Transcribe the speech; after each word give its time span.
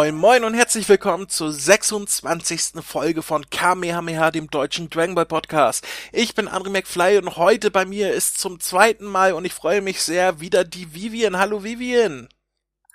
Moin 0.00 0.16
moin 0.16 0.44
und 0.44 0.54
herzlich 0.54 0.88
willkommen 0.88 1.28
zur 1.28 1.52
26. 1.52 2.82
Folge 2.82 3.20
von 3.20 3.50
Kamehameha, 3.50 4.30
dem 4.30 4.48
deutschen 4.48 4.88
Dragon 4.88 5.14
Ball 5.14 5.26
Podcast. 5.26 5.86
Ich 6.10 6.34
bin 6.34 6.48
André 6.48 6.70
McFly 6.70 7.18
und 7.18 7.36
heute 7.36 7.70
bei 7.70 7.84
mir 7.84 8.10
ist 8.10 8.40
zum 8.40 8.60
zweiten 8.60 9.04
Mal 9.04 9.34
und 9.34 9.44
ich 9.44 9.52
freue 9.52 9.82
mich 9.82 10.00
sehr 10.00 10.40
wieder 10.40 10.64
die 10.64 10.94
Vivian. 10.94 11.36
Hallo 11.36 11.64
Vivian. 11.64 12.30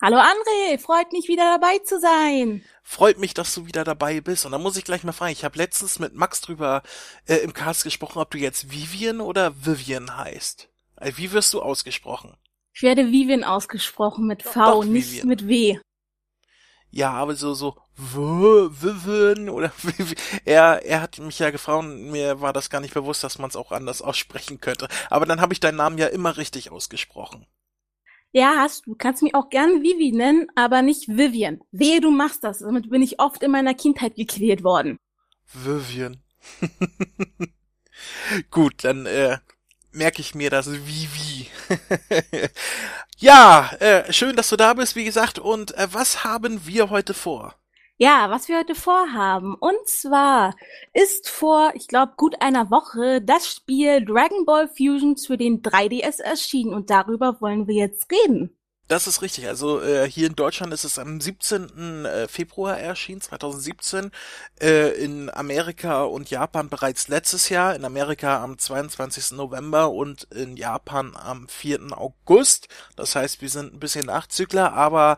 Hallo 0.01 0.17
André, 0.17 0.79
freut 0.79 1.13
mich 1.13 1.27
wieder 1.27 1.43
dabei 1.43 1.77
zu 1.85 1.99
sein. 1.99 2.65
Freut 2.81 3.19
mich, 3.19 3.35
dass 3.35 3.53
du 3.53 3.67
wieder 3.67 3.83
dabei 3.83 4.19
bist. 4.19 4.47
Und 4.47 4.53
da 4.53 4.57
muss 4.57 4.75
ich 4.75 4.83
gleich 4.83 5.03
mal 5.03 5.11
fragen, 5.11 5.33
ich 5.33 5.45
habe 5.45 5.59
letztens 5.59 5.99
mit 5.99 6.15
Max 6.15 6.41
drüber 6.41 6.81
äh, 7.27 7.35
im 7.35 7.53
Cast 7.53 7.83
gesprochen, 7.83 8.17
ob 8.17 8.31
du 8.31 8.39
jetzt 8.39 8.71
Vivian 8.71 9.21
oder 9.21 9.53
Vivian 9.63 10.17
heißt. 10.17 10.69
Also, 10.95 11.19
wie 11.19 11.31
wirst 11.33 11.53
du 11.53 11.61
ausgesprochen? 11.61 12.35
Ich 12.73 12.81
werde 12.81 13.11
Vivian 13.11 13.43
ausgesprochen 13.43 14.25
mit 14.25 14.41
V, 14.41 14.59
Doch, 14.59 14.83
nicht 14.83 15.11
Vivian. 15.11 15.27
mit 15.27 15.47
W. 15.47 15.77
Ja, 16.95 17.11
aber 17.11 17.35
so, 17.35 17.53
so, 17.53 17.75
Vivian 17.97 19.49
oder 19.49 19.69
er, 20.45 20.85
er 20.85 21.01
hat 21.01 21.19
mich 21.19 21.37
ja 21.39 21.49
gefragt 21.49 21.83
und 21.83 22.09
mir 22.09 22.39
war 22.39 22.53
das 22.53 22.69
gar 22.69 22.79
nicht 22.79 22.93
bewusst, 22.93 23.21
dass 23.21 23.37
man 23.37 23.49
es 23.49 23.57
auch 23.57 23.73
anders 23.73 24.01
aussprechen 24.01 24.61
könnte. 24.61 24.87
Aber 25.09 25.25
dann 25.25 25.41
habe 25.41 25.51
ich 25.51 25.59
deinen 25.59 25.75
Namen 25.75 25.97
ja 25.97 26.07
immer 26.07 26.37
richtig 26.37 26.71
ausgesprochen. 26.71 27.47
Ja, 28.31 28.59
hast 28.59 28.85
du. 28.85 28.95
Kannst 28.95 29.23
mich 29.23 29.35
auch 29.35 29.49
gern 29.49 29.83
Vivi 29.83 30.13
nennen, 30.13 30.47
aber 30.55 30.81
nicht 30.81 31.09
Vivian. 31.09 31.59
Wehe, 31.73 31.99
du 31.99 32.11
machst 32.11 32.45
das. 32.45 32.59
Damit 32.59 32.89
bin 32.89 33.01
ich 33.01 33.19
oft 33.19 33.43
in 33.43 33.51
meiner 33.51 33.73
Kindheit 33.73 34.15
gequält 34.15 34.63
worden. 34.63 34.97
Vivian. 35.51 36.23
Gut, 38.51 38.85
dann 38.85 39.05
äh, 39.05 39.39
merke 39.95 40.21
ich 40.21 40.35
mir 40.35 40.49
das 40.49 40.71
Vivi. 40.71 41.47
ja, 43.17 43.71
äh, 43.79 44.11
schön, 44.11 44.35
dass 44.35 44.49
du 44.49 44.57
da 44.57 44.73
bist, 44.73 44.95
wie 44.95 45.05
gesagt. 45.05 45.39
Und 45.39 45.75
äh, 45.77 45.87
was 45.91 46.23
haben 46.23 46.65
wir 46.65 46.89
heute 46.89 47.13
vor? 47.13 47.55
Ja, 47.97 48.29
was 48.29 48.49
wir 48.49 48.59
heute 48.59 48.75
vorhaben. 48.75 49.55
Und 49.55 49.87
zwar 49.87 50.53
ist 50.93 51.29
vor, 51.29 51.71
ich 51.75 51.87
glaube, 51.87 52.13
gut 52.17 52.41
einer 52.41 52.69
Woche 52.69 53.21
das 53.21 53.49
Spiel 53.49 54.03
Dragon 54.03 54.45
Ball 54.45 54.67
Fusions 54.67 55.25
für 55.25 55.37
den 55.37 55.61
3DS 55.61 56.21
erschienen 56.21 56.73
und 56.73 56.89
darüber 56.89 57.39
wollen 57.39 57.67
wir 57.67 57.75
jetzt 57.75 58.11
reden. 58.11 58.55
Das 58.87 59.07
ist 59.07 59.23
richtig. 59.23 59.47
Also 59.47 59.81
äh, 59.81 60.07
hier 60.07 60.27
in 60.27 60.35
Deutschland 60.35 60.71
ist 60.71 60.83
es 60.83 60.99
am 60.99 61.19
17. 61.19 62.05
Äh, 62.05 62.27
Februar 62.27 62.77
erschienen, 62.77 63.19
2017. 63.19 64.11
Äh, 64.61 64.91
in 65.03 65.31
Amerika 65.31 66.03
und 66.03 66.29
Japan 66.29 66.69
bereits 66.69 67.07
letztes 67.07 67.49
Jahr. 67.49 67.75
In 67.75 67.83
Amerika 67.83 68.43
am 68.43 68.59
22. 68.59 69.31
November 69.31 69.89
und 69.89 70.23
in 70.25 70.55
Japan 70.55 71.15
am 71.15 71.47
4. 71.47 71.97
August. 71.97 72.67
Das 72.95 73.15
heißt, 73.15 73.41
wir 73.41 73.49
sind 73.49 73.73
ein 73.73 73.79
bisschen 73.79 74.05
Nachzügler, 74.05 74.73
aber 74.73 75.17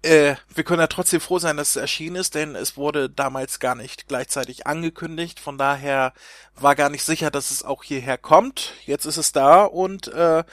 äh, 0.00 0.36
wir 0.54 0.64
können 0.64 0.80
ja 0.80 0.86
trotzdem 0.86 1.20
froh 1.20 1.38
sein, 1.38 1.58
dass 1.58 1.70
es 1.70 1.76
erschienen 1.76 2.16
ist, 2.16 2.34
denn 2.34 2.54
es 2.54 2.78
wurde 2.78 3.10
damals 3.10 3.58
gar 3.58 3.74
nicht 3.74 4.08
gleichzeitig 4.08 4.66
angekündigt. 4.66 5.40
Von 5.40 5.58
daher 5.58 6.14
war 6.56 6.74
gar 6.74 6.88
nicht 6.88 7.04
sicher, 7.04 7.30
dass 7.30 7.50
es 7.50 7.64
auch 7.64 7.82
hierher 7.82 8.16
kommt. 8.16 8.72
Jetzt 8.86 9.04
ist 9.04 9.18
es 9.18 9.32
da 9.32 9.64
und 9.64 10.08
äh, 10.08 10.44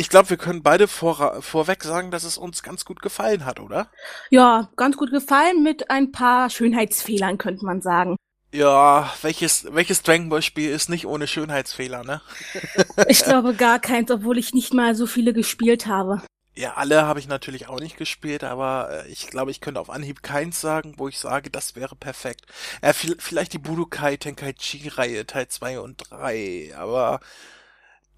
ich 0.00 0.08
glaube, 0.08 0.30
wir 0.30 0.38
können 0.38 0.62
beide 0.62 0.88
vor, 0.88 1.42
vorweg 1.42 1.84
sagen, 1.84 2.10
dass 2.10 2.24
es 2.24 2.38
uns 2.38 2.62
ganz 2.62 2.86
gut 2.86 3.02
gefallen 3.02 3.44
hat, 3.44 3.60
oder? 3.60 3.90
Ja, 4.30 4.70
ganz 4.76 4.96
gut 4.96 5.10
gefallen 5.10 5.62
mit 5.62 5.90
ein 5.90 6.10
paar 6.10 6.48
Schönheitsfehlern, 6.48 7.36
könnte 7.36 7.66
man 7.66 7.82
sagen. 7.82 8.16
Ja, 8.50 9.12
welches, 9.20 9.66
welches 9.74 10.02
Dragon 10.02 10.30
Ball 10.30 10.40
Spiel 10.40 10.70
ist 10.70 10.88
nicht 10.88 11.06
ohne 11.06 11.26
Schönheitsfehler, 11.26 12.02
ne? 12.02 12.22
ich 13.08 13.22
glaube 13.24 13.52
gar 13.52 13.78
keins, 13.78 14.10
obwohl 14.10 14.38
ich 14.38 14.54
nicht 14.54 14.72
mal 14.72 14.94
so 14.94 15.06
viele 15.06 15.34
gespielt 15.34 15.86
habe. 15.86 16.22
Ja, 16.54 16.74
alle 16.74 17.02
habe 17.02 17.20
ich 17.20 17.28
natürlich 17.28 17.68
auch 17.68 17.78
nicht 17.78 17.98
gespielt, 17.98 18.42
aber 18.42 19.04
äh, 19.04 19.08
ich 19.08 19.28
glaube, 19.28 19.50
ich 19.50 19.60
könnte 19.60 19.80
auf 19.80 19.90
Anhieb 19.90 20.22
keins 20.22 20.62
sagen, 20.62 20.94
wo 20.96 21.08
ich 21.08 21.18
sage, 21.18 21.50
das 21.50 21.76
wäre 21.76 21.94
perfekt. 21.94 22.46
Äh, 22.80 22.94
vielleicht 22.94 23.52
die 23.52 23.58
Budokai 23.58 24.16
Tenkaichi-Reihe 24.16 25.26
Teil 25.26 25.48
2 25.48 25.78
und 25.80 26.10
3, 26.10 26.72
aber 26.74 27.20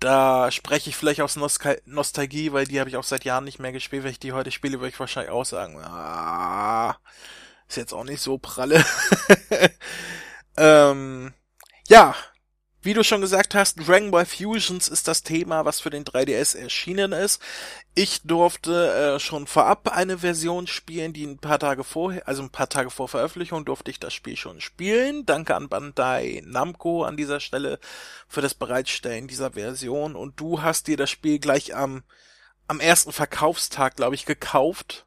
da 0.02 0.50
spreche 0.50 0.90
ich 0.90 0.96
vielleicht 0.96 1.20
aus 1.20 1.36
Nostal 1.36 1.80
Nostalgie, 1.84 2.52
weil 2.52 2.66
die 2.66 2.80
habe 2.80 2.90
ich 2.90 2.96
auch 2.96 3.04
seit 3.04 3.24
Jahren 3.24 3.44
nicht 3.44 3.60
mehr 3.60 3.72
gespielt. 3.72 4.02
Wenn 4.02 4.10
ich 4.10 4.18
die 4.18 4.32
heute 4.32 4.50
spiele, 4.50 4.80
würde 4.80 4.88
ich 4.88 4.98
wahrscheinlich 4.98 5.30
auch 5.30 5.44
sagen, 5.44 5.78
ah, 5.80 6.96
ist 7.68 7.76
jetzt 7.76 7.92
auch 7.92 8.04
nicht 8.04 8.20
so 8.20 8.38
pralle. 8.38 8.84
ähm, 10.56 11.32
ja, 11.88 12.16
wie 12.82 12.94
du 12.94 13.04
schon 13.04 13.20
gesagt 13.20 13.54
hast, 13.54 13.76
Dragon 13.76 14.10
Ball 14.10 14.26
Fusions 14.26 14.88
ist 14.88 15.06
das 15.06 15.22
Thema, 15.22 15.64
was 15.64 15.80
für 15.80 15.90
den 15.90 16.04
3DS 16.04 16.56
erschienen 16.56 17.12
ist. 17.12 17.40
Ich 17.94 18.22
durfte 18.22 18.92
äh, 18.92 19.20
schon 19.20 19.46
vorab 19.46 19.88
eine 19.88 20.18
Version 20.18 20.66
spielen, 20.66 21.12
die 21.12 21.24
ein 21.24 21.38
paar 21.38 21.60
Tage 21.60 21.84
vorher, 21.84 22.26
also 22.26 22.42
ein 22.42 22.50
paar 22.50 22.68
Tage 22.68 22.90
vor 22.90 23.08
Veröffentlichung 23.08 23.64
durfte 23.64 23.90
ich 23.90 24.00
das 24.00 24.12
Spiel 24.12 24.36
schon 24.36 24.60
spielen. 24.60 25.24
Danke 25.26 25.54
an 25.54 25.68
Bandai 25.68 26.42
Namco 26.44 27.04
an 27.04 27.16
dieser 27.16 27.38
Stelle 27.38 27.78
für 28.26 28.40
das 28.40 28.54
Bereitstellen 28.54 29.28
dieser 29.28 29.52
Version. 29.52 30.16
Und 30.16 30.40
du 30.40 30.62
hast 30.62 30.88
dir 30.88 30.96
das 30.96 31.10
Spiel 31.10 31.38
gleich 31.38 31.76
am, 31.76 32.02
am 32.66 32.80
ersten 32.80 33.12
Verkaufstag, 33.12 33.96
glaube 33.96 34.16
ich, 34.16 34.26
gekauft. 34.26 35.06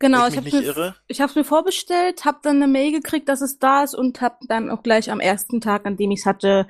Genau, 0.00 0.26
ich, 0.26 0.34
ich 0.34 0.54
habe 0.54 0.74
mir, 0.74 0.96
ich 1.06 1.20
hab's 1.20 1.34
mir 1.34 1.44
vorbestellt, 1.44 2.24
habe 2.24 2.40
dann 2.42 2.56
eine 2.56 2.66
Mail 2.66 2.92
gekriegt, 2.92 3.28
dass 3.28 3.40
es 3.40 3.58
da 3.58 3.84
ist 3.84 3.94
und 3.94 4.20
habe 4.20 4.36
dann 4.48 4.70
auch 4.70 4.82
gleich 4.82 5.10
am 5.10 5.20
ersten 5.20 5.60
Tag, 5.60 5.86
an 5.86 5.96
dem 5.96 6.10
ich 6.10 6.20
es 6.20 6.26
hatte, 6.26 6.66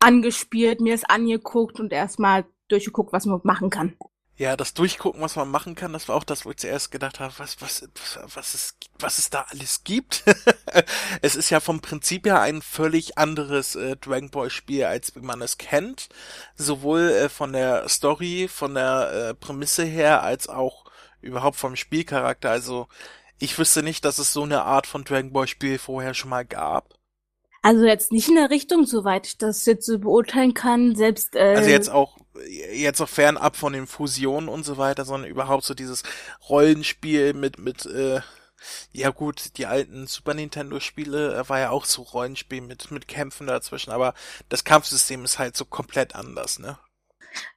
angespielt, 0.00 0.80
mir 0.80 0.94
es 0.94 1.04
angeguckt 1.04 1.80
und 1.80 1.92
erstmal 1.92 2.44
durchgeguckt, 2.68 3.12
was 3.12 3.26
man 3.26 3.40
machen 3.44 3.70
kann. 3.70 3.96
Ja, 4.38 4.54
das 4.54 4.74
Durchgucken, 4.74 5.22
was 5.22 5.34
man 5.36 5.50
machen 5.50 5.74
kann, 5.74 5.94
das 5.94 6.08
war 6.08 6.16
auch 6.16 6.24
das, 6.24 6.44
wo 6.44 6.50
ich 6.50 6.58
zuerst 6.58 6.90
gedacht 6.90 7.20
habe, 7.20 7.32
was, 7.38 7.58
was, 7.62 7.88
was 8.34 8.52
es, 8.52 8.74
was 8.98 9.18
es 9.18 9.30
da 9.30 9.46
alles 9.48 9.82
gibt. 9.82 10.24
es 11.22 11.36
ist 11.36 11.48
ja 11.48 11.58
vom 11.58 11.80
Prinzip 11.80 12.26
her 12.26 12.42
ein 12.42 12.60
völlig 12.60 13.16
anderes 13.16 13.76
äh, 13.76 13.96
Dragon 13.96 14.28
Ball 14.28 14.50
Spiel, 14.50 14.84
als 14.84 15.14
man 15.14 15.40
es 15.40 15.56
kennt. 15.56 16.10
Sowohl 16.54 17.08
äh, 17.08 17.28
von 17.30 17.54
der 17.54 17.88
Story, 17.88 18.46
von 18.46 18.74
der 18.74 19.30
äh, 19.30 19.34
Prämisse 19.34 19.84
her, 19.84 20.22
als 20.22 20.50
auch 20.50 20.84
überhaupt 21.22 21.56
vom 21.56 21.74
Spielcharakter. 21.74 22.50
Also, 22.50 22.88
ich 23.38 23.58
wüsste 23.58 23.82
nicht, 23.82 24.04
dass 24.04 24.18
es 24.18 24.34
so 24.34 24.42
eine 24.42 24.64
Art 24.64 24.86
von 24.86 25.04
Dragon 25.04 25.32
Ball 25.32 25.48
Spiel 25.48 25.78
vorher 25.78 26.12
schon 26.12 26.30
mal 26.30 26.44
gab. 26.44 26.95
Also 27.66 27.84
jetzt 27.84 28.12
nicht 28.12 28.28
in 28.28 28.36
der 28.36 28.50
Richtung, 28.50 28.86
soweit 28.86 29.26
ich 29.26 29.38
das 29.38 29.66
jetzt 29.66 29.86
so 29.86 29.98
beurteilen 29.98 30.54
kann, 30.54 30.94
selbst 30.94 31.34
äh, 31.34 31.56
Also 31.56 31.68
jetzt 31.68 31.90
auch 31.90 32.16
jetzt 32.72 33.00
auch 33.00 33.08
fernab 33.08 33.56
von 33.56 33.72
den 33.72 33.88
Fusionen 33.88 34.48
und 34.48 34.64
so 34.64 34.78
weiter, 34.78 35.04
sondern 35.04 35.28
überhaupt 35.28 35.64
so 35.64 35.74
dieses 35.74 36.04
Rollenspiel 36.48 37.34
mit 37.34 37.58
mit 37.58 37.84
äh, 37.86 38.20
ja 38.92 39.10
gut, 39.10 39.56
die 39.56 39.66
alten 39.66 40.06
Super 40.06 40.34
Nintendo 40.34 40.78
Spiele 40.78 41.34
äh, 41.34 41.48
war 41.48 41.58
ja 41.58 41.70
auch 41.70 41.86
so 41.86 42.02
Rollenspiel 42.02 42.60
mit 42.60 42.92
mit 42.92 43.08
Kämpfen 43.08 43.48
dazwischen, 43.48 43.90
aber 43.90 44.14
das 44.48 44.62
Kampfsystem 44.62 45.24
ist 45.24 45.40
halt 45.40 45.56
so 45.56 45.64
komplett 45.64 46.14
anders, 46.14 46.60
ne? 46.60 46.78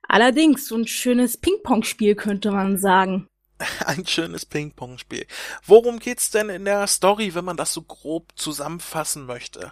Allerdings 0.07 0.65
so 0.65 0.75
ein 0.75 0.87
schönes 0.87 1.37
Ping-Pong-Spiel 1.37 2.15
könnte 2.15 2.49
man 2.49 2.79
sagen. 2.79 3.27
Ein 3.85 4.07
schönes 4.07 4.45
Ping-Pong-Spiel. 4.45 5.27
Worum 5.65 5.99
geht's 5.99 6.31
denn 6.31 6.49
in 6.49 6.65
der 6.65 6.87
Story, 6.87 7.35
wenn 7.35 7.45
man 7.45 7.57
das 7.57 7.73
so 7.73 7.83
grob 7.83 8.31
zusammenfassen 8.35 9.25
möchte? 9.27 9.71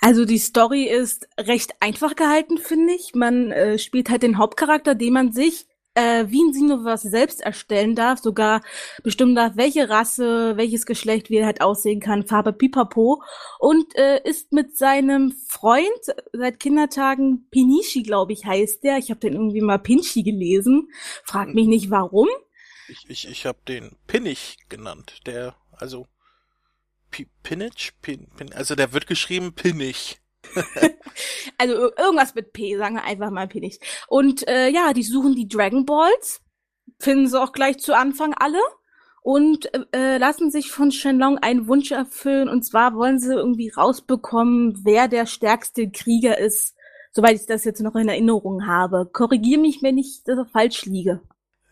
Also 0.00 0.24
die 0.24 0.38
Story 0.38 0.84
ist 0.84 1.28
recht 1.38 1.72
einfach 1.80 2.16
gehalten, 2.16 2.58
finde 2.58 2.94
ich. 2.94 3.14
Man 3.14 3.52
äh, 3.52 3.78
spielt 3.78 4.10
halt 4.10 4.22
den 4.22 4.38
Hauptcharakter, 4.38 4.94
den 4.94 5.12
man 5.12 5.32
sich 5.32 5.66
äh, 5.94 6.26
wie 6.28 6.42
ein 6.42 6.52
Xenoverse 6.52 7.10
selbst 7.10 7.40
erstellen 7.40 7.94
darf, 7.94 8.20
sogar 8.20 8.62
bestimmen 9.02 9.34
darf, 9.34 9.56
welche 9.56 9.88
Rasse, 9.88 10.56
welches 10.56 10.86
Geschlecht 10.86 11.28
wie 11.30 11.36
er 11.36 11.46
halt 11.46 11.60
aussehen 11.60 12.00
kann, 12.00 12.26
Farbe 12.26 12.52
Pipapo 12.52 13.22
und 13.58 13.94
äh, 13.96 14.20
ist 14.24 14.52
mit 14.52 14.76
seinem 14.76 15.32
Freund 15.48 15.90
seit 16.32 16.60
Kindertagen 16.60 17.46
Pinichi, 17.50 18.02
glaube 18.02 18.32
ich, 18.32 18.44
heißt 18.44 18.84
der. 18.84 18.98
Ich 18.98 19.10
habe 19.10 19.20
den 19.20 19.34
irgendwie 19.34 19.60
mal 19.60 19.78
Pinchi 19.78 20.22
gelesen. 20.22 20.88
Frag 21.24 21.54
mich 21.54 21.66
nicht 21.66 21.90
warum. 21.90 22.28
Ich, 22.88 23.04
ich, 23.08 23.28
ich 23.28 23.46
habe 23.46 23.58
den 23.68 23.96
Pinich 24.06 24.56
genannt, 24.68 25.20
der 25.26 25.54
also 25.72 26.06
Pinnich? 27.42 27.92
Pin, 28.02 28.28
Pin, 28.36 28.52
also 28.52 28.74
der 28.74 28.92
wird 28.92 29.06
geschrieben 29.06 29.54
Pinnig. 29.54 30.20
also 31.58 31.92
irgendwas 31.96 32.34
mit 32.34 32.52
P, 32.52 32.76
sagen 32.76 32.96
wir 32.96 33.04
einfach 33.04 33.30
mal 33.30 33.48
Pinnig. 33.48 33.78
Und 34.08 34.46
äh, 34.48 34.68
ja, 34.68 34.92
die 34.92 35.02
suchen 35.02 35.34
die 35.34 35.48
Dragon 35.48 35.86
Balls, 35.86 36.40
finden 36.98 37.28
sie 37.28 37.40
auch 37.40 37.52
gleich 37.52 37.78
zu 37.78 37.96
Anfang 37.96 38.34
alle 38.34 38.60
und 39.22 39.70
äh, 39.94 40.18
lassen 40.18 40.50
sich 40.50 40.70
von 40.70 40.90
Shenlong 40.90 41.38
einen 41.38 41.68
Wunsch 41.68 41.92
erfüllen. 41.92 42.48
Und 42.48 42.64
zwar 42.64 42.94
wollen 42.94 43.20
sie 43.20 43.32
irgendwie 43.32 43.70
rausbekommen, 43.70 44.80
wer 44.84 45.08
der 45.08 45.26
stärkste 45.26 45.90
Krieger 45.90 46.38
ist, 46.38 46.74
soweit 47.12 47.36
ich 47.36 47.46
das 47.46 47.64
jetzt 47.64 47.80
noch 47.80 47.94
in 47.94 48.08
Erinnerung 48.08 48.66
habe. 48.66 49.08
Korrigier 49.12 49.58
mich, 49.58 49.82
wenn 49.82 49.98
ich 49.98 50.22
das 50.24 50.38
falsch 50.50 50.84
liege. 50.86 51.20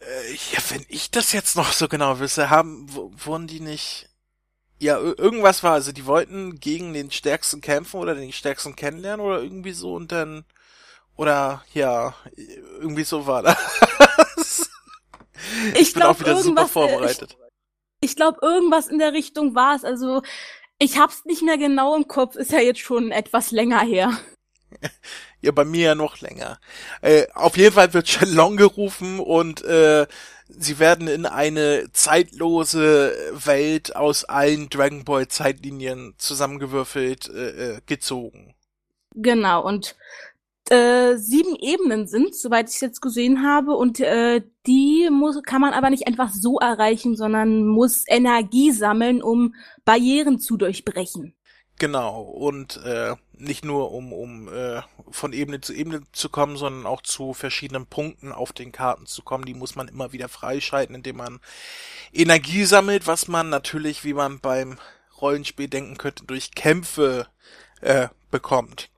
Äh, 0.00 0.32
ja, 0.52 0.60
wenn 0.70 0.84
ich 0.88 1.10
das 1.10 1.32
jetzt 1.32 1.56
noch 1.56 1.72
so 1.72 1.88
genau 1.88 2.20
wisse, 2.20 2.50
haben, 2.50 2.86
wurden 2.94 3.46
die 3.46 3.60
nicht 3.60 4.09
ja, 4.80 4.98
irgendwas 4.98 5.62
war, 5.62 5.72
also 5.72 5.92
die 5.92 6.06
wollten 6.06 6.58
gegen 6.58 6.94
den 6.94 7.10
Stärksten 7.10 7.60
kämpfen 7.60 8.00
oder 8.00 8.14
den 8.14 8.32
Stärksten 8.32 8.76
kennenlernen 8.76 9.24
oder 9.24 9.42
irgendwie 9.42 9.72
so 9.72 9.94
und 9.94 10.10
dann, 10.10 10.44
oder 11.16 11.62
ja, 11.74 12.14
irgendwie 12.80 13.04
so 13.04 13.26
war 13.26 13.42
das. 13.42 14.70
Ich, 15.74 15.80
ich 15.80 15.92
bin 15.92 16.02
glaub, 16.02 16.16
auch 16.16 16.20
wieder 16.20 16.36
super 16.36 16.66
vorbereitet. 16.66 17.36
Ich 18.00 18.16
glaube, 18.16 18.38
irgendwas 18.40 18.88
in 18.88 18.98
der 18.98 19.12
Richtung 19.12 19.54
war 19.54 19.74
es. 19.74 19.84
Also 19.84 20.22
ich 20.78 20.98
hab's 20.98 21.24
nicht 21.24 21.42
mehr 21.42 21.58
genau 21.58 21.94
im 21.94 22.08
Kopf, 22.08 22.36
ist 22.36 22.52
ja 22.52 22.60
jetzt 22.60 22.80
schon 22.80 23.10
etwas 23.10 23.50
länger 23.50 23.80
her. 23.80 24.18
Ja, 25.42 25.52
bei 25.52 25.64
mir 25.64 25.86
ja 25.86 25.94
noch 25.94 26.20
länger. 26.20 26.60
Äh, 27.00 27.26
auf 27.32 27.56
jeden 27.56 27.74
Fall 27.74 27.94
wird 27.94 28.06
Shenlong 28.06 28.58
gerufen 28.58 29.18
und 29.18 29.64
äh, 29.64 30.06
sie 30.58 30.78
werden 30.78 31.08
in 31.08 31.26
eine 31.26 31.90
zeitlose 31.92 33.12
Welt 33.32 33.96
aus 33.96 34.24
allen 34.24 34.68
Dragon 34.68 35.04
Ball 35.04 35.28
Zeitlinien 35.28 36.14
zusammengewürfelt 36.18 37.28
äh, 37.28 37.76
äh 37.76 37.80
gezogen. 37.86 38.54
Genau, 39.14 39.66
und 39.66 39.96
äh, 40.70 41.16
sieben 41.16 41.56
Ebenen 41.56 42.06
sind, 42.06 42.34
soweit 42.34 42.68
ich 42.68 42.76
es 42.76 42.80
jetzt 42.80 43.00
gesehen 43.00 43.42
habe, 43.42 43.72
und 43.76 43.98
äh, 43.98 44.42
die 44.66 45.08
muss, 45.10 45.42
kann 45.42 45.60
man 45.60 45.72
aber 45.72 45.90
nicht 45.90 46.06
einfach 46.06 46.30
so 46.32 46.58
erreichen, 46.58 47.16
sondern 47.16 47.66
muss 47.66 48.04
Energie 48.06 48.70
sammeln, 48.70 49.20
um 49.22 49.54
Barrieren 49.84 50.38
zu 50.38 50.56
durchbrechen. 50.56 51.34
Genau, 51.80 52.20
und 52.20 52.76
äh, 52.84 53.16
nicht 53.32 53.64
nur 53.64 53.92
um, 53.92 54.12
um 54.12 54.52
äh, 54.52 54.82
von 55.10 55.32
Ebene 55.32 55.62
zu 55.62 55.72
Ebene 55.72 56.02
zu 56.12 56.28
kommen, 56.28 56.58
sondern 56.58 56.84
auch 56.84 57.00
zu 57.00 57.32
verschiedenen 57.32 57.86
Punkten 57.86 58.32
auf 58.32 58.52
den 58.52 58.70
Karten 58.70 59.06
zu 59.06 59.22
kommen. 59.22 59.46
Die 59.46 59.54
muss 59.54 59.76
man 59.76 59.88
immer 59.88 60.12
wieder 60.12 60.28
freischalten, 60.28 60.94
indem 60.94 61.16
man 61.16 61.40
Energie 62.12 62.66
sammelt, 62.66 63.06
was 63.06 63.28
man 63.28 63.48
natürlich, 63.48 64.04
wie 64.04 64.12
man 64.12 64.40
beim 64.40 64.78
Rollenspiel 65.22 65.68
denken 65.68 65.96
könnte, 65.96 66.24
durch 66.24 66.50
Kämpfe 66.50 67.28
äh, 67.80 68.08
bekommt. 68.30 68.90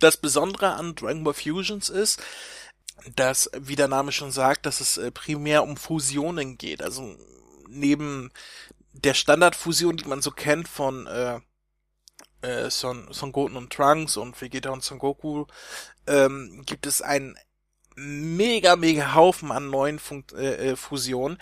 Das 0.00 0.16
Besondere 0.16 0.76
an 0.76 0.94
Dragon 0.94 1.24
Ball 1.24 1.34
Fusions 1.34 1.90
ist, 1.90 2.22
dass, 3.16 3.50
wie 3.54 3.76
der 3.76 3.88
Name 3.88 4.12
schon 4.12 4.32
sagt, 4.32 4.64
dass 4.64 4.80
es 4.80 4.96
äh, 4.96 5.10
primär 5.10 5.62
um 5.62 5.76
Fusionen 5.76 6.56
geht. 6.56 6.82
Also 6.82 7.16
neben 7.68 8.30
der 8.94 9.12
Standardfusion, 9.12 9.98
die 9.98 10.08
man 10.08 10.22
so 10.22 10.30
kennt 10.30 10.68
von 10.68 11.06
äh, 11.06 11.40
äh, 12.42 12.70
Son, 12.70 13.08
Son 13.12 13.32
Goten 13.32 13.56
und 13.56 13.72
Trunks 13.72 14.16
und 14.16 14.40
Vegeta 14.40 14.70
und 14.70 14.82
Son 14.82 14.98
Goku, 14.98 15.46
ähm, 16.06 16.62
gibt 16.66 16.86
es 16.86 17.02
einen 17.02 17.36
mega, 17.96 18.76
mega 18.76 19.14
Haufen 19.14 19.50
an 19.50 19.70
neuen 19.70 19.98
Fun 19.98 20.24
äh, 20.34 20.70
äh 20.70 20.76
Fusionen, 20.76 21.38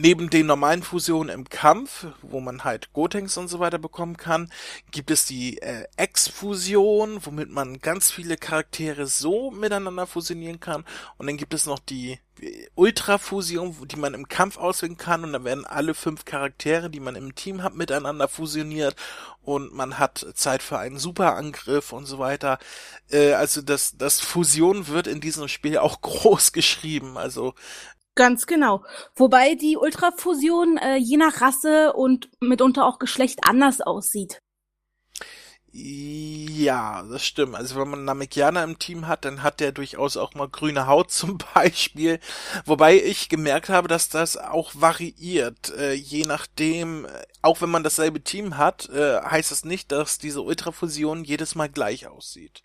neben 0.00 0.30
den 0.30 0.46
normalen 0.46 0.82
Fusionen 0.82 1.34
im 1.34 1.48
Kampf, 1.48 2.06
wo 2.22 2.40
man 2.40 2.64
halt 2.64 2.92
Gotenks 2.92 3.36
und 3.36 3.48
so 3.48 3.60
weiter 3.60 3.78
bekommen 3.78 4.16
kann, 4.16 4.50
gibt 4.90 5.10
es 5.10 5.26
die 5.26 5.58
äh, 5.58 5.84
X-Fusion, 5.96 7.24
womit 7.24 7.50
man 7.50 7.78
ganz 7.78 8.10
viele 8.10 8.36
Charaktere 8.36 9.06
so 9.06 9.50
miteinander 9.50 10.06
fusionieren 10.06 10.60
kann. 10.60 10.84
Und 11.18 11.26
dann 11.26 11.36
gibt 11.36 11.54
es 11.54 11.66
noch 11.66 11.78
die 11.78 12.18
äh, 12.40 12.66
Ultra-Fusion, 12.74 13.76
die 13.88 13.96
man 13.96 14.14
im 14.14 14.28
Kampf 14.28 14.56
auswählen 14.56 14.96
kann. 14.96 15.24
Und 15.24 15.32
dann 15.34 15.44
werden 15.44 15.66
alle 15.66 15.94
fünf 15.94 16.24
Charaktere, 16.24 16.90
die 16.90 17.00
man 17.00 17.16
im 17.16 17.34
Team 17.34 17.62
hat, 17.62 17.74
miteinander 17.74 18.28
fusioniert. 18.28 18.96
Und 19.42 19.74
man 19.74 19.98
hat 19.98 20.26
Zeit 20.34 20.62
für 20.62 20.78
einen 20.78 20.98
Superangriff 20.98 21.92
und 21.92 22.06
so 22.06 22.18
weiter. 22.18 22.58
Äh, 23.10 23.34
also 23.34 23.60
das, 23.60 23.96
das 23.96 24.20
Fusion 24.20 24.88
wird 24.88 25.06
in 25.06 25.20
diesem 25.20 25.48
Spiel 25.48 25.78
auch 25.78 26.00
groß 26.02 26.52
geschrieben. 26.52 27.18
Also 27.18 27.54
Ganz 28.14 28.46
genau. 28.46 28.84
Wobei 29.14 29.54
die 29.54 29.76
Ultrafusion 29.76 30.76
äh, 30.76 30.96
je 30.96 31.16
nach 31.16 31.40
Rasse 31.40 31.92
und 31.92 32.28
mitunter 32.40 32.86
auch 32.86 32.98
Geschlecht 32.98 33.40
anders 33.42 33.80
aussieht. 33.80 34.40
Ja, 35.72 37.04
das 37.04 37.24
stimmt. 37.24 37.54
Also 37.54 37.80
wenn 37.80 37.88
man 37.90 38.04
Namekianer 38.04 38.64
im 38.64 38.80
Team 38.80 39.06
hat, 39.06 39.24
dann 39.24 39.44
hat 39.44 39.60
der 39.60 39.70
durchaus 39.70 40.16
auch 40.16 40.34
mal 40.34 40.48
grüne 40.48 40.88
Haut 40.88 41.10
zum 41.12 41.38
Beispiel. 41.54 42.18
Wobei 42.64 42.96
ich 43.00 43.28
gemerkt 43.28 43.68
habe, 43.68 43.86
dass 43.86 44.08
das 44.08 44.36
auch 44.36 44.72
variiert. 44.74 45.70
Äh, 45.78 45.92
je 45.92 46.24
nachdem, 46.24 47.06
auch 47.42 47.60
wenn 47.60 47.70
man 47.70 47.84
dasselbe 47.84 48.22
Team 48.22 48.56
hat, 48.56 48.88
äh, 48.88 49.20
heißt 49.22 49.52
es 49.52 49.60
das 49.60 49.64
nicht, 49.64 49.92
dass 49.92 50.18
diese 50.18 50.42
Ultrafusion 50.42 51.22
jedes 51.24 51.54
Mal 51.54 51.68
gleich 51.68 52.08
aussieht. 52.08 52.62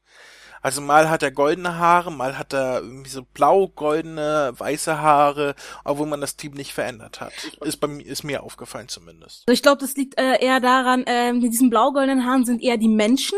Also 0.65 0.81
mal 0.81 1.11
hat 1.11 1.21
er 1.21 1.29
goldene 1.29 1.77
Haare, 1.77 2.11
mal 2.11 2.39
hat 2.39 2.51
er 2.51 2.81
irgendwie 2.81 3.11
so 3.11 3.21
blau-goldene, 3.21 4.51
weiße 4.57 4.99
Haare, 4.99 5.53
obwohl 5.83 6.07
man 6.07 6.21
das 6.21 6.37
Team 6.37 6.53
nicht 6.53 6.73
verändert 6.73 7.21
hat. 7.21 7.33
Ist 7.61 7.77
bei 7.77 7.85
mir, 7.85 8.03
ist 8.03 8.23
mir 8.23 8.41
aufgefallen 8.41 8.87
zumindest. 8.87 9.43
Also 9.45 9.53
ich 9.53 9.61
glaube, 9.61 9.79
das 9.81 9.95
liegt 9.95 10.19
äh, 10.19 10.43
eher 10.43 10.59
daran, 10.59 11.03
äh, 11.05 11.33
mit 11.33 11.53
diesen 11.53 11.69
blau-goldenen 11.69 12.25
Haaren 12.25 12.45
sind 12.45 12.63
eher 12.63 12.77
die 12.77 12.87
Menschen. 12.87 13.37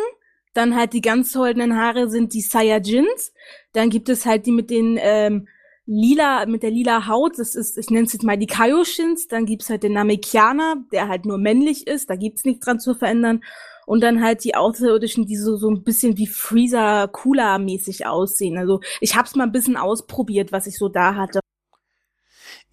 Dann 0.53 0.73
halt 0.73 0.93
die 0.93 1.01
ganz 1.01 1.33
goldenen 1.33 1.75
Haare 1.75 2.09
sind 2.09 2.33
die 2.33 2.39
Saiyajins. 2.39 3.33
Dann 3.73 3.89
gibt 3.89 4.07
es 4.07 4.25
halt 4.25 4.45
die 4.45 4.53
mit 4.53 4.69
den 4.69 4.97
ähm, 4.97 5.49
lila, 5.85 6.45
mit 6.45 6.63
der 6.63 6.71
lila 6.71 7.07
Haut, 7.07 7.37
das 7.39 7.55
ist, 7.55 7.77
ich 7.77 7.89
nenne 7.89 8.05
es 8.05 8.13
jetzt 8.13 8.23
mal 8.23 8.37
die 8.37 8.47
Kaioshins. 8.47 9.27
Dann 9.27 9.45
gibt's 9.45 9.69
halt 9.69 9.83
den 9.83 9.91
Namekianer, 9.91 10.77
der 10.93 11.09
halt 11.09 11.25
nur 11.25 11.39
männlich 11.39 11.87
ist, 11.87 12.09
da 12.09 12.15
gibt's 12.15 12.45
nichts 12.45 12.63
dran 12.63 12.79
zu 12.79 12.95
verändern 12.95 13.41
und 13.87 14.01
dann 14.01 14.21
halt 14.21 14.43
die 14.43 14.53
Außerirdischen, 14.53 15.25
die 15.25 15.37
so, 15.37 15.55
so 15.55 15.71
ein 15.71 15.81
bisschen 15.81 16.17
wie 16.17 16.27
Freezer 16.27 17.07
Cooler 17.07 17.57
mäßig 17.57 18.05
aussehen. 18.05 18.57
Also 18.57 18.81
ich 18.99 19.15
hab's 19.15 19.33
mal 19.33 19.45
ein 19.45 19.53
bisschen 19.53 19.77
ausprobiert, 19.77 20.51
was 20.51 20.67
ich 20.67 20.77
so 20.77 20.89
da 20.89 21.15
hatte. 21.15 21.39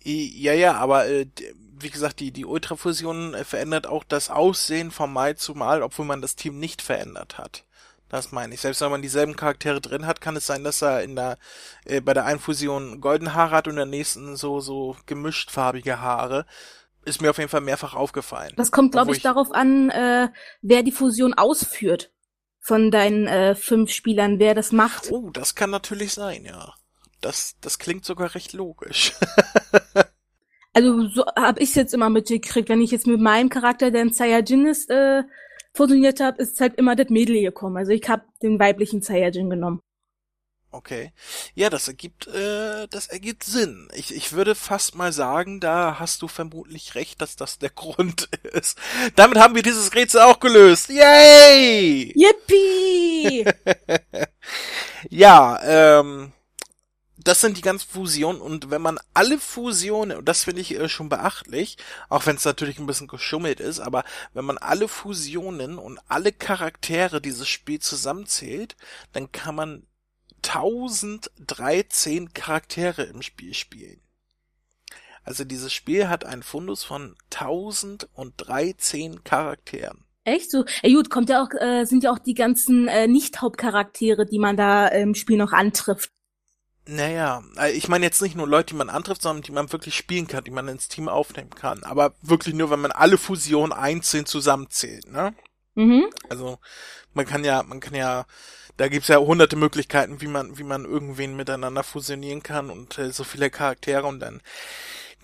Ja, 0.03 0.53
ja, 0.55 0.75
aber 0.75 1.07
äh, 1.07 1.27
wie 1.79 1.91
gesagt, 1.91 2.19
die, 2.19 2.33
die 2.33 2.45
Ultrafusion 2.45 3.35
äh, 3.35 3.45
verändert 3.45 3.87
auch 3.87 4.03
das 4.03 4.29
Aussehen 4.29 4.91
von 4.91 5.13
Mal 5.13 5.37
zu 5.37 5.55
Mal, 5.55 5.85
obwohl 5.85 6.05
man 6.05 6.21
das 6.21 6.35
Team 6.35 6.59
nicht 6.59 6.83
verändert 6.83 7.39
hat. 7.39 7.65
Das 8.09 8.33
meine 8.33 8.53
ich. 8.53 8.61
Selbst 8.61 8.81
wenn 8.81 8.91
man 8.91 9.01
dieselben 9.01 9.37
Charaktere 9.37 9.81
drin 9.81 10.07
hat, 10.07 10.21
kann 10.21 10.35
es 10.35 10.47
sein, 10.47 10.65
dass 10.65 10.83
er 10.83 11.05
in 11.05 11.15
der 11.15 11.39
äh, 11.85 12.01
bei 12.01 12.13
der 12.13 12.25
Einfusion 12.25 13.01
golden 13.01 13.35
Haare 13.35 13.55
hat 13.55 13.69
und 13.69 13.75
in 13.75 13.77
der 13.77 13.87
nächsten 13.87 14.35
so 14.35 14.59
so 14.59 14.97
gemischt 15.07 15.53
farbige 15.53 16.01
Haare 16.01 16.45
ist 17.05 17.23
mir 17.23 17.31
auf 17.31 17.39
jeden 17.39 17.51
Fall 17.51 17.61
mehrfach 17.61 17.95
aufgefallen. 17.95 18.53
Das 18.57 18.71
kommt, 18.71 18.93
glaube 18.93 19.13
ich, 19.13 19.19
ich, 19.19 19.23
darauf 19.23 19.53
an, 19.53 19.91
äh, 19.91 20.29
wer 20.63 20.83
die 20.83 20.93
Fusion 20.93 21.35
ausführt 21.35 22.13
von 22.61 22.91
deinen 22.91 23.27
äh, 23.27 23.55
fünf 23.55 23.91
Spielern, 23.91 24.39
wer 24.39 24.55
das 24.55 24.73
macht. 24.73 25.11
Oh, 25.11 25.31
das 25.31 25.55
kann 25.55 25.71
natürlich 25.71 26.15
sein, 26.15 26.45
ja. 26.45 26.73
Das, 27.21 27.57
das 27.61 27.79
klingt 27.79 28.05
sogar 28.05 28.35
recht 28.35 28.53
logisch. 28.53 29.13
also 30.73 31.09
so 31.09 31.25
habe 31.37 31.61
ich 31.61 31.75
jetzt 31.75 31.95
immer 31.95 32.11
mitgekriegt, 32.11 32.69
wenn 32.69 32.83
ich 32.83 32.91
jetzt 32.91 33.07
mit 33.07 33.21
meinem 33.21 33.49
Charakter, 33.49 33.91
der 33.91 34.03
ein 34.03 34.13
Saiyajin 34.13 34.67
ist, 34.67 34.91
äh, 34.91 35.23
fusioniert 35.75 36.21
habe, 36.21 36.41
ist 36.43 36.61
halt 36.61 36.77
immer 36.77 36.97
das 36.97 37.09
Mädel 37.11 37.41
gekommen. 37.41 37.77
Also 37.77 37.93
ich 37.93 38.09
habe 38.09 38.25
den 38.43 38.59
weiblichen 38.59 39.03
Saiyajin 39.03 39.51
genommen. 39.51 39.81
Okay. 40.75 41.13
Ja, 41.55 41.71
das 41.71 41.87
ergibt, 41.87 42.27
äh, 42.27 42.89
das 42.89 43.07
ergibt 43.07 43.45
Sinn. 43.45 43.89
Ich, 43.95 44.13
ich 44.13 44.33
würde 44.33 44.57
fast 44.57 44.97
mal 44.97 45.13
sagen, 45.13 45.61
da 45.61 46.01
hast 46.01 46.21
du 46.21 46.27
vermutlich 46.27 46.97
recht, 46.97 47.23
dass 47.23 47.37
das 47.37 47.61
der 47.61 47.71
Grund 47.75 48.29
ist. 48.43 48.77
Damit 49.15 49.39
haben 49.39 49.55
wir 49.55 49.63
dieses 49.63 49.95
Rätsel 49.95 50.23
auch 50.23 50.41
gelöst. 50.41 50.89
Yay! 50.89 52.13
Yippie! 52.17 53.45
ja, 55.11 55.61
ähm, 55.63 56.33
das 57.19 57.41
sind 57.41 57.57
die 57.57 57.63
ganzen 57.63 57.89
Fusionen 57.89 58.43
und 58.43 58.73
wenn 58.73 58.83
man 58.83 58.99
alle 59.15 59.39
Fusionen, 59.39 60.19
und 60.19 60.29
das 60.29 60.43
finde 60.43 60.61
ich 60.61 60.75
äh, 60.75 60.89
schon 60.89 61.09
beachtlich, 61.09 61.77
auch 62.09 62.27
wenn 62.27 62.35
es 62.35 62.45
natürlich 62.45 62.81
ein 62.81 62.87
bisschen 62.87 63.07
geschummelt 63.07 63.61
ist, 63.61 63.79
aber 63.79 64.03
wenn 64.33 64.45
man 64.45 64.59
alle 64.59 64.89
Fusionen 64.89 65.79
und 65.79 66.01
alle 66.09 66.33
Charaktere 66.33 67.21
dieses 67.21 67.47
Spiel 67.49 67.79
zusammenzählt, 67.79 68.77
dann 69.13 69.31
kann 69.31 69.55
man 69.55 69.87
1013 70.49 72.33
Charaktere 72.33 73.05
im 73.05 73.23
Spiel 73.23 73.55
spielen. 73.55 74.01
Also 75.25 75.45
dieses 75.45 75.73
Spiel 75.73 76.09
hat 76.09 76.25
einen 76.25 76.43
Fundus 76.43 76.85
von 76.85 77.17
1013 77.33 79.25
Charakteren. 79.25 80.05
Echt 80.25 80.51
so? 80.51 80.65
Ja 80.83 80.95
gut, 80.95 81.11
kommt 81.11 81.29
ja 81.29 81.43
auch, 81.43 81.51
äh, 81.59 81.85
sind 81.85 82.05
ja 82.05 82.11
auch 82.11 82.19
die 82.19 82.35
ganzen 82.35 82.89
äh, 82.89 83.07
Nicht-Hauptcharaktere, 83.07 84.27
die 84.27 84.39
man 84.39 84.57
da 84.57 84.89
im 84.89 85.15
Spiel 85.15 85.37
noch 85.37 85.53
antrifft. 85.53 86.11
Naja, 86.87 87.43
äh, 87.59 87.73
ich 87.73 87.89
meine 87.89 88.05
jetzt 88.05 88.23
nicht 88.23 88.37
nur 88.37 88.47
Leute, 88.47 88.75
die 88.75 88.79
man 88.79 88.91
antrifft, 88.91 89.23
sondern 89.23 89.43
die 89.43 89.53
man 89.53 89.73
wirklich 89.73 89.95
spielen 89.95 90.27
kann, 90.27 90.45
die 90.45 90.51
man 90.51 90.69
ins 90.69 90.89
Team 90.89 91.09
aufnehmen 91.09 91.51
kann. 91.51 91.83
Aber 91.85 92.15
wirklich 92.23 92.55
nur, 92.55 92.71
wenn 92.71 92.81
man 92.81 92.93
alle 92.93 93.19
Fusionen 93.19 93.73
einzeln 93.73 94.27
zusammenzählt, 94.27 95.11
ne? 95.11 95.35
Mhm. 95.75 96.07
Also 96.29 96.59
man 97.13 97.27
kann 97.27 97.45
ja, 97.45 97.63
man 97.63 97.81
kann 97.81 97.95
ja 97.95 98.27
da 98.77 98.89
gibt's 98.89 99.09
ja 99.09 99.19
hunderte 99.19 99.57
Möglichkeiten, 99.57 100.21
wie 100.21 100.27
man, 100.27 100.59
wie 100.59 100.65
man 100.65 100.85
irgendwen 100.85 101.37
miteinander 101.37 101.85
fusionieren 101.85 102.43
kann 102.43 102.71
und 102.71 102.99
äh, 102.99 103.13
so 103.13 103.25
viele 103.25 103.51
Charaktere 103.51 104.07
und 104.07 104.21
dann 104.21 104.41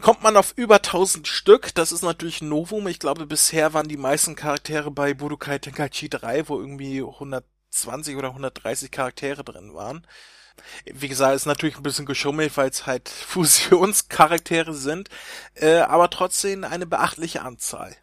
kommt 0.00 0.22
man 0.22 0.36
auf 0.36 0.52
über 0.56 0.76
1000 0.76 1.26
Stück. 1.26 1.74
Das 1.74 1.92
ist 1.92 2.02
natürlich 2.02 2.40
ein 2.40 2.48
Novum. 2.48 2.86
Ich 2.86 2.98
glaube, 2.98 3.26
bisher 3.26 3.74
waren 3.74 3.88
die 3.88 3.96
meisten 3.96 4.34
Charaktere 4.34 4.90
bei 4.90 5.14
Budokai 5.14 5.58
Tenkaichi 5.58 6.08
3, 6.08 6.48
wo 6.48 6.58
irgendwie 6.58 7.00
120 7.00 8.16
oder 8.16 8.28
130 8.28 8.90
Charaktere 8.90 9.44
drin 9.44 9.74
waren. 9.74 10.06
Wie 10.84 11.08
gesagt, 11.08 11.34
ist 11.34 11.46
natürlich 11.46 11.76
ein 11.76 11.82
bisschen 11.82 12.06
geschummelt, 12.06 12.56
weil 12.56 12.70
es 12.70 12.86
halt 12.86 13.08
Fusionscharaktere 13.08 14.74
sind, 14.74 15.08
äh, 15.54 15.78
aber 15.78 16.08
trotzdem 16.10 16.64
eine 16.64 16.86
beachtliche 16.86 17.42
Anzahl. 17.42 17.96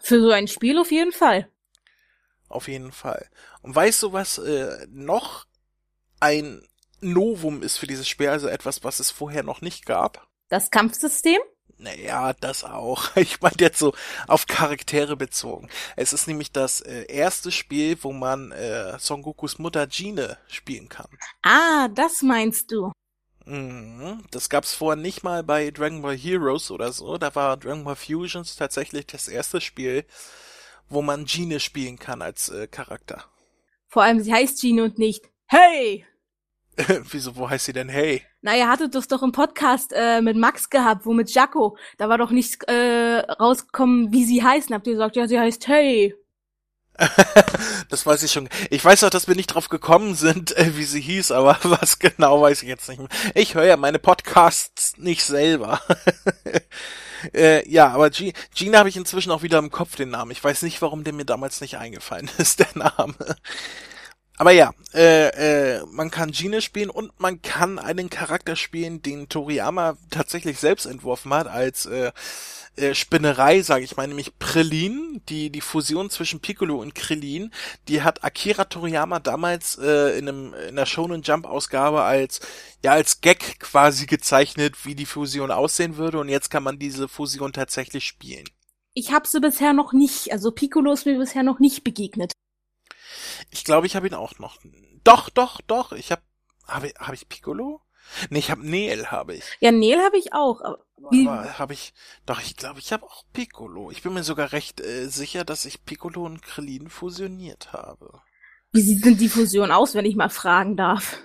Für 0.00 0.20
so 0.20 0.30
ein 0.30 0.48
Spiel 0.48 0.78
auf 0.78 0.90
jeden 0.90 1.12
Fall. 1.12 1.48
Auf 2.52 2.68
jeden 2.68 2.92
Fall. 2.92 3.30
Und 3.62 3.74
weißt 3.74 4.02
du, 4.02 4.12
was 4.12 4.36
äh, 4.36 4.86
noch 4.90 5.46
ein 6.20 6.62
Novum 7.00 7.62
ist 7.62 7.78
für 7.78 7.86
dieses 7.86 8.06
Spiel, 8.06 8.28
also 8.28 8.46
etwas, 8.46 8.84
was 8.84 9.00
es 9.00 9.10
vorher 9.10 9.42
noch 9.42 9.62
nicht 9.62 9.86
gab? 9.86 10.28
Das 10.50 10.70
Kampfsystem? 10.70 11.40
Naja, 11.78 12.34
das 12.34 12.62
auch. 12.62 13.08
Ich 13.16 13.40
meine 13.40 13.56
jetzt 13.58 13.78
so 13.78 13.94
auf 14.28 14.46
Charaktere 14.46 15.16
bezogen. 15.16 15.70
Es 15.96 16.12
ist 16.12 16.26
nämlich 16.26 16.52
das 16.52 16.82
äh, 16.82 17.06
erste 17.08 17.50
Spiel, 17.50 17.96
wo 18.02 18.12
man 18.12 18.52
äh, 18.52 18.98
Son 18.98 19.22
Gokus 19.22 19.58
Mutter 19.58 19.86
Gine 19.86 20.36
spielen 20.46 20.90
kann. 20.90 21.08
Ah, 21.42 21.88
das 21.88 22.20
meinst 22.20 22.70
du. 22.70 22.92
Mhm. 23.46 24.24
Das 24.30 24.50
gab's 24.50 24.74
vorher 24.74 25.00
nicht 25.00 25.22
mal 25.24 25.42
bei 25.42 25.70
Dragon 25.70 26.02
Ball 26.02 26.16
Heroes 26.16 26.70
oder 26.70 26.92
so. 26.92 27.16
Da 27.16 27.34
war 27.34 27.56
Dragon 27.56 27.84
Ball 27.84 27.96
Fusions 27.96 28.56
tatsächlich 28.56 29.06
das 29.06 29.26
erste 29.26 29.62
Spiel, 29.62 30.04
wo 30.92 31.02
man 31.02 31.24
Gine 31.24 31.60
spielen 31.60 31.98
kann 31.98 32.22
als 32.22 32.48
äh, 32.48 32.66
Charakter. 32.66 33.24
Vor 33.88 34.02
allem, 34.02 34.20
sie 34.20 34.32
heißt 34.32 34.60
Gine 34.60 34.84
und 34.84 34.98
nicht 34.98 35.30
Hey! 35.46 36.06
Wieso, 37.10 37.36
wo 37.36 37.50
heißt 37.50 37.66
sie 37.66 37.72
denn 37.72 37.88
Hey? 37.88 38.22
Na, 38.40 38.56
ihr 38.56 38.68
hattet 38.68 38.94
das 38.94 39.06
doch 39.06 39.22
im 39.22 39.32
Podcast 39.32 39.92
äh, 39.94 40.20
mit 40.22 40.36
Max 40.36 40.70
gehabt, 40.70 41.04
wo 41.04 41.12
mit 41.12 41.32
Jaco. 41.32 41.76
Da 41.98 42.08
war 42.08 42.18
doch 42.18 42.30
nicht 42.30 42.64
äh, 42.68 43.18
rausgekommen, 43.18 44.12
wie 44.12 44.24
sie 44.24 44.42
heißen. 44.42 44.74
Habt 44.74 44.86
ihr 44.86 44.94
gesagt, 44.94 45.16
ja, 45.16 45.28
sie 45.28 45.38
heißt 45.38 45.68
Hey. 45.68 46.14
das 47.88 48.04
weiß 48.06 48.22
ich 48.22 48.32
schon. 48.32 48.48
Ich 48.70 48.84
weiß 48.84 49.04
auch, 49.04 49.10
dass 49.10 49.28
wir 49.28 49.34
nicht 49.34 49.48
drauf 49.48 49.68
gekommen 49.68 50.14
sind, 50.14 50.56
äh, 50.56 50.76
wie 50.76 50.84
sie 50.84 51.00
hieß, 51.00 51.32
aber 51.32 51.58
was 51.62 51.98
genau 51.98 52.40
weiß 52.40 52.62
ich 52.62 52.68
jetzt 52.68 52.88
nicht 52.88 52.98
mehr. 52.98 53.08
Ich 53.34 53.54
höre 53.54 53.64
ja 53.64 53.76
meine 53.76 53.98
Podcasts 53.98 54.96
nicht 54.96 55.24
selber. 55.24 55.80
Äh, 57.34 57.68
ja, 57.68 57.88
aber 57.88 58.10
G 58.10 58.32
Gina 58.54 58.78
habe 58.78 58.88
ich 58.88 58.96
inzwischen 58.96 59.30
auch 59.32 59.42
wieder 59.42 59.58
im 59.58 59.70
Kopf, 59.70 59.96
den 59.96 60.10
Namen. 60.10 60.30
Ich 60.30 60.42
weiß 60.42 60.62
nicht, 60.62 60.82
warum 60.82 61.04
der 61.04 61.12
mir 61.12 61.24
damals 61.24 61.60
nicht 61.60 61.78
eingefallen 61.78 62.30
ist, 62.38 62.60
der 62.60 62.68
Name. 62.74 63.14
Aber 64.38 64.50
ja, 64.50 64.72
äh, 64.94 65.76
äh, 65.76 65.86
man 65.90 66.10
kann 66.10 66.32
Gine 66.32 66.62
spielen 66.62 66.90
und 66.90 67.12
man 67.20 67.42
kann 67.42 67.78
einen 67.78 68.10
Charakter 68.10 68.56
spielen, 68.56 69.02
den 69.02 69.28
Toriyama 69.28 69.96
tatsächlich 70.10 70.58
selbst 70.58 70.86
entworfen 70.86 71.32
hat 71.32 71.46
als 71.46 71.86
äh, 71.86 72.10
äh, 72.76 72.94
Spinnerei, 72.94 73.62
sage 73.62 73.84
ich 73.84 73.96
mal, 73.96 74.08
nämlich 74.08 74.38
Prelin, 74.38 75.20
die 75.28 75.50
die 75.50 75.60
Fusion 75.60 76.10
zwischen 76.10 76.40
Piccolo 76.40 76.80
und 76.80 76.94
Krillin, 76.94 77.52
die 77.88 78.02
hat 78.02 78.24
Akira 78.24 78.64
Toriyama 78.64 79.20
damals 79.20 79.78
äh, 79.78 80.18
in 80.18 80.28
einem 80.28 80.54
in 80.54 80.76
der 80.76 80.86
Shonen 80.86 81.22
Jump 81.22 81.46
Ausgabe 81.46 82.02
als 82.02 82.40
ja 82.82 82.92
als 82.92 83.20
Gag 83.20 83.60
quasi 83.60 84.06
gezeichnet, 84.06 84.86
wie 84.86 84.94
die 84.94 85.06
Fusion 85.06 85.50
aussehen 85.50 85.96
würde 85.96 86.18
und 86.18 86.28
jetzt 86.28 86.50
kann 86.50 86.62
man 86.62 86.78
diese 86.78 87.08
Fusion 87.08 87.52
tatsächlich 87.52 88.06
spielen. 88.06 88.44
Ich 88.94 89.12
habe 89.12 89.26
sie 89.26 89.40
bisher 89.40 89.72
noch 89.72 89.92
nicht, 89.92 90.32
also 90.32 90.50
Piccolo 90.50 90.92
ist 90.92 91.06
mir 91.06 91.18
bisher 91.18 91.42
noch 91.42 91.58
nicht 91.58 91.84
begegnet. 91.84 92.32
Ich 93.50 93.64
glaube, 93.64 93.86
ich 93.86 93.96
habe 93.96 94.06
ihn 94.06 94.14
auch 94.14 94.38
noch. 94.38 94.58
Doch, 95.04 95.28
doch, 95.30 95.60
doch. 95.60 95.92
Ich 95.92 96.12
habe 96.12 96.22
habe 96.66 96.92
hab 96.98 97.12
ich 97.12 97.28
Piccolo? 97.28 97.80
Nee, 98.30 98.38
ich 98.38 98.50
habe 98.50 98.66
Neel 98.66 99.06
habe 99.06 99.34
ich. 99.34 99.44
Ja, 99.60 99.72
Neel 99.72 99.98
habe 100.00 100.18
ich 100.18 100.32
auch. 100.32 100.60
Aber, 100.60 101.58
habe 101.58 101.72
ich 101.72 101.92
doch, 102.26 102.40
ich 102.40 102.56
glaube, 102.56 102.78
ich 102.78 102.92
habe 102.92 103.04
auch 103.04 103.24
Piccolo. 103.32 103.90
Ich 103.90 104.02
bin 104.02 104.14
mir 104.14 104.22
sogar 104.22 104.52
recht 104.52 104.80
äh, 104.80 105.06
sicher, 105.06 105.44
dass 105.44 105.64
ich 105.64 105.84
Piccolo 105.84 106.24
und 106.24 106.42
Krillin 106.42 106.88
fusioniert 106.88 107.72
habe. 107.72 108.20
Wie 108.72 108.82
sieht 108.82 109.04
denn 109.04 109.18
die 109.18 109.28
Fusion 109.28 109.70
aus, 109.70 109.94
wenn 109.94 110.06
ich 110.06 110.16
mal 110.16 110.30
fragen 110.30 110.76
darf? 110.76 111.18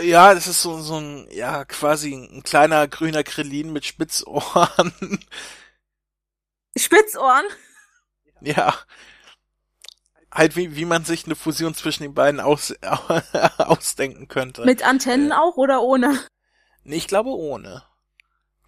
Ja, 0.00 0.34
das 0.34 0.46
ist 0.46 0.62
so, 0.62 0.80
so 0.80 0.96
ein, 0.96 1.26
ja, 1.30 1.64
quasi 1.64 2.14
ein 2.14 2.42
kleiner 2.42 2.86
grüner 2.86 3.22
Krillin 3.22 3.72
mit 3.72 3.84
Spitzohren. 3.84 4.92
Spitzohren? 6.76 7.44
Ja, 8.42 8.74
halt 10.36 10.56
wie, 10.56 10.76
wie 10.76 10.84
man 10.84 11.04
sich 11.04 11.24
eine 11.24 11.34
Fusion 11.34 11.74
zwischen 11.74 12.02
den 12.02 12.14
beiden 12.14 12.40
aus, 12.40 12.74
ausdenken 13.58 14.28
könnte. 14.28 14.64
Mit 14.64 14.86
Antennen 14.86 15.30
äh, 15.30 15.34
auch 15.34 15.56
oder 15.56 15.82
ohne? 15.82 16.18
Nee, 16.84 16.96
ich 16.96 17.08
glaube 17.08 17.30
ohne. 17.30 17.82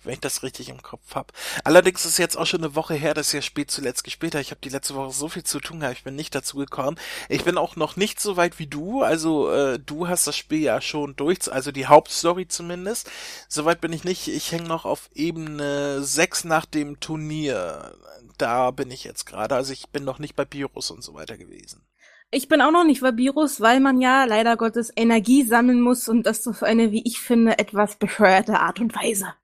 Wenn 0.04 0.14
ich 0.14 0.20
das 0.20 0.44
richtig 0.44 0.68
im 0.68 0.80
Kopf 0.80 1.16
hab. 1.16 1.32
Allerdings 1.64 2.04
ist 2.04 2.18
jetzt 2.18 2.36
auch 2.36 2.46
schon 2.46 2.62
eine 2.62 2.76
Woche 2.76 2.94
her, 2.94 3.14
dass 3.14 3.28
ich 3.28 3.34
ja 3.34 3.42
spät 3.42 3.70
zuletzt 3.70 4.04
gespielt 4.04 4.34
habe. 4.34 4.42
Ich 4.42 4.52
habe 4.52 4.60
die 4.62 4.68
letzte 4.68 4.94
Woche 4.94 5.12
so 5.12 5.28
viel 5.28 5.42
zu 5.42 5.58
tun 5.58 5.80
gehabt, 5.80 5.98
ich 5.98 6.04
bin 6.04 6.14
nicht 6.14 6.34
dazu 6.34 6.56
gekommen. 6.56 6.98
Ich 7.28 7.44
bin 7.44 7.58
auch 7.58 7.74
noch 7.74 7.96
nicht 7.96 8.20
so 8.20 8.36
weit 8.36 8.60
wie 8.60 8.68
du. 8.68 9.02
Also 9.02 9.50
äh, 9.50 9.80
du 9.80 10.06
hast 10.06 10.26
das 10.28 10.36
Spiel 10.36 10.60
ja 10.60 10.80
schon 10.80 11.16
durch, 11.16 11.52
also 11.52 11.72
die 11.72 11.86
Hauptstory 11.86 12.46
zumindest. 12.46 13.10
Soweit 13.48 13.80
bin 13.80 13.92
ich 13.92 14.04
nicht. 14.04 14.28
Ich 14.28 14.52
hänge 14.52 14.68
noch 14.68 14.84
auf 14.84 15.10
Ebene 15.14 16.02
6 16.02 16.44
nach 16.44 16.64
dem 16.64 17.00
Turnier 17.00 17.92
da 18.38 18.70
bin 18.70 18.90
ich 18.90 19.04
jetzt 19.04 19.26
gerade. 19.26 19.54
Also 19.54 19.72
ich 19.72 19.88
bin 19.90 20.04
noch 20.04 20.18
nicht 20.18 20.36
bei 20.36 20.46
Virus 20.50 20.90
und 20.90 21.02
so 21.02 21.14
weiter 21.14 21.36
gewesen. 21.36 21.86
Ich 22.30 22.48
bin 22.48 22.60
auch 22.60 22.70
noch 22.70 22.84
nicht 22.84 23.00
bei 23.00 23.16
Virus, 23.16 23.60
weil 23.60 23.80
man 23.80 24.00
ja 24.00 24.24
leider 24.24 24.56
Gottes 24.56 24.92
Energie 24.94 25.44
sammeln 25.44 25.80
muss 25.80 26.08
und 26.08 26.24
das 26.24 26.46
auf 26.46 26.62
eine, 26.62 26.92
wie 26.92 27.02
ich 27.06 27.20
finde, 27.20 27.58
etwas 27.58 27.96
bescheuerte 27.96 28.60
Art 28.60 28.80
und 28.80 28.94
Weise. 28.94 29.34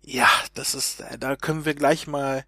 Ja, 0.00 0.28
das 0.54 0.74
ist, 0.74 1.00
äh, 1.00 1.18
da 1.18 1.34
können 1.34 1.64
wir 1.64 1.74
gleich 1.74 2.06
mal 2.06 2.44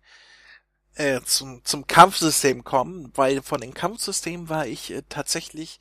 äh, 0.94 1.20
zum, 1.22 1.64
zum 1.64 1.86
Kampfsystem 1.86 2.64
kommen, 2.64 3.10
weil 3.14 3.42
von 3.42 3.60
den 3.60 3.74
Kampfsystemen 3.74 4.48
war 4.48 4.66
ich 4.66 4.92
äh, 4.92 5.02
tatsächlich 5.08 5.80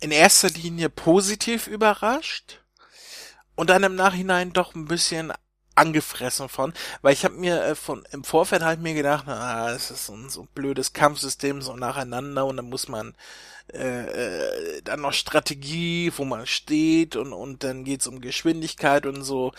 in 0.00 0.10
erster 0.10 0.50
Linie 0.50 0.88
positiv 0.88 1.66
überrascht 1.66 2.62
und 3.54 3.70
dann 3.70 3.82
im 3.82 3.96
Nachhinein 3.96 4.52
doch 4.52 4.74
ein 4.74 4.86
bisschen 4.86 5.32
angefressen 5.76 6.48
von, 6.48 6.72
weil 7.02 7.12
ich 7.12 7.24
habe 7.24 7.34
mir 7.34 7.62
äh, 7.62 7.74
von 7.74 8.04
im 8.12 8.24
Vorfeld 8.24 8.62
halt 8.62 8.80
mir 8.80 8.94
gedacht, 8.94 9.24
na, 9.26 9.70
es 9.70 9.90
ist 9.90 10.06
so 10.06 10.14
ein 10.14 10.28
so 10.28 10.46
blödes 10.54 10.92
Kampfsystem 10.92 11.62
so 11.62 11.76
nacheinander 11.76 12.46
und 12.46 12.56
dann 12.56 12.68
muss 12.68 12.88
man 12.88 13.14
äh, 13.72 14.76
äh, 14.76 14.82
dann 14.82 15.00
noch 15.00 15.12
Strategie, 15.12 16.12
wo 16.16 16.24
man 16.24 16.46
steht 16.46 17.16
und 17.16 17.32
und 17.32 17.64
dann 17.64 17.84
geht's 17.84 18.06
um 18.06 18.20
Geschwindigkeit 18.20 19.06
und 19.06 19.22
so 19.22 19.52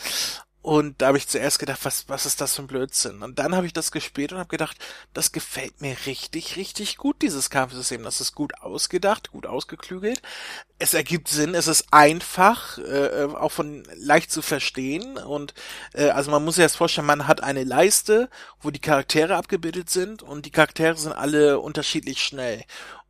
und 0.61 1.01
da 1.01 1.07
habe 1.07 1.17
ich 1.17 1.27
zuerst 1.29 1.59
gedacht, 1.59 1.79
was, 1.83 2.09
was 2.09 2.25
ist 2.25 2.41
das 2.41 2.55
für 2.55 2.63
ein 2.63 2.67
Blödsinn? 2.67 3.21
Und 3.23 3.39
dann 3.39 3.55
habe 3.55 3.65
ich 3.65 3.73
das 3.73 3.91
gespielt 3.91 4.33
und 4.33 4.39
habe 4.39 4.49
gedacht, 4.49 4.77
das 5.13 5.31
gefällt 5.31 5.79
mir 5.79 5.95
richtig, 6.05 6.57
richtig 6.57 6.97
gut, 6.97 7.21
dieses 7.21 7.49
Kampfsystem. 7.49 8.03
Das 8.03 8.19
ist 8.19 8.35
gut 8.35 8.59
ausgedacht, 8.59 9.31
gut 9.31 9.45
ausgeklügelt. 9.45 10.21
Es 10.77 10.93
ergibt 10.93 11.29
Sinn, 11.29 11.55
es 11.55 11.67
ist 11.67 11.85
einfach, 11.91 12.79
äh, 12.79 13.27
auch 13.33 13.51
von 13.51 13.83
leicht 13.95 14.29
zu 14.29 14.41
verstehen. 14.41 15.17
Und 15.17 15.53
äh, 15.93 16.09
also 16.09 16.31
man 16.31 16.43
muss 16.43 16.55
sich 16.55 16.65
das 16.65 16.75
vorstellen, 16.75 17.07
man 17.07 17.27
hat 17.27 17.41
eine 17.41 17.63
Leiste, 17.63 18.29
wo 18.61 18.69
die 18.69 18.81
Charaktere 18.81 19.37
abgebildet 19.37 19.89
sind 19.89 20.21
und 20.21 20.45
die 20.45 20.51
Charaktere 20.51 20.97
sind 20.97 21.13
alle 21.13 21.59
unterschiedlich 21.59 22.21
schnell 22.21 22.65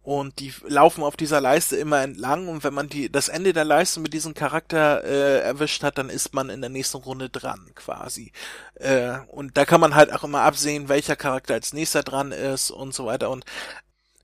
und 0.08 0.40
die 0.40 0.54
laufen 0.66 1.04
auf 1.04 1.18
dieser 1.18 1.42
Leiste 1.42 1.76
immer 1.76 2.02
entlang 2.02 2.48
und 2.48 2.64
wenn 2.64 2.74
man 2.74 2.88
die 2.88 3.12
das 3.12 3.28
Ende 3.28 3.52
der 3.52 3.66
Leiste 3.66 4.00
mit 4.00 4.14
diesem 4.14 4.34
Charakter 4.34 5.04
äh, 5.04 5.42
erwischt 5.42 5.84
hat, 5.84 5.98
dann 5.98 6.10
ist 6.10 6.34
man 6.34 6.50
in 6.50 6.62
der 6.62 6.70
nächsten 6.70 6.96
Runde 6.96 7.30
dran 7.30 7.60
quasi. 7.76 8.32
Äh, 8.76 9.18
und 9.28 9.58
da 9.58 9.66
kann 9.66 9.82
man 9.82 9.96
halt 9.96 10.14
auch 10.14 10.24
immer 10.24 10.44
absehen, 10.44 10.88
welcher 10.88 11.18
Charakter 11.18 11.56
als 11.56 11.74
nächster 11.74 12.04
dran 12.04 12.32
ist 12.32 12.72
und 12.72 12.94
so 12.94 13.06
weiter 13.06 13.30
und 13.30 13.44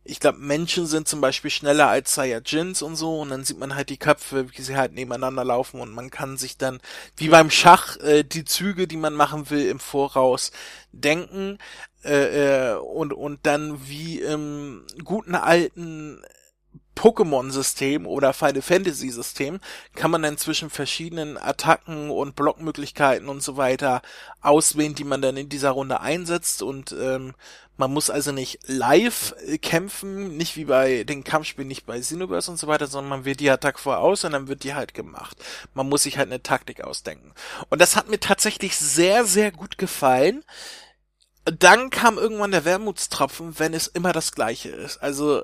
ich 0.05 0.19
glaube, 0.19 0.39
Menschen 0.39 0.85
sind 0.85 1.07
zum 1.07 1.21
Beispiel 1.21 1.49
schneller 1.49 1.87
als 1.87 2.13
Saiyajins 2.15 2.81
und 2.81 2.95
so 2.95 3.21
und 3.21 3.29
dann 3.29 3.43
sieht 3.45 3.57
man 3.57 3.75
halt 3.75 3.89
die 3.89 3.97
Köpfe, 3.97 4.51
wie 4.51 4.61
sie 4.61 4.75
halt 4.75 4.93
nebeneinander 4.93 5.45
laufen 5.45 5.79
und 5.79 5.91
man 5.93 6.09
kann 6.09 6.37
sich 6.37 6.57
dann, 6.57 6.79
wie 7.15 7.29
beim 7.29 7.49
Schach, 7.49 7.97
äh, 7.97 8.23
die 8.23 8.43
Züge, 8.43 8.87
die 8.87 8.97
man 8.97 9.13
machen 9.13 9.49
will, 9.49 9.65
im 9.67 9.79
Voraus 9.79 10.51
denken 10.91 11.57
äh, 12.03 12.71
äh, 12.71 12.75
und, 12.75 13.13
und 13.13 13.45
dann 13.45 13.87
wie 13.87 14.19
im 14.19 14.85
guten 15.03 15.35
alten 15.35 16.21
Pokémon-System 16.95 18.05
oder 18.05 18.33
Final 18.33 18.61
Fantasy-System 18.61 19.59
kann 19.95 20.11
man 20.11 20.21
dann 20.21 20.37
zwischen 20.37 20.69
verschiedenen 20.69 21.37
Attacken 21.37 22.09
und 22.09 22.35
Blockmöglichkeiten 22.35 23.29
und 23.29 23.41
so 23.41 23.57
weiter 23.57 24.01
auswählen, 24.41 24.95
die 24.95 25.03
man 25.03 25.21
dann 25.21 25.37
in 25.37 25.49
dieser 25.49 25.71
Runde 25.71 26.01
einsetzt 26.01 26.61
und 26.61 26.91
ähm, 26.91 27.33
man 27.75 27.91
muss 27.91 28.09
also 28.09 28.31
nicht 28.31 28.59
live 28.67 29.33
äh, 29.47 29.57
kämpfen, 29.57 30.37
nicht 30.37 30.55
wie 30.57 30.65
bei 30.65 31.03
den 31.03 31.23
Kampfspielen, 31.23 31.67
nicht 31.67 31.85
bei 31.85 31.99
Xenoverse 31.99 32.51
und 32.51 32.57
so 32.57 32.67
weiter, 32.67 32.85
sondern 32.87 33.09
man 33.09 33.25
wählt 33.25 33.39
die 33.39 33.49
Attacke 33.49 33.79
voraus 33.79 34.23
und 34.23 34.33
dann 34.33 34.47
wird 34.47 34.63
die 34.63 34.75
halt 34.75 34.93
gemacht. 34.93 35.37
Man 35.73 35.89
muss 35.89 36.03
sich 36.03 36.17
halt 36.17 36.29
eine 36.29 36.43
Taktik 36.43 36.83
ausdenken. 36.83 37.33
Und 37.69 37.81
das 37.81 37.95
hat 37.95 38.09
mir 38.09 38.19
tatsächlich 38.19 38.77
sehr, 38.77 39.25
sehr 39.25 39.51
gut 39.51 39.77
gefallen 39.77 40.43
dann 41.45 41.89
kam 41.89 42.17
irgendwann 42.17 42.51
der 42.51 42.63
Wermutstropfen, 42.63 43.59
wenn 43.59 43.73
es 43.73 43.87
immer 43.87 44.13
das 44.13 44.31
gleiche 44.31 44.69
ist. 44.69 44.97
Also 45.03 45.43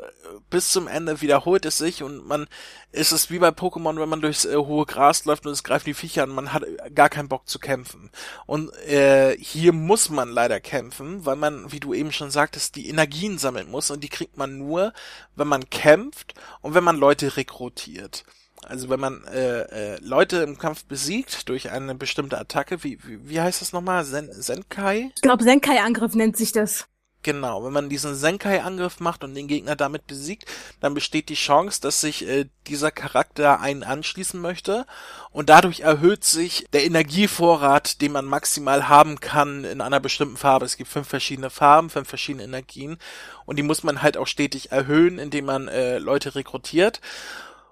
bis 0.49 0.71
zum 0.71 0.87
Ende 0.87 1.19
wiederholt 1.19 1.65
es 1.65 1.77
sich 1.77 2.03
und 2.03 2.25
man 2.25 2.47
ist 2.93 3.11
es 3.11 3.29
wie 3.29 3.39
bei 3.39 3.49
Pokémon, 3.49 3.99
wenn 3.99 4.07
man 4.07 4.21
durchs 4.21 4.45
äh, 4.45 4.55
hohe 4.55 4.85
Gras 4.85 5.25
läuft 5.25 5.45
und 5.45 5.51
es 5.51 5.63
greifen 5.63 5.85
die 5.85 5.93
Viecher 5.93 6.23
an, 6.23 6.29
man 6.29 6.53
hat 6.53 6.63
gar 6.95 7.09
keinen 7.09 7.27
Bock 7.27 7.49
zu 7.49 7.59
kämpfen. 7.59 8.09
Und 8.45 8.73
äh, 8.87 9.37
hier 9.37 9.73
muss 9.73 10.09
man 10.09 10.29
leider 10.29 10.61
kämpfen, 10.61 11.25
weil 11.25 11.35
man, 11.35 11.71
wie 11.71 11.81
du 11.81 11.93
eben 11.93 12.13
schon 12.13 12.31
sagtest, 12.31 12.75
die 12.75 12.87
Energien 12.87 13.37
sammeln 13.37 13.69
muss 13.69 13.91
und 13.91 14.01
die 14.01 14.09
kriegt 14.09 14.37
man 14.37 14.57
nur, 14.57 14.93
wenn 15.35 15.47
man 15.49 15.69
kämpft 15.69 16.33
und 16.61 16.75
wenn 16.75 16.83
man 16.83 16.97
Leute 16.97 17.35
rekrutiert. 17.35 18.23
Also 18.67 18.89
wenn 18.89 18.99
man 18.99 19.23
äh, 19.25 19.61
äh, 19.61 19.99
Leute 20.01 20.37
im 20.37 20.57
Kampf 20.57 20.85
besiegt 20.85 21.49
durch 21.49 21.71
eine 21.71 21.95
bestimmte 21.95 22.37
Attacke, 22.37 22.83
wie, 22.83 22.99
wie, 23.03 23.29
wie 23.29 23.41
heißt 23.41 23.61
das 23.61 23.73
nochmal? 23.73 24.05
Sen 24.05 24.31
Senkai? 24.31 25.11
Ich 25.15 25.21
glaube, 25.21 25.43
Senkai-Angriff 25.43 26.13
nennt 26.15 26.37
sich 26.37 26.51
das. 26.51 26.87
Genau, 27.21 27.65
wenn 27.65 27.73
man 27.73 27.89
diesen 27.89 28.15
Senkai-Angriff 28.15 29.01
macht 29.01 29.25
und 29.25 29.35
den 29.35 29.47
Gegner 29.47 29.75
damit 29.75 30.07
besiegt, 30.07 30.45
dann 30.79 30.93
besteht 30.93 31.27
die 31.27 31.35
Chance, 31.35 31.81
dass 31.81 31.99
sich 31.99 32.25
äh, 32.25 32.45
dieser 32.67 32.91
Charakter 32.91 33.59
einen 33.59 33.83
anschließen 33.83 34.39
möchte 34.39 34.85
und 35.31 35.49
dadurch 35.49 35.81
erhöht 35.81 36.23
sich 36.23 36.65
der 36.71 36.85
Energievorrat, 36.85 37.99
den 37.99 38.13
man 38.13 38.23
maximal 38.23 38.87
haben 38.87 39.19
kann 39.19 39.65
in 39.65 39.81
einer 39.81 39.99
bestimmten 39.99 40.37
Farbe. 40.37 40.65
Es 40.65 40.77
gibt 40.77 40.89
fünf 40.89 41.09
verschiedene 41.09 41.49
Farben, 41.49 41.89
fünf 41.89 42.07
verschiedene 42.07 42.45
Energien 42.45 42.97
und 43.45 43.59
die 43.59 43.63
muss 43.63 43.83
man 43.83 44.01
halt 44.01 44.15
auch 44.15 44.27
stetig 44.27 44.71
erhöhen, 44.71 45.19
indem 45.19 45.43
man 45.43 45.67
äh, 45.67 45.97
Leute 45.97 46.35
rekrutiert. 46.35 47.01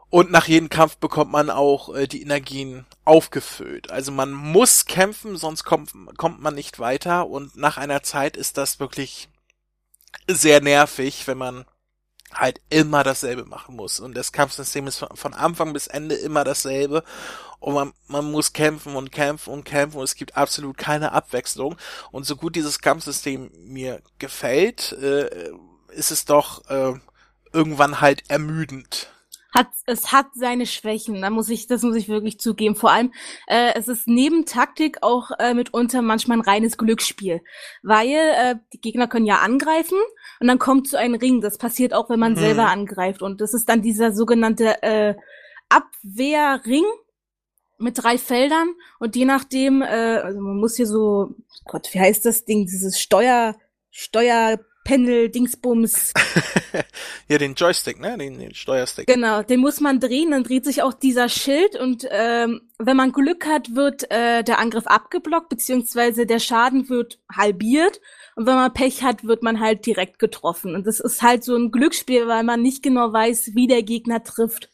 Und 0.09 0.31
nach 0.31 0.47
jedem 0.47 0.69
Kampf 0.69 0.97
bekommt 0.97 1.31
man 1.31 1.49
auch 1.49 1.93
äh, 1.93 2.07
die 2.07 2.21
Energien 2.21 2.85
aufgefüllt. 3.03 3.91
Also 3.91 4.11
man 4.11 4.31
muss 4.31 4.85
kämpfen, 4.85 5.35
sonst 5.35 5.65
kommt, 5.65 5.91
kommt 6.17 6.41
man 6.41 6.55
nicht 6.55 6.79
weiter. 6.79 7.27
Und 7.27 7.57
nach 7.57 7.77
einer 7.77 8.03
Zeit 8.03 8.37
ist 8.37 8.57
das 8.57 8.79
wirklich 8.79 9.27
sehr 10.27 10.61
nervig, 10.61 11.27
wenn 11.27 11.37
man 11.37 11.65
halt 12.33 12.61
immer 12.69 13.03
dasselbe 13.03 13.45
machen 13.45 13.75
muss. 13.75 13.99
Und 13.99 14.15
das 14.15 14.31
Kampfsystem 14.31 14.87
ist 14.87 15.05
von 15.13 15.33
Anfang 15.33 15.73
bis 15.73 15.87
Ende 15.87 16.15
immer 16.15 16.45
dasselbe. 16.45 17.03
Und 17.59 17.73
man, 17.73 17.93
man 18.07 18.31
muss 18.31 18.53
kämpfen 18.53 18.95
und 18.95 19.11
kämpfen 19.11 19.51
und 19.51 19.65
kämpfen 19.65 19.97
und 19.97 20.03
es 20.03 20.15
gibt 20.15 20.37
absolut 20.37 20.77
keine 20.77 21.11
Abwechslung. 21.11 21.75
Und 22.11 22.25
so 22.25 22.35
gut 22.35 22.55
dieses 22.55 22.79
Kampfsystem 22.79 23.51
mir 23.65 24.01
gefällt, 24.19 24.93
äh, 24.93 25.51
ist 25.89 26.11
es 26.11 26.25
doch 26.25 26.69
äh, 26.69 26.93
irgendwann 27.51 27.99
halt 27.99 28.23
ermüdend 28.29 29.09
hat 29.53 29.67
es 29.85 30.11
hat 30.11 30.27
seine 30.33 30.65
Schwächen. 30.65 31.21
Da 31.21 31.29
muss 31.29 31.49
ich, 31.49 31.67
das 31.67 31.83
muss 31.83 31.95
ich 31.95 32.09
wirklich 32.09 32.39
zugeben. 32.39 32.75
Vor 32.75 32.91
allem, 32.91 33.13
äh, 33.47 33.73
es 33.75 33.87
ist 33.87 34.07
neben 34.07 34.45
Taktik 34.45 34.97
auch 35.01 35.31
äh, 35.39 35.53
mitunter 35.53 36.01
manchmal 36.01 36.37
ein 36.37 36.41
reines 36.41 36.77
Glücksspiel, 36.77 37.41
weil 37.83 38.07
äh, 38.09 38.55
die 38.73 38.81
Gegner 38.81 39.07
können 39.07 39.25
ja 39.25 39.37
angreifen 39.37 39.97
und 40.39 40.47
dann 40.47 40.59
kommt 40.59 40.87
zu 40.87 40.97
einem 40.97 41.15
Ring. 41.15 41.41
Das 41.41 41.57
passiert 41.57 41.93
auch, 41.93 42.09
wenn 42.09 42.19
man 42.19 42.35
hm. 42.35 42.39
selber 42.39 42.67
angreift 42.67 43.21
und 43.21 43.41
das 43.41 43.53
ist 43.53 43.69
dann 43.69 43.81
dieser 43.81 44.11
sogenannte 44.11 44.81
äh, 44.83 45.15
Abwehrring 45.69 46.85
mit 47.79 48.01
drei 48.01 48.17
Feldern 48.17 48.69
und 48.99 49.15
je 49.15 49.25
nachdem, 49.25 49.81
äh, 49.81 49.85
also 49.85 50.39
man 50.39 50.57
muss 50.57 50.77
hier 50.77 50.87
so, 50.87 51.35
Gott, 51.65 51.89
wie 51.93 51.99
heißt 51.99 52.25
das 52.25 52.45
Ding, 52.45 52.65
dieses 52.65 52.99
Steuer 52.99 53.55
Steuer 53.99 54.59
Pendel, 54.87 55.27
Dingsbums. 55.27 56.13
ja, 57.27 57.37
den 57.37 57.55
Joystick, 57.55 57.99
ne? 57.99 58.17
Den, 58.17 58.39
den 58.39 58.55
Steuerstick. 58.55 59.05
Genau, 59.05 59.43
den 59.43 59.59
muss 59.59 59.81
man 59.81 59.99
drehen, 59.99 60.31
dann 60.31 60.45
dreht 60.45 60.63
sich 60.63 60.81
auch 60.81 60.93
dieser 60.93 61.27
Schild 61.27 61.75
und 61.75 62.07
ähm, 62.09 62.61
wenn 62.79 62.95
man 62.95 63.11
Glück 63.11 63.45
hat, 63.45 63.75
wird 63.75 64.09
äh, 64.09 64.45
der 64.45 64.59
Angriff 64.59 64.87
abgeblockt, 64.87 65.49
beziehungsweise 65.49 66.25
der 66.25 66.39
Schaden 66.39 66.87
wird 66.87 67.19
halbiert. 67.29 67.99
Und 68.37 68.45
wenn 68.45 68.55
man 68.55 68.71
Pech 68.71 69.03
hat, 69.03 69.25
wird 69.25 69.43
man 69.43 69.59
halt 69.59 69.85
direkt 69.85 70.19
getroffen. 70.19 70.73
Und 70.73 70.87
das 70.87 71.01
ist 71.01 71.21
halt 71.21 71.43
so 71.43 71.57
ein 71.57 71.71
Glücksspiel, 71.71 72.25
weil 72.29 72.43
man 72.43 72.61
nicht 72.61 72.81
genau 72.81 73.11
weiß, 73.11 73.55
wie 73.55 73.67
der 73.67 73.83
Gegner 73.83 74.23
trifft. 74.23 74.69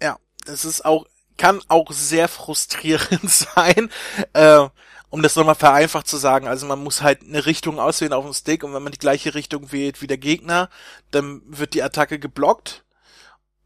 Ja, 0.00 0.18
das 0.46 0.64
ist 0.64 0.84
auch, 0.84 1.06
kann 1.36 1.60
auch 1.66 1.90
sehr 1.90 2.28
frustrierend 2.28 3.28
sein. 3.28 3.90
Äh, 4.34 4.68
um 5.10 5.22
das 5.22 5.36
nochmal 5.36 5.56
vereinfacht 5.56 6.06
zu 6.06 6.16
sagen, 6.16 6.46
also 6.46 6.66
man 6.66 6.82
muss 6.82 7.02
halt 7.02 7.22
eine 7.22 7.44
Richtung 7.44 7.78
auswählen 7.78 8.12
auf 8.12 8.24
dem 8.24 8.32
Stick 8.32 8.62
und 8.62 8.72
wenn 8.72 8.82
man 8.82 8.92
die 8.92 8.98
gleiche 8.98 9.34
Richtung 9.34 9.72
wählt 9.72 10.00
wie 10.02 10.06
der 10.06 10.18
Gegner, 10.18 10.70
dann 11.10 11.42
wird 11.46 11.74
die 11.74 11.82
Attacke 11.82 12.18
geblockt. 12.18 12.84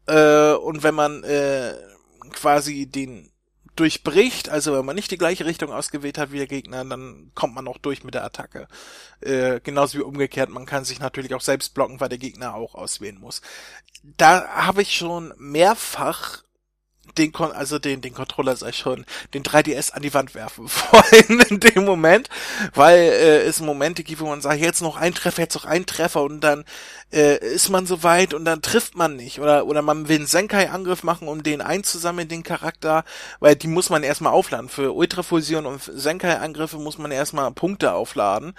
Äh, 0.07 0.53
und 0.53 0.83
wenn 0.83 0.95
man 0.95 1.23
äh, 1.23 1.75
quasi 2.31 2.87
den 2.87 3.31
durchbricht, 3.75 4.49
also 4.49 4.73
wenn 4.73 4.85
man 4.85 4.95
nicht 4.95 5.11
die 5.11 5.17
gleiche 5.17 5.45
Richtung 5.45 5.71
ausgewählt 5.71 6.17
hat 6.17 6.31
wie 6.31 6.37
der 6.37 6.47
Gegner, 6.47 6.85
dann 6.85 7.31
kommt 7.35 7.53
man 7.53 7.67
auch 7.67 7.77
durch 7.77 8.03
mit 8.03 8.13
der 8.13 8.23
Attacke. 8.23 8.67
Äh, 9.21 9.59
genauso 9.61 9.97
wie 9.97 10.03
umgekehrt, 10.03 10.49
man 10.49 10.65
kann 10.65 10.85
sich 10.85 10.99
natürlich 10.99 11.35
auch 11.35 11.41
selbst 11.41 11.73
blocken, 11.73 11.99
weil 11.99 12.09
der 12.09 12.17
Gegner 12.17 12.55
auch 12.55 12.75
auswählen 12.75 13.19
muss. 13.19 13.41
Da 14.17 14.47
habe 14.47 14.81
ich 14.81 14.95
schon 14.95 15.33
mehrfach 15.37 16.44
den 17.17 17.31
Kon 17.31 17.51
also 17.51 17.79
den 17.79 18.01
den 18.01 18.13
Controller 18.13 18.55
sei 18.55 18.71
schon 18.71 19.05
den 19.33 19.43
3DS 19.43 19.91
an 19.91 20.01
die 20.01 20.13
Wand 20.13 20.35
werfen 20.35 20.69
wollen 20.91 21.39
in 21.49 21.59
dem 21.59 21.85
Moment, 21.85 22.29
weil 22.73 22.99
äh, 22.99 23.41
es 23.41 23.59
Momente 23.59 24.03
gibt, 24.03 24.21
wo 24.21 24.27
man 24.27 24.41
sagt, 24.41 24.59
jetzt 24.59 24.81
noch 24.81 24.97
ein 24.97 25.13
Treffer, 25.13 25.41
jetzt 25.41 25.55
noch 25.55 25.65
ein 25.65 25.85
Treffer 25.85 26.23
und 26.23 26.41
dann 26.41 26.65
äh, 27.13 27.37
ist 27.37 27.69
man 27.69 27.85
so 27.85 28.03
weit 28.03 28.33
und 28.33 28.45
dann 28.45 28.61
trifft 28.61 28.95
man 28.95 29.15
nicht 29.15 29.39
oder 29.39 29.65
oder 29.65 29.81
man 29.81 30.07
will 30.07 30.17
einen 30.17 30.27
Senkai 30.27 30.69
Angriff 30.69 31.03
machen, 31.03 31.27
um 31.27 31.43
den 31.43 31.61
einzusammeln 31.61 32.27
den 32.27 32.43
Charakter, 32.43 33.03
weil 33.39 33.55
die 33.55 33.67
muss 33.67 33.89
man 33.89 34.03
erstmal 34.03 34.33
aufladen 34.33 34.69
für 34.69 34.93
Ultrafusion 34.93 35.65
und 35.65 35.81
Senkai 35.81 36.37
Angriffe 36.37 36.77
muss 36.77 36.97
man 36.97 37.11
erstmal 37.11 37.51
Punkte 37.51 37.93
aufladen. 37.93 38.53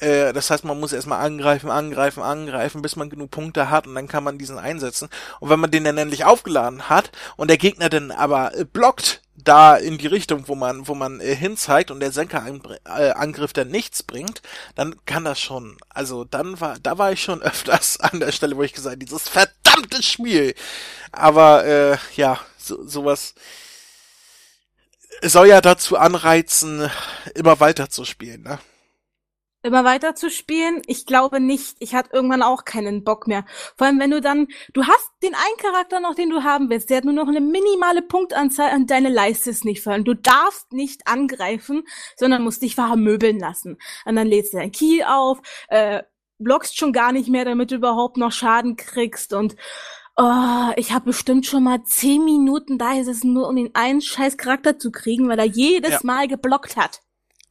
Äh, 0.00 0.32
das 0.32 0.50
heißt, 0.50 0.64
man 0.64 0.80
muss 0.80 0.92
erstmal 0.92 1.24
angreifen, 1.24 1.70
angreifen, 1.70 2.22
angreifen, 2.22 2.82
bis 2.82 2.96
man 2.96 3.10
genug 3.10 3.30
Punkte 3.30 3.70
hat 3.70 3.86
und 3.86 3.94
dann 3.94 4.08
kann 4.08 4.24
man 4.24 4.38
diesen 4.38 4.58
einsetzen. 4.58 5.08
Und 5.40 5.50
wenn 5.50 5.60
man 5.60 5.70
den 5.70 5.84
dann 5.84 5.98
endlich 5.98 6.24
aufgeladen 6.24 6.88
hat 6.88 7.10
und 7.36 7.48
der 7.48 7.58
Gegner 7.58 7.88
dann 7.88 8.10
aber 8.10 8.56
äh, 8.56 8.64
blockt 8.64 9.20
da 9.34 9.76
in 9.76 9.98
die 9.98 10.06
Richtung, 10.06 10.46
wo 10.48 10.54
man, 10.54 10.86
wo 10.88 10.94
man 10.94 11.20
äh, 11.20 11.34
hinzeigt 11.34 11.90
und 11.90 12.00
der 12.00 12.12
Senkerangriff 12.12 13.52
dann 13.52 13.68
nichts 13.68 14.02
bringt, 14.02 14.42
dann 14.74 14.94
kann 15.06 15.24
das 15.24 15.40
schon. 15.40 15.76
Also 15.88 16.24
dann 16.24 16.60
war, 16.60 16.78
da 16.82 16.98
war 16.98 17.12
ich 17.12 17.22
schon 17.22 17.42
öfters 17.42 17.98
an 18.00 18.20
der 18.20 18.32
Stelle, 18.32 18.56
wo 18.56 18.62
ich 18.62 18.72
gesagt, 18.72 19.00
dieses 19.02 19.28
verdammte 19.28 20.02
Spiel. 20.02 20.54
Aber 21.12 21.64
äh, 21.64 21.98
ja, 22.16 22.40
so, 22.56 22.86
sowas 22.86 23.34
soll 25.22 25.48
ja 25.48 25.60
dazu 25.60 25.96
anreizen, 25.96 26.90
immer 27.34 27.60
weiter 27.60 27.90
zu 27.90 28.04
spielen, 28.04 28.42
ne? 28.42 28.58
Immer 29.62 29.84
weiter 29.84 30.14
zu 30.14 30.30
spielen? 30.30 30.82
Ich 30.86 31.06
glaube 31.06 31.40
nicht. 31.40 31.76
Ich 31.80 31.94
hatte 31.94 32.10
irgendwann 32.12 32.42
auch 32.42 32.64
keinen 32.64 33.04
Bock 33.04 33.26
mehr. 33.26 33.44
Vor 33.76 33.86
allem, 33.86 34.00
wenn 34.00 34.10
du 34.10 34.20
dann, 34.20 34.48
du 34.72 34.84
hast 34.84 35.10
den 35.22 35.34
einen 35.34 35.56
Charakter 35.58 36.00
noch, 36.00 36.14
den 36.14 36.30
du 36.30 36.42
haben 36.42 36.68
willst, 36.70 36.90
der 36.90 36.98
hat 36.98 37.04
nur 37.04 37.14
noch 37.14 37.28
eine 37.28 37.40
minimale 37.40 38.02
Punktanzahl 38.02 38.74
und 38.74 38.90
deine 38.90 39.08
Leiste 39.08 39.50
ist 39.50 39.64
nicht 39.64 39.82
voll. 39.82 39.94
Und 39.94 40.04
du 40.04 40.14
darfst 40.14 40.72
nicht 40.72 41.06
angreifen, 41.06 41.84
sondern 42.16 42.42
musst 42.42 42.62
dich 42.62 42.74
vermöbeln 42.74 43.38
lassen. 43.38 43.78
Und 44.04 44.16
dann 44.16 44.26
lädst 44.26 44.52
du 44.52 44.58
dein 44.58 44.72
Kiel 44.72 45.04
auf, 45.04 45.40
äh, 45.68 46.02
blockst 46.38 46.76
schon 46.76 46.92
gar 46.92 47.12
nicht 47.12 47.28
mehr, 47.28 47.44
damit 47.44 47.70
du 47.70 47.76
überhaupt 47.76 48.16
noch 48.16 48.32
Schaden 48.32 48.76
kriegst 48.76 49.32
und 49.32 49.56
Oh, 50.14 50.70
ich 50.76 50.92
habe 50.92 51.06
bestimmt 51.06 51.46
schon 51.46 51.62
mal 51.62 51.84
zehn 51.84 52.22
Minuten 52.22 52.76
da 52.76 52.92
ist 52.92 53.08
es 53.08 53.24
nur, 53.24 53.48
um 53.48 53.56
den 53.56 53.74
einen 53.74 54.02
scheiß 54.02 54.36
Charakter 54.36 54.78
zu 54.78 54.92
kriegen, 54.92 55.26
weil 55.30 55.38
er 55.38 55.46
jedes 55.46 55.90
ja. 55.90 56.00
Mal 56.02 56.28
geblockt 56.28 56.76
hat. 56.76 57.00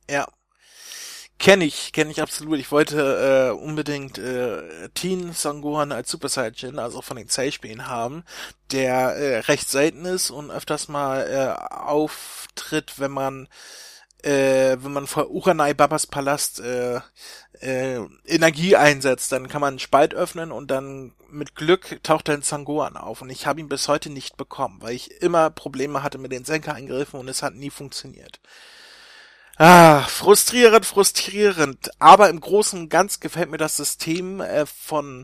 Ja, 0.08 0.28
Kenne 1.42 1.66
ich, 1.66 1.92
kenne 1.92 2.12
ich 2.12 2.22
absolut. 2.22 2.60
Ich 2.60 2.72
wollte 2.72 3.50
äh, 3.50 3.52
unbedingt 3.52 4.20
äh, 4.20 4.90
Teen 4.90 5.34
Sangohan 5.34 5.92
als 5.92 6.12
Super 6.12 6.30
Saiyajin, 6.30 6.78
also 6.78 7.02
von 7.02 7.18
den 7.18 7.30
Zellspielen 7.30 7.88
haben, 7.88 8.24
der 8.72 9.16
äh, 9.16 9.40
recht 9.40 9.68
selten 9.68 10.06
ist 10.06 10.30
und 10.30 10.52
öfters 10.52 10.88
mal 10.88 11.28
äh, 11.28 11.74
auftritt, 11.74 13.00
wenn 13.00 13.10
man 13.10 13.48
äh, 14.22 14.78
wenn 14.82 14.94
man 14.94 15.08
vor 15.08 15.32
Uranai 15.32 15.74
Babas 15.74 16.06
Palast 16.06 16.60
äh, 16.60 17.00
äh, 17.60 18.06
Energie 18.28 18.76
einsetzt, 18.76 19.32
dann 19.32 19.48
kann 19.48 19.62
man 19.62 19.70
einen 19.70 19.80
Spalt 19.80 20.14
öffnen 20.14 20.52
und 20.52 20.70
dann 20.70 21.16
mit 21.28 21.56
Glück 21.56 22.04
taucht 22.04 22.30
in 22.30 22.44
Sangohan 22.44 22.98
auf. 22.98 23.24
Und 23.24 23.32
ich 23.32 23.48
habe 23.48 23.62
ihn 23.62 23.68
bis 23.68 23.88
heute 23.88 24.12
nicht 24.12 24.38
bekommen, 24.38 24.78
weil 24.82 24.94
ich 24.94 25.10
immer 25.24 25.50
Probleme 25.50 26.04
hatte 26.04 26.20
mit 26.20 26.32
den 26.32 26.46
Senker-Eingriffen 26.46 27.20
und 27.20 27.28
es 27.30 27.42
hat 27.42 27.56
nie 27.56 27.72
funktioniert. 27.72 28.40
Ah, 29.64 30.02
frustrierend, 30.08 30.88
frustrierend. 30.88 31.92
Aber 32.00 32.32
im 32.32 32.40
Großen 32.40 32.80
und 32.80 32.90
Ganzen 32.90 33.20
gefällt 33.20 33.52
mir 33.52 33.60
das 33.60 33.78
System 33.78 34.42
äh, 34.42 34.66
von 34.66 35.24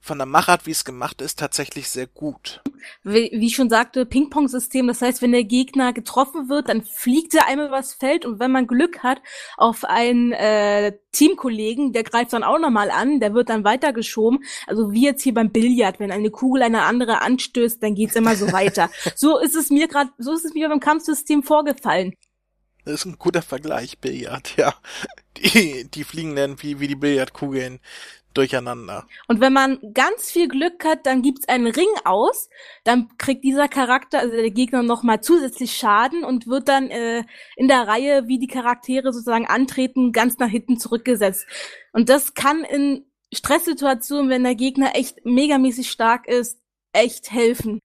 von 0.00 0.18
der 0.18 0.26
Machart, 0.26 0.66
wie 0.66 0.70
es 0.70 0.84
gemacht 0.84 1.20
ist, 1.20 1.38
tatsächlich 1.38 1.88
sehr 1.88 2.06
gut. 2.06 2.62
Wie, 3.02 3.30
wie 3.32 3.46
ich 3.46 3.56
schon 3.56 3.68
sagte, 3.68 4.06
Ping-Pong-System. 4.06 4.86
Das 4.86 5.02
heißt, 5.02 5.22
wenn 5.22 5.32
der 5.32 5.44
Gegner 5.44 5.92
getroffen 5.92 6.48
wird, 6.48 6.68
dann 6.68 6.82
fliegt 6.82 7.34
er 7.34 7.46
einmal 7.46 7.66
übers 7.66 7.94
Feld 7.94 8.24
und 8.24 8.38
wenn 8.38 8.52
man 8.52 8.66
Glück 8.66 9.02
hat 9.02 9.20
auf 9.56 9.84
einen 9.84 10.32
äh, 10.32 10.92
Teamkollegen, 11.12 11.92
der 11.92 12.04
greift 12.04 12.32
dann 12.32 12.44
auch 12.44 12.58
nochmal 12.58 12.90
an, 12.90 13.20
der 13.20 13.34
wird 13.34 13.48
dann 13.48 13.64
weitergeschoben. 13.64 14.44
Also 14.66 14.92
wie 14.92 15.04
jetzt 15.04 15.22
hier 15.22 15.34
beim 15.34 15.50
Billard, 15.50 15.98
wenn 15.98 16.12
eine 16.12 16.30
Kugel 16.30 16.62
eine 16.62 16.82
andere 16.82 17.20
anstößt, 17.22 17.82
dann 17.82 17.94
geht's 17.94 18.16
immer 18.16 18.36
so 18.36 18.52
weiter. 18.52 18.90
so 19.16 19.38
ist 19.38 19.56
es 19.56 19.70
mir 19.70 19.88
gerade, 19.88 20.10
so 20.18 20.32
ist 20.32 20.44
es 20.44 20.54
mir 20.54 20.68
beim 20.68 20.80
Kampfsystem 20.80 21.42
vorgefallen. 21.42 22.14
Das 22.88 23.00
ist 23.00 23.04
ein 23.04 23.18
guter 23.18 23.42
Vergleich, 23.42 23.98
Billard, 23.98 24.54
ja. 24.56 24.74
Die, 25.36 25.88
die 25.90 26.04
fliegen 26.04 26.34
dann 26.34 26.60
wie, 26.62 26.80
wie 26.80 26.88
die 26.88 26.96
Billardkugeln 26.96 27.80
durcheinander. 28.32 29.06
Und 29.26 29.40
wenn 29.40 29.52
man 29.52 29.78
ganz 29.92 30.30
viel 30.30 30.48
Glück 30.48 30.84
hat, 30.86 31.04
dann 31.04 31.20
gibt's 31.20 31.46
einen 31.48 31.66
Ring 31.66 31.88
aus, 32.04 32.48
dann 32.84 33.10
kriegt 33.18 33.44
dieser 33.44 33.68
Charakter, 33.68 34.20
also 34.20 34.34
der 34.34 34.50
Gegner 34.50 34.82
nochmal 34.82 35.20
zusätzlich 35.20 35.76
Schaden 35.76 36.24
und 36.24 36.46
wird 36.46 36.68
dann 36.68 36.88
äh, 36.90 37.24
in 37.56 37.68
der 37.68 37.86
Reihe, 37.86 38.26
wie 38.26 38.38
die 38.38 38.46
Charaktere 38.46 39.12
sozusagen 39.12 39.46
antreten, 39.46 40.12
ganz 40.12 40.38
nach 40.38 40.48
hinten 40.48 40.78
zurückgesetzt. 40.78 41.46
Und 41.92 42.08
das 42.08 42.32
kann 42.32 42.64
in 42.64 43.04
Stresssituationen, 43.34 44.30
wenn 44.30 44.44
der 44.44 44.54
Gegner 44.54 44.96
echt 44.96 45.26
megamäßig 45.26 45.90
stark 45.90 46.26
ist, 46.26 46.58
echt 46.92 47.30
helfen. 47.30 47.80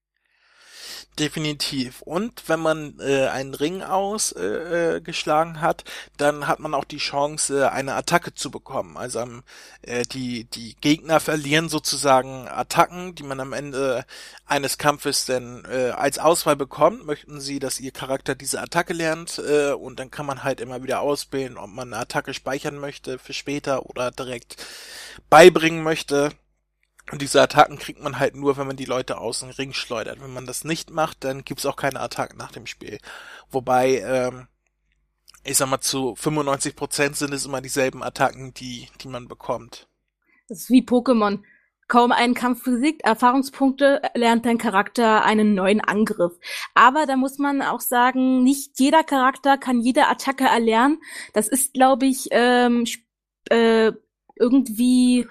Definitiv. 1.19 2.01
Und 2.01 2.49
wenn 2.49 2.59
man 2.59 2.99
äh, 2.99 3.27
einen 3.27 3.53
Ring 3.53 3.83
ausgeschlagen 3.83 4.95
äh, 4.97 5.01
geschlagen 5.01 5.61
hat, 5.61 5.83
dann 6.17 6.47
hat 6.47 6.59
man 6.59 6.73
auch 6.73 6.85
die 6.85 6.97
Chance, 6.97 7.71
eine 7.71 7.93
Attacke 7.93 8.33
zu 8.33 8.49
bekommen. 8.49 8.97
Also 8.97 9.19
ähm, 9.19 9.43
äh, 9.83 10.01
die, 10.11 10.45
die 10.45 10.75
Gegner 10.81 11.19
verlieren 11.19 11.69
sozusagen 11.69 12.47
Attacken, 12.47 13.13
die 13.13 13.21
man 13.21 13.39
am 13.39 13.53
Ende 13.53 14.05
eines 14.47 14.79
Kampfes 14.79 15.25
denn 15.25 15.65
äh, 15.69 15.91
als 15.91 16.17
Auswahl 16.17 16.55
bekommt. 16.55 17.05
Möchten 17.05 17.39
sie, 17.39 17.59
dass 17.59 17.79
ihr 17.79 17.91
Charakter 17.91 18.33
diese 18.33 18.59
Attacke 18.59 18.93
lernt 18.93 19.37
äh, 19.37 19.73
und 19.73 19.99
dann 19.99 20.09
kann 20.09 20.25
man 20.25 20.43
halt 20.43 20.61
immer 20.61 20.81
wieder 20.81 21.01
auswählen, 21.01 21.57
ob 21.57 21.69
man 21.69 21.93
eine 21.93 22.01
Attacke 22.01 22.33
speichern 22.33 22.79
möchte 22.79 23.19
für 23.19 23.33
später 23.33 23.85
oder 23.85 24.09
direkt 24.09 24.57
beibringen 25.29 25.83
möchte. 25.83 26.31
Und 27.11 27.21
diese 27.21 27.41
Attacken 27.41 27.77
kriegt 27.77 28.01
man 28.01 28.17
halt 28.19 28.35
nur, 28.35 28.57
wenn 28.57 28.67
man 28.67 28.77
die 28.77 28.85
Leute 28.85 29.17
aus 29.17 29.41
dem 29.41 29.49
Ring 29.49 29.73
schleudert. 29.73 30.21
Wenn 30.21 30.33
man 30.33 30.45
das 30.45 30.63
nicht 30.63 30.89
macht, 30.89 31.23
dann 31.23 31.43
gibt's 31.43 31.65
auch 31.65 31.75
keine 31.75 31.99
Attacken 31.99 32.37
nach 32.37 32.51
dem 32.51 32.65
Spiel. 32.65 32.99
Wobei, 33.51 33.99
ähm, 33.99 34.47
ich 35.43 35.57
sag 35.57 35.69
mal, 35.69 35.81
zu 35.81 36.15
95 36.15 36.75
Prozent 36.75 37.17
sind 37.17 37.33
es 37.33 37.45
immer 37.45 37.61
dieselben 37.61 38.03
Attacken, 38.03 38.53
die, 38.53 38.87
die 39.01 39.09
man 39.09 39.27
bekommt. 39.27 39.87
Das 40.47 40.61
ist 40.61 40.69
wie 40.69 40.81
Pokémon. 40.81 41.43
Kaum 41.89 42.13
einen 42.13 42.33
Kampf 42.33 42.63
besiegt, 42.63 43.03
Erfahrungspunkte 43.03 44.01
lernt 44.15 44.45
dein 44.45 44.57
Charakter 44.57 45.25
einen 45.25 45.53
neuen 45.53 45.81
Angriff. 45.81 46.33
Aber 46.73 47.05
da 47.05 47.17
muss 47.17 47.37
man 47.37 47.61
auch 47.61 47.81
sagen, 47.81 48.41
nicht 48.41 48.79
jeder 48.79 49.03
Charakter 49.03 49.57
kann 49.57 49.81
jede 49.81 50.07
Attacke 50.07 50.45
erlernen. 50.45 50.99
Das 51.33 51.49
ist, 51.49 51.73
glaube 51.73 52.05
ich, 52.05 52.29
ähm, 52.31 52.85
äh, 53.49 53.91
irgendwie 54.35 55.27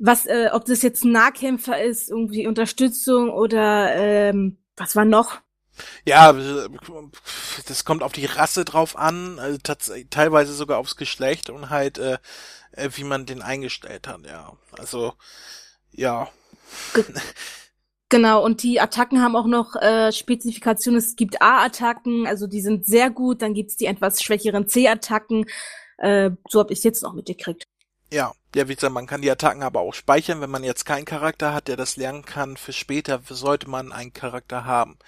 was, 0.00 0.26
äh, 0.26 0.48
ob 0.52 0.64
das 0.64 0.82
jetzt 0.82 1.04
ein 1.04 1.12
Nahkämpfer 1.12 1.80
ist, 1.80 2.10
irgendwie 2.10 2.46
Unterstützung 2.46 3.30
oder 3.30 3.94
ähm, 3.94 4.56
was 4.76 4.96
war 4.96 5.04
noch? 5.04 5.40
Ja, 6.04 6.34
das 7.66 7.84
kommt 7.84 8.02
auf 8.02 8.12
die 8.12 8.24
Rasse 8.24 8.64
drauf 8.64 8.96
an, 8.96 9.38
also 9.38 9.58
teilweise 10.10 10.52
sogar 10.54 10.78
aufs 10.78 10.96
Geschlecht 10.96 11.50
und 11.50 11.70
halt, 11.70 11.98
äh, 11.98 12.18
äh, 12.72 12.88
wie 12.94 13.04
man 13.04 13.26
den 13.26 13.42
eingestellt 13.42 14.08
hat, 14.08 14.26
ja. 14.26 14.56
Also, 14.78 15.12
ja. 15.92 16.28
Ge 16.94 17.04
genau, 18.08 18.44
und 18.44 18.62
die 18.62 18.80
Attacken 18.80 19.22
haben 19.22 19.36
auch 19.36 19.46
noch 19.46 19.76
äh, 19.76 20.12
Spezifikationen. 20.12 20.98
Es 20.98 21.16
gibt 21.16 21.42
A-Attacken, 21.42 22.26
also 22.26 22.46
die 22.46 22.62
sind 22.62 22.86
sehr 22.86 23.10
gut, 23.10 23.42
dann 23.42 23.54
gibt's 23.54 23.76
die 23.76 23.86
etwas 23.86 24.22
schwächeren 24.22 24.66
C-Attacken. 24.66 25.46
Äh, 25.98 26.30
so 26.48 26.60
habe 26.60 26.72
ich 26.72 26.82
jetzt 26.84 27.02
noch 27.02 27.12
mitgekriegt. 27.12 27.64
Ja, 28.12 28.34
ja, 28.54 28.68
wie 28.68 28.74
gesagt, 28.74 28.92
man 28.92 29.06
kann 29.06 29.22
die 29.22 29.30
Attacken 29.30 29.62
aber 29.62 29.80
auch 29.80 29.94
speichern. 29.94 30.40
Wenn 30.40 30.50
man 30.50 30.64
jetzt 30.64 30.84
keinen 30.84 31.04
Charakter 31.04 31.54
hat, 31.54 31.68
der 31.68 31.76
das 31.76 31.96
lernen 31.96 32.24
kann, 32.24 32.56
für 32.56 32.72
später 32.72 33.20
sollte 33.28 33.70
man 33.70 33.92
einen 33.92 34.12
Charakter 34.12 34.64
haben, 34.64 34.98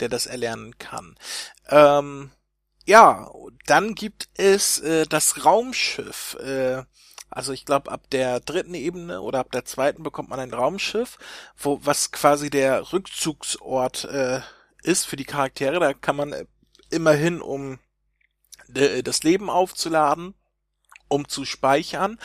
der 0.00 0.08
das 0.08 0.26
erlernen 0.26 0.78
kann. 0.78 1.16
Ähm, 1.68 2.30
ja, 2.86 3.30
dann 3.66 3.94
gibt 3.94 4.28
es 4.34 4.78
äh, 4.78 5.06
das 5.06 5.44
Raumschiff. 5.44 6.36
Äh, 6.40 6.84
also 7.28 7.52
ich 7.52 7.66
glaube, 7.66 7.90
ab 7.92 8.08
der 8.10 8.40
dritten 8.40 8.74
Ebene 8.74 9.20
oder 9.20 9.40
ab 9.40 9.52
der 9.52 9.66
zweiten 9.66 10.02
bekommt 10.02 10.30
man 10.30 10.40
ein 10.40 10.54
Raumschiff, 10.54 11.18
wo 11.58 11.80
was 11.82 12.12
quasi 12.12 12.48
der 12.48 12.92
Rückzugsort 12.92 14.04
äh, 14.04 14.40
ist 14.82 15.04
für 15.04 15.16
die 15.16 15.24
Charaktere. 15.24 15.80
Da 15.80 15.92
kann 15.92 16.16
man 16.16 16.32
äh, 16.32 16.46
immerhin, 16.90 17.42
um 17.42 17.78
das 18.68 19.22
Leben 19.22 19.48
aufzuladen 19.48 20.34
um 21.08 21.28
zu 21.28 21.44
speichern. 21.44 22.18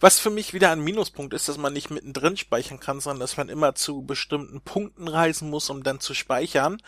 Was 0.00 0.18
für 0.18 0.30
mich 0.30 0.54
wieder 0.54 0.70
ein 0.70 0.82
Minuspunkt 0.82 1.34
ist, 1.34 1.48
dass 1.48 1.58
man 1.58 1.72
nicht 1.72 1.90
mittendrin 1.90 2.36
speichern 2.36 2.80
kann, 2.80 3.00
sondern 3.00 3.20
dass 3.20 3.36
man 3.36 3.48
immer 3.48 3.74
zu 3.74 4.02
bestimmten 4.02 4.60
Punkten 4.60 5.08
reisen 5.08 5.50
muss, 5.50 5.70
um 5.70 5.82
dann 5.82 6.00
zu 6.00 6.14
speichern. 6.14 6.80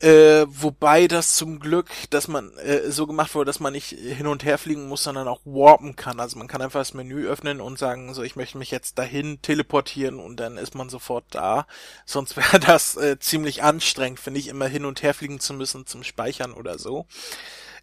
Äh, 0.00 0.46
wobei 0.48 1.08
das 1.08 1.34
zum 1.34 1.58
Glück, 1.58 1.88
dass 2.10 2.28
man 2.28 2.56
äh, 2.58 2.88
so 2.90 3.06
gemacht 3.08 3.34
wurde, 3.34 3.46
dass 3.46 3.58
man 3.58 3.72
nicht 3.72 3.88
hin 3.88 4.28
und 4.28 4.44
her 4.44 4.56
fliegen 4.56 4.86
muss, 4.86 5.02
sondern 5.02 5.26
auch 5.26 5.40
warpen 5.44 5.96
kann. 5.96 6.20
Also 6.20 6.38
man 6.38 6.46
kann 6.46 6.62
einfach 6.62 6.80
das 6.80 6.94
Menü 6.94 7.26
öffnen 7.26 7.60
und 7.60 7.80
sagen, 7.80 8.14
so 8.14 8.22
ich 8.22 8.36
möchte 8.36 8.58
mich 8.58 8.70
jetzt 8.70 8.98
dahin 8.98 9.42
teleportieren 9.42 10.20
und 10.20 10.36
dann 10.36 10.56
ist 10.56 10.76
man 10.76 10.88
sofort 10.88 11.24
da. 11.30 11.66
Sonst 12.04 12.36
wäre 12.36 12.60
das 12.60 12.96
äh, 12.96 13.18
ziemlich 13.18 13.64
anstrengend, 13.64 14.20
finde 14.20 14.38
ich, 14.38 14.46
immer 14.46 14.68
hin 14.68 14.84
und 14.84 15.02
her 15.02 15.14
fliegen 15.14 15.40
zu 15.40 15.52
müssen 15.52 15.84
zum 15.84 16.04
Speichern 16.04 16.52
oder 16.52 16.78
so. 16.78 17.06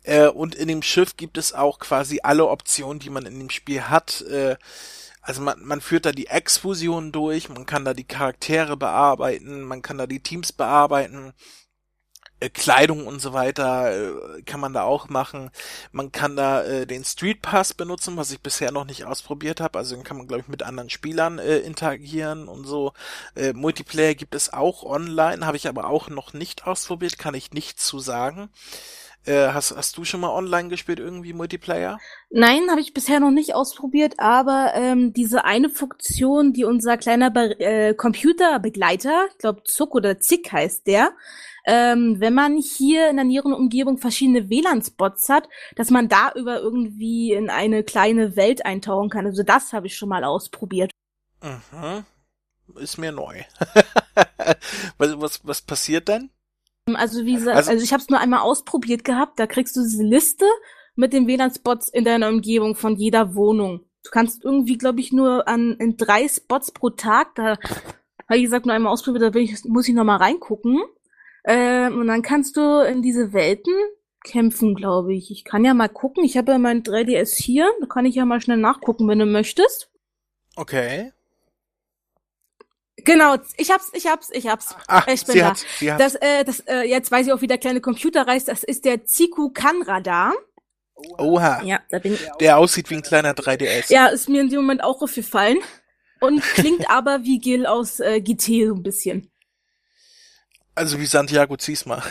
Äh, 0.05 0.27
und 0.27 0.55
in 0.55 0.67
dem 0.67 0.81
Schiff 0.81 1.17
gibt 1.17 1.37
es 1.37 1.53
auch 1.53 1.79
quasi 1.79 2.19
alle 2.23 2.47
Optionen, 2.47 2.99
die 2.99 3.09
man 3.09 3.25
in 3.25 3.39
dem 3.39 3.49
Spiel 3.49 3.83
hat. 3.83 4.21
Äh, 4.21 4.55
also 5.21 5.41
man, 5.41 5.63
man 5.63 5.81
führt 5.81 6.05
da 6.05 6.11
die 6.11 6.27
Exfusion 6.27 7.11
durch, 7.11 7.49
man 7.49 7.65
kann 7.65 7.83
da 7.83 7.93
die 7.95 8.03
Charaktere 8.03 8.77
bearbeiten, 8.77 9.63
man 9.63 9.81
kann 9.81 9.97
da 9.97 10.05
die 10.05 10.21
Teams 10.21 10.51
bearbeiten. 10.53 11.33
Äh, 12.39 12.49
Kleidung 12.49 13.07
und 13.07 13.19
so 13.21 13.33
weiter 13.33 13.91
äh, 14.37 14.41
kann 14.43 14.59
man 14.59 14.73
da 14.73 14.83
auch 14.83 15.09
machen. 15.09 15.51
Man 15.91 16.11
kann 16.11 16.35
da 16.35 16.63
äh, 16.63 16.85
den 16.85 17.03
Street 17.03 17.41
Pass 17.41 17.73
benutzen, 17.73 18.17
was 18.17 18.31
ich 18.31 18.41
bisher 18.41 18.71
noch 18.71 18.85
nicht 18.85 19.05
ausprobiert 19.05 19.61
habe. 19.61 19.79
Also 19.79 19.95
den 19.95 20.03
kann 20.03 20.17
man, 20.17 20.27
glaube 20.27 20.41
ich, 20.43 20.47
mit 20.49 20.61
anderen 20.63 20.89
Spielern 20.89 21.39
äh, 21.39 21.57
interagieren 21.59 22.47
und 22.47 22.65
so. 22.65 22.93
Äh, 23.35 23.53
Multiplayer 23.53 24.15
gibt 24.15 24.35
es 24.35 24.53
auch 24.53 24.83
online, 24.83 25.45
habe 25.45 25.57
ich 25.57 25.67
aber 25.67 25.87
auch 25.89 26.09
noch 26.09 26.33
nicht 26.33 26.67
ausprobiert, 26.67 27.17
kann 27.17 27.33
ich 27.35 27.51
nicht 27.51 27.79
zu 27.79 27.99
sagen. 27.99 28.49
Äh, 29.25 29.53
hast, 29.53 29.75
hast 29.75 29.97
du 29.97 30.05
schon 30.05 30.19
mal 30.19 30.29
online 30.29 30.69
gespielt, 30.69 30.99
irgendwie 30.99 31.33
Multiplayer? 31.33 31.99
Nein, 32.29 32.69
habe 32.69 32.81
ich 32.81 32.93
bisher 32.93 33.19
noch 33.19 33.31
nicht 33.31 33.55
ausprobiert, 33.55 34.19
aber 34.19 34.73
ähm, 34.75 35.13
diese 35.13 35.45
eine 35.45 35.69
Funktion, 35.69 36.53
die 36.53 36.63
unser 36.63 36.97
kleiner 36.97 37.31
Be 37.31 37.59
äh, 37.59 37.95
Computerbegleiter, 37.95 39.27
ich 39.31 39.37
glaube 39.39 39.63
Zuck 39.63 39.95
oder 39.95 40.19
Zick 40.19 40.51
heißt 40.51 40.85
der, 40.85 41.11
ähm, 41.65 42.17
wenn 42.19 42.35
man 42.35 42.57
hier 42.57 43.09
in 43.09 43.15
der 43.15 43.25
näheren 43.25 43.53
Umgebung 43.53 43.97
verschiedene 43.97 44.49
WLAN-Spots 44.49 45.29
hat, 45.29 45.49
dass 45.75 45.89
man 45.89 46.07
da 46.07 46.31
über 46.35 46.59
irgendwie 46.59 47.33
in 47.33 47.49
eine 47.49 47.83
kleine 47.83 48.35
Welt 48.35 48.65
eintauchen 48.65 49.09
kann. 49.09 49.25
Also 49.25 49.41
das 49.41 49.73
habe 49.73 49.87
ich 49.87 49.97
schon 49.97 50.09
mal 50.09 50.23
ausprobiert. 50.23 50.91
Mhm. 51.41 52.05
Ist 52.75 52.97
mir 52.97 53.11
neu. 53.11 53.41
was, 54.97 55.19
was, 55.19 55.47
was 55.47 55.61
passiert 55.61 56.07
denn? 56.07 56.29
Also 56.93 57.25
wie 57.25 57.33
gesagt, 57.33 57.57
also, 57.57 57.71
also 57.71 57.83
ich 57.83 57.93
habe 57.93 58.01
es 58.01 58.09
nur 58.09 58.19
einmal 58.19 58.41
ausprobiert 58.41 59.03
gehabt. 59.03 59.39
Da 59.39 59.47
kriegst 59.47 59.75
du 59.75 59.81
diese 59.81 60.03
Liste 60.03 60.45
mit 60.95 61.13
den 61.13 61.27
WLAN-Spots 61.27 61.89
in 61.89 62.05
deiner 62.05 62.29
Umgebung 62.29 62.75
von 62.75 62.95
jeder 62.95 63.33
Wohnung. 63.35 63.81
Du 64.03 64.11
kannst 64.11 64.45
irgendwie, 64.45 64.77
glaube 64.77 64.99
ich, 64.99 65.11
nur 65.11 65.47
an 65.47 65.75
in 65.79 65.97
drei 65.97 66.27
Spots 66.27 66.71
pro 66.71 66.91
Tag. 66.91 67.33
Da 67.35 67.57
habe 68.27 68.37
ich 68.37 68.43
gesagt 68.43 68.67
nur 68.67 68.75
einmal 68.75 68.93
ausprobiert. 68.93 69.35
Da 69.35 69.39
ich, 69.39 69.65
muss 69.65 69.87
ich 69.87 69.95
noch 69.95 70.03
mal 70.03 70.17
reingucken. 70.17 70.79
Ähm, 71.43 71.99
und 71.99 72.07
dann 72.07 72.21
kannst 72.21 72.55
du 72.55 72.85
in 72.85 73.01
diese 73.01 73.33
Welten 73.33 73.73
kämpfen, 74.23 74.75
glaube 74.75 75.15
ich. 75.15 75.31
Ich 75.31 75.43
kann 75.43 75.65
ja 75.65 75.73
mal 75.73 75.89
gucken. 75.89 76.23
Ich 76.23 76.37
habe 76.37 76.51
ja 76.51 76.59
mein 76.59 76.83
3DS 76.83 77.35
hier. 77.35 77.67
Da 77.79 77.87
kann 77.87 78.05
ich 78.05 78.15
ja 78.15 78.25
mal 78.25 78.41
schnell 78.41 78.57
nachgucken, 78.57 79.07
wenn 79.07 79.19
du 79.19 79.25
möchtest. 79.25 79.89
Okay. 80.55 81.11
Genau, 82.97 83.35
ich 83.57 83.71
hab's, 83.71 83.91
ich 83.93 84.07
hab's, 84.07 84.29
ich 84.31 84.47
hab's. 84.47 84.75
Ach, 84.87 85.07
ich 85.07 85.25
bin 85.25 85.33
sie 85.33 85.39
da. 85.39 85.49
Hat's, 85.49 85.65
sie 85.79 85.91
hat's. 85.91 86.13
Das, 86.13 86.15
äh, 86.15 86.43
das, 86.43 86.59
äh, 86.61 86.81
jetzt 86.83 87.11
weiß 87.11 87.27
ich 87.27 87.33
auch, 87.33 87.41
wie 87.41 87.47
der 87.47 87.57
kleine 87.57 87.81
Computer 87.81 88.25
reißt. 88.25 88.47
Das 88.47 88.63
ist 88.63 88.85
der 88.85 89.05
Ziku 89.05 89.49
Kan 89.49 89.81
Radar. 89.81 90.33
Oha. 91.17 91.61
Ja, 91.63 91.81
da 91.89 91.99
bin 91.99 92.13
ich. 92.13 92.25
Der 92.39 92.57
aussieht 92.57 92.89
wie 92.89 92.95
ein 92.95 93.01
kleiner 93.01 93.33
3DS. 93.33 93.91
Ja, 93.91 94.07
ist 94.07 94.29
mir 94.29 94.41
in 94.41 94.49
dem 94.49 94.61
Moment 94.61 94.83
auch 94.83 95.01
aufgefallen. 95.01 95.57
Und 96.21 96.41
klingt 96.55 96.89
aber 96.89 97.23
wie 97.23 97.39
Gil 97.39 97.65
aus 97.65 97.99
äh, 97.99 98.21
GT 98.21 98.67
so 98.67 98.75
ein 98.75 98.83
bisschen. 98.83 99.31
Also 100.73 100.99
wie 100.99 101.05
Santiago 101.05 101.57
Ziesma. 101.57 102.01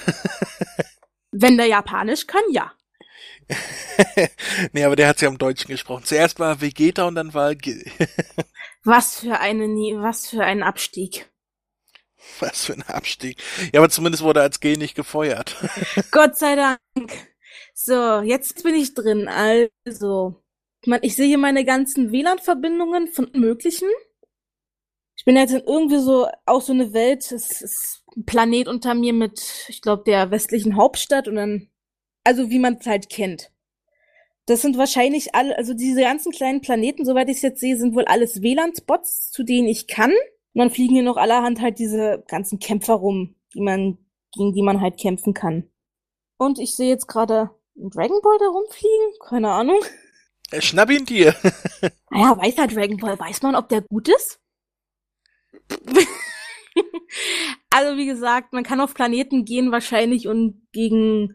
Wenn 1.33 1.57
der 1.57 1.67
Japanisch 1.67 2.27
kann, 2.27 2.43
ja. 2.51 2.73
nee, 4.73 4.85
aber 4.85 4.97
der 4.97 5.09
hat 5.09 5.21
ja 5.21 5.29
im 5.29 5.37
Deutschen 5.37 5.69
gesprochen. 5.69 6.05
Zuerst 6.05 6.39
war 6.39 6.61
Vegeta 6.61 7.05
und 7.05 7.15
dann 7.15 7.35
war 7.35 7.55
Gil. 7.55 7.85
Was 8.85 9.21
für 9.21 9.41
eine, 9.41 9.67
was 10.03 10.29
für 10.29 10.45
ein 10.45 10.63
Abstieg. 10.63 11.31
Was 12.41 12.65
für 12.65 12.73
ein 12.73 12.83
Abstieg. 12.83 13.37
Ja, 13.73 13.81
aber 13.81 13.91
zumindest 13.91 14.25
wurde 14.25 14.41
er 14.41 14.45
als 14.45 14.61
G 14.61 14.77
nicht 14.77 14.95
gefeuert. 14.95 15.57
Gott 16.11 16.39
sei 16.39 16.57
Dank. 16.57 17.13
So, 17.75 18.21
jetzt 18.21 18.63
bin 18.63 18.75
ich 18.75 18.95
drin. 18.95 19.29
Also, 19.29 20.43
ich 21.03 21.17
sehe 21.17 21.27
hier 21.27 21.39
meine 21.39 21.67
ganzen 21.67 22.13
WLAN-Verbindungen 22.13 23.09
von 23.09 23.31
möglichen. 23.35 23.89
Ich 25.17 25.25
bin 25.25 25.37
jetzt 25.37 25.53
in 25.53 25.61
irgendwie 25.61 25.99
so 25.99 26.29
auch 26.47 26.63
so 26.63 26.73
eine 26.73 26.93
Welt. 26.93 27.31
Es 27.31 27.61
ist 27.61 28.05
ein 28.17 28.25
Planet 28.25 28.69
unter 28.69 28.95
mir 28.95 29.13
mit, 29.13 29.67
ich 29.69 29.83
glaube, 29.83 30.05
der 30.05 30.31
westlichen 30.31 30.77
Hauptstadt 30.77 31.29
und 31.29 31.37
dann, 31.37 31.71
also 32.25 32.51
wie 32.51 32.59
man 32.59 32.79
es 32.79 32.87
halt 32.87 33.11
kennt. 33.11 33.51
Das 34.47 34.61
sind 34.61 34.77
wahrscheinlich 34.77 35.35
alle, 35.35 35.57
also 35.57 35.73
diese 35.73 36.03
ganzen 36.03 36.31
kleinen 36.31 36.61
Planeten, 36.61 37.05
soweit 37.05 37.29
ich 37.29 37.37
es 37.37 37.43
jetzt 37.43 37.61
sehe, 37.61 37.77
sind 37.77 37.95
wohl 37.95 38.05
alles 38.05 38.43
WLAN-Spots, 38.43 39.31
zu 39.31 39.43
denen 39.43 39.69
ich 39.69 39.87
kann. 39.87 40.11
Und 40.11 40.59
dann 40.59 40.71
fliegen 40.71 40.95
hier 40.95 41.03
noch 41.03 41.17
allerhand 41.17 41.61
halt 41.61 41.79
diese 41.79 42.23
ganzen 42.29 42.59
Kämpfer 42.59 42.95
rum, 42.95 43.35
die 43.55 43.61
man, 43.61 43.99
gegen 44.33 44.53
die 44.53 44.63
man 44.63 44.81
halt 44.81 44.99
kämpfen 44.99 45.35
kann. 45.35 45.69
Und 46.37 46.59
ich 46.59 46.75
sehe 46.75 46.89
jetzt 46.89 47.09
gerade 47.09 47.51
einen 47.77 47.91
Dragon 47.91 48.21
Ball 48.23 48.39
da 48.39 48.47
rumfliegen, 48.47 49.13
keine 49.27 49.51
Ahnung. 49.51 49.81
Äh, 50.51 50.61
schnapp 50.61 50.91
ihn 50.91 51.07
dir. 51.07 51.35
naja, 52.11 52.37
weiß 52.37 52.59
halt 52.59 52.77
Dragon 52.77 52.99
Ball, 52.99 53.19
weiß 53.19 53.43
man, 53.43 53.57
ob 53.57 53.69
der 53.69 53.81
gut 53.81 54.09
ist? 54.09 54.41
Also 57.71 57.97
wie 57.97 58.07
gesagt, 58.07 58.53
man 58.53 58.63
kann 58.63 58.81
auf 58.81 58.95
Planeten 58.95 59.45
gehen 59.45 59.73
wahrscheinlich 59.73 60.29
und 60.29 60.63
gegen 60.73 61.35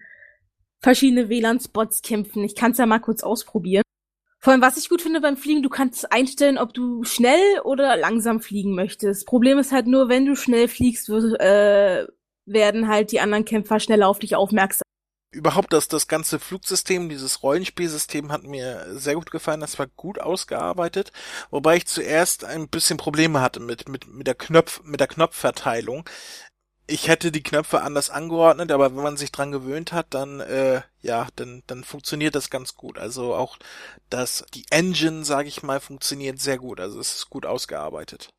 verschiedene 0.80 1.30
WLAN-Spots 1.30 2.02
kämpfen. 2.02 2.44
Ich 2.44 2.56
kann 2.56 2.72
es 2.72 2.78
ja 2.78 2.86
mal 2.86 3.00
kurz 3.00 3.24
ausprobieren. 3.24 3.84
Vor 4.42 4.54
allem, 4.54 4.62
was 4.62 4.78
ich 4.78 4.88
gut 4.88 5.02
finde 5.02 5.20
beim 5.20 5.36
Fliegen, 5.36 5.64
du 5.64 5.70
kannst 5.70 6.12
einstellen, 6.14 6.58
ob 6.58 6.74
du 6.74 7.04
schnell 7.04 7.60
oder 7.66 7.98
langsam 7.98 8.40
fliegen 8.40 8.74
möchtest. 8.74 9.28
Problem 9.28 9.58
ist 9.60 9.74
halt 9.74 9.86
nur, 9.86 10.08
wenn 10.08 10.26
du 10.26 10.36
schnell 10.36 10.70
fliegst, 10.70 11.10
wird, 11.10 11.40
äh, 11.42 12.08
werden 12.46 12.88
halt 12.88 13.12
die 13.12 13.20
anderen 13.20 13.44
Kämpfer 13.44 13.82
schneller 13.82 14.08
auf 14.08 14.20
dich 14.20 14.36
aufmerksam. 14.36 14.84
Überhaupt 15.32 15.74
das, 15.74 15.88
das 15.90 16.08
ganze 16.08 16.40
Flugsystem, 16.40 17.08
dieses 17.08 17.44
Rollenspielsystem 17.44 18.32
hat 18.32 18.44
mir 18.44 18.88
sehr 18.98 19.14
gut 19.14 19.30
gefallen. 19.30 19.60
Das 19.60 19.78
war 19.78 19.86
gut 19.86 20.20
ausgearbeitet, 20.20 21.12
wobei 21.52 21.76
ich 21.78 21.86
zuerst 21.86 22.46
ein 22.46 22.68
bisschen 22.68 22.98
Probleme 22.98 23.40
hatte 23.42 23.60
mit, 23.60 23.88
mit, 23.90 24.08
mit 24.08 24.26
der 24.26 24.34
Knopf, 24.34 24.82
mit 24.86 25.00
der 25.00 25.08
Knopfverteilung 25.08 26.10
ich 26.90 27.08
hätte 27.08 27.32
die 27.32 27.44
Knöpfe 27.44 27.82
anders 27.82 28.10
angeordnet, 28.10 28.72
aber 28.72 28.96
wenn 28.96 29.04
man 29.04 29.18
sich 29.18 29.32
dran 29.32 29.52
gewöhnt 29.52 29.94
hat, 29.94 30.08
dann 30.10 30.40
äh, 30.40 30.82
ja, 31.02 31.28
dann 31.36 31.64
dann 31.68 31.84
funktioniert 31.84 32.36
das 32.36 32.50
ganz 32.50 32.76
gut. 32.76 32.98
Also 32.98 33.36
auch 33.36 33.58
das 34.10 34.46
die 34.54 34.66
Engine, 34.72 35.24
sage 35.24 35.48
ich 35.48 35.64
mal, 35.64 35.80
funktioniert 35.80 36.40
sehr 36.40 36.58
gut. 36.58 36.80
Also 36.80 37.00
es 37.00 37.16
ist 37.16 37.30
gut 37.30 37.46
ausgearbeitet. 37.46 38.30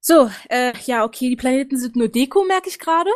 So, 0.00 0.30
äh, 0.50 0.72
ja, 0.84 1.04
okay, 1.04 1.30
die 1.30 1.36
Planeten 1.36 1.78
sind 1.78 1.96
nur 1.96 2.08
Deko, 2.08 2.44
merke 2.44 2.68
ich 2.68 2.78
gerade. 2.78 3.10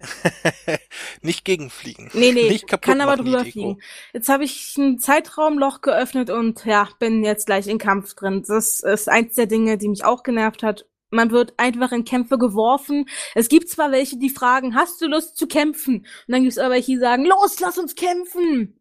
nicht 1.22 1.44
gegenfliegen. 1.44 2.10
Nee, 2.12 2.32
nee, 2.32 2.48
nicht 2.50 2.68
kaputt 2.68 2.84
kann 2.84 3.00
aber 3.00 3.16
drüber 3.16 3.40
fliegen. 3.40 3.80
Jetzt 4.12 4.28
habe 4.28 4.44
ich 4.44 4.76
ein 4.76 4.98
Zeitraumloch 4.98 5.80
geöffnet 5.80 6.30
und 6.30 6.64
ja, 6.64 6.88
bin 6.98 7.24
jetzt 7.24 7.46
gleich 7.46 7.66
in 7.66 7.78
Kampf 7.78 8.14
drin. 8.14 8.44
Das 8.46 8.80
ist 8.80 9.08
eins 9.08 9.34
der 9.34 9.46
Dinge, 9.46 9.78
die 9.78 9.88
mich 9.88 10.04
auch 10.04 10.22
genervt 10.22 10.62
hat 10.62 10.86
man 11.10 11.30
wird 11.30 11.54
einfach 11.56 11.92
in 11.92 12.04
Kämpfe 12.04 12.38
geworfen. 12.38 13.06
Es 13.34 13.48
gibt 13.48 13.68
zwar 13.68 13.92
welche, 13.92 14.18
die 14.18 14.30
fragen, 14.30 14.74
hast 14.74 15.00
du 15.00 15.06
Lust 15.06 15.36
zu 15.36 15.46
kämpfen? 15.46 15.98
Und 15.98 16.32
dann 16.32 16.42
gibt 16.42 16.52
es 16.52 16.58
aber 16.58 16.74
welche, 16.74 16.92
die 16.92 16.98
sagen, 16.98 17.24
los, 17.24 17.60
lass 17.60 17.78
uns 17.78 17.94
kämpfen. 17.94 18.78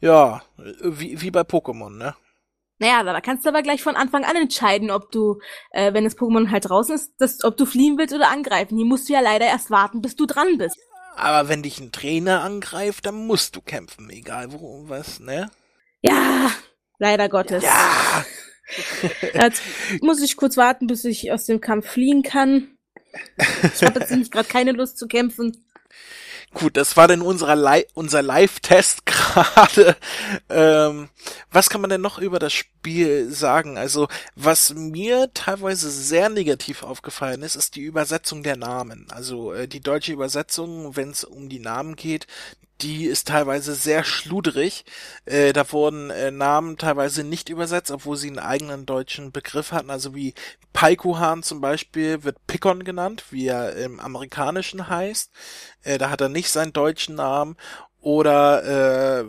Ja, 0.00 0.42
wie, 0.56 1.20
wie 1.20 1.30
bei 1.30 1.42
Pokémon, 1.42 1.96
ne? 1.96 2.14
Naja, 2.78 3.02
da 3.04 3.20
kannst 3.20 3.44
du 3.44 3.48
aber 3.48 3.62
gleich 3.62 3.82
von 3.82 3.96
Anfang 3.96 4.24
an 4.24 4.36
entscheiden, 4.36 4.90
ob 4.90 5.12
du, 5.12 5.38
äh, 5.70 5.94
wenn 5.94 6.04
das 6.04 6.18
Pokémon 6.18 6.50
halt 6.50 6.68
draußen 6.68 6.94
ist, 6.94 7.12
dass, 7.18 7.44
ob 7.44 7.56
du 7.56 7.66
fliehen 7.66 7.96
willst 7.98 8.14
oder 8.14 8.30
angreifen. 8.30 8.76
Hier 8.76 8.86
musst 8.86 9.08
du 9.08 9.12
ja 9.12 9.20
leider 9.20 9.46
erst 9.46 9.70
warten, 9.70 10.02
bis 10.02 10.16
du 10.16 10.26
dran 10.26 10.58
bist. 10.58 10.76
Aber 11.16 11.48
wenn 11.48 11.62
dich 11.62 11.78
ein 11.78 11.92
Trainer 11.92 12.42
angreift, 12.42 13.06
dann 13.06 13.26
musst 13.26 13.54
du 13.54 13.60
kämpfen, 13.60 14.10
egal 14.10 14.52
wo, 14.52 14.88
was, 14.88 15.20
ne? 15.20 15.50
Ja, 16.02 16.50
leider 16.98 17.28
Gottes. 17.28 17.62
Ja. 17.62 18.24
Jetzt 19.34 19.62
muss 20.00 20.22
ich 20.22 20.36
kurz 20.36 20.56
warten, 20.56 20.86
bis 20.86 21.04
ich 21.04 21.32
aus 21.32 21.46
dem 21.46 21.60
Kampf 21.60 21.88
fliehen 21.88 22.22
kann. 22.22 22.68
Ich 23.36 23.82
habe 23.82 24.00
jetzt 24.00 24.10
nämlich 24.10 24.30
gerade 24.30 24.48
keine 24.48 24.72
Lust 24.72 24.98
zu 24.98 25.06
kämpfen. 25.06 25.64
Gut, 26.52 26.76
das 26.76 26.96
war 26.96 27.08
denn 27.08 27.20
unser, 27.20 27.54
Li 27.56 27.84
unser 27.94 28.22
Live-Test 28.22 29.06
gerade. 29.34 29.96
Ähm, 30.48 31.08
was 31.50 31.68
kann 31.68 31.80
man 31.80 31.90
denn 31.90 32.00
noch 32.00 32.18
über 32.18 32.38
das 32.38 32.52
Spiel 32.52 33.30
sagen? 33.30 33.78
Also, 33.78 34.08
was 34.34 34.74
mir 34.74 35.30
teilweise 35.34 35.90
sehr 35.90 36.28
negativ 36.28 36.82
aufgefallen 36.82 37.42
ist, 37.42 37.56
ist 37.56 37.76
die 37.76 37.82
Übersetzung 37.82 38.42
der 38.42 38.56
Namen. 38.56 39.06
Also 39.10 39.52
äh, 39.52 39.68
die 39.68 39.80
deutsche 39.80 40.12
Übersetzung, 40.12 40.96
wenn 40.96 41.10
es 41.10 41.24
um 41.24 41.48
die 41.48 41.60
Namen 41.60 41.96
geht, 41.96 42.26
die 42.80 43.06
ist 43.06 43.28
teilweise 43.28 43.74
sehr 43.74 44.04
schludrig. 44.04 44.84
Äh, 45.24 45.52
da 45.52 45.70
wurden 45.72 46.10
äh, 46.10 46.30
Namen 46.30 46.76
teilweise 46.76 47.24
nicht 47.24 47.48
übersetzt, 47.48 47.90
obwohl 47.90 48.16
sie 48.16 48.28
einen 48.28 48.38
eigenen 48.38 48.84
deutschen 48.84 49.32
Begriff 49.32 49.72
hatten. 49.72 49.90
Also 49.90 50.14
wie 50.14 50.34
Paikuhan 50.72 51.42
zum 51.42 51.60
Beispiel 51.60 52.24
wird 52.24 52.46
Pikon 52.46 52.84
genannt, 52.84 53.24
wie 53.30 53.46
er 53.46 53.76
im 53.76 54.00
Amerikanischen 54.00 54.88
heißt. 54.88 55.30
Äh, 55.82 55.98
da 55.98 56.10
hat 56.10 56.20
er 56.20 56.28
nicht 56.28 56.50
seinen 56.50 56.72
deutschen 56.72 57.14
Namen. 57.14 57.56
Oder 58.04 59.22
äh, 59.22 59.24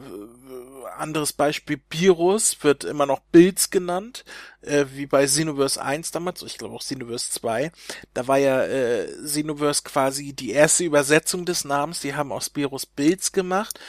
anderes 0.97 1.31
Beispiel, 1.31 1.79
Virus 1.89 2.61
wird 2.61 2.83
immer 2.83 3.05
noch 3.05 3.21
Bills 3.31 3.69
genannt, 3.69 4.25
äh, 4.61 4.83
wie 4.91 5.05
bei 5.05 5.25
Xenoverse 5.25 5.81
1 5.81 6.11
damals, 6.11 6.41
ich 6.41 6.57
glaube 6.57 6.75
auch 6.75 6.81
Xenoverse 6.81 7.31
2. 7.31 7.71
Da 8.13 8.27
war 8.27 8.38
ja 8.38 8.65
äh, 8.65 9.07
Xenoverse 9.23 9.83
quasi 9.83 10.33
die 10.33 10.51
erste 10.51 10.83
Übersetzung 10.83 11.45
des 11.45 11.63
Namens, 11.63 12.01
die 12.01 12.15
haben 12.15 12.33
aus 12.33 12.51
Virus 12.53 12.85
Bills 12.85 13.31
gemacht. 13.31 13.79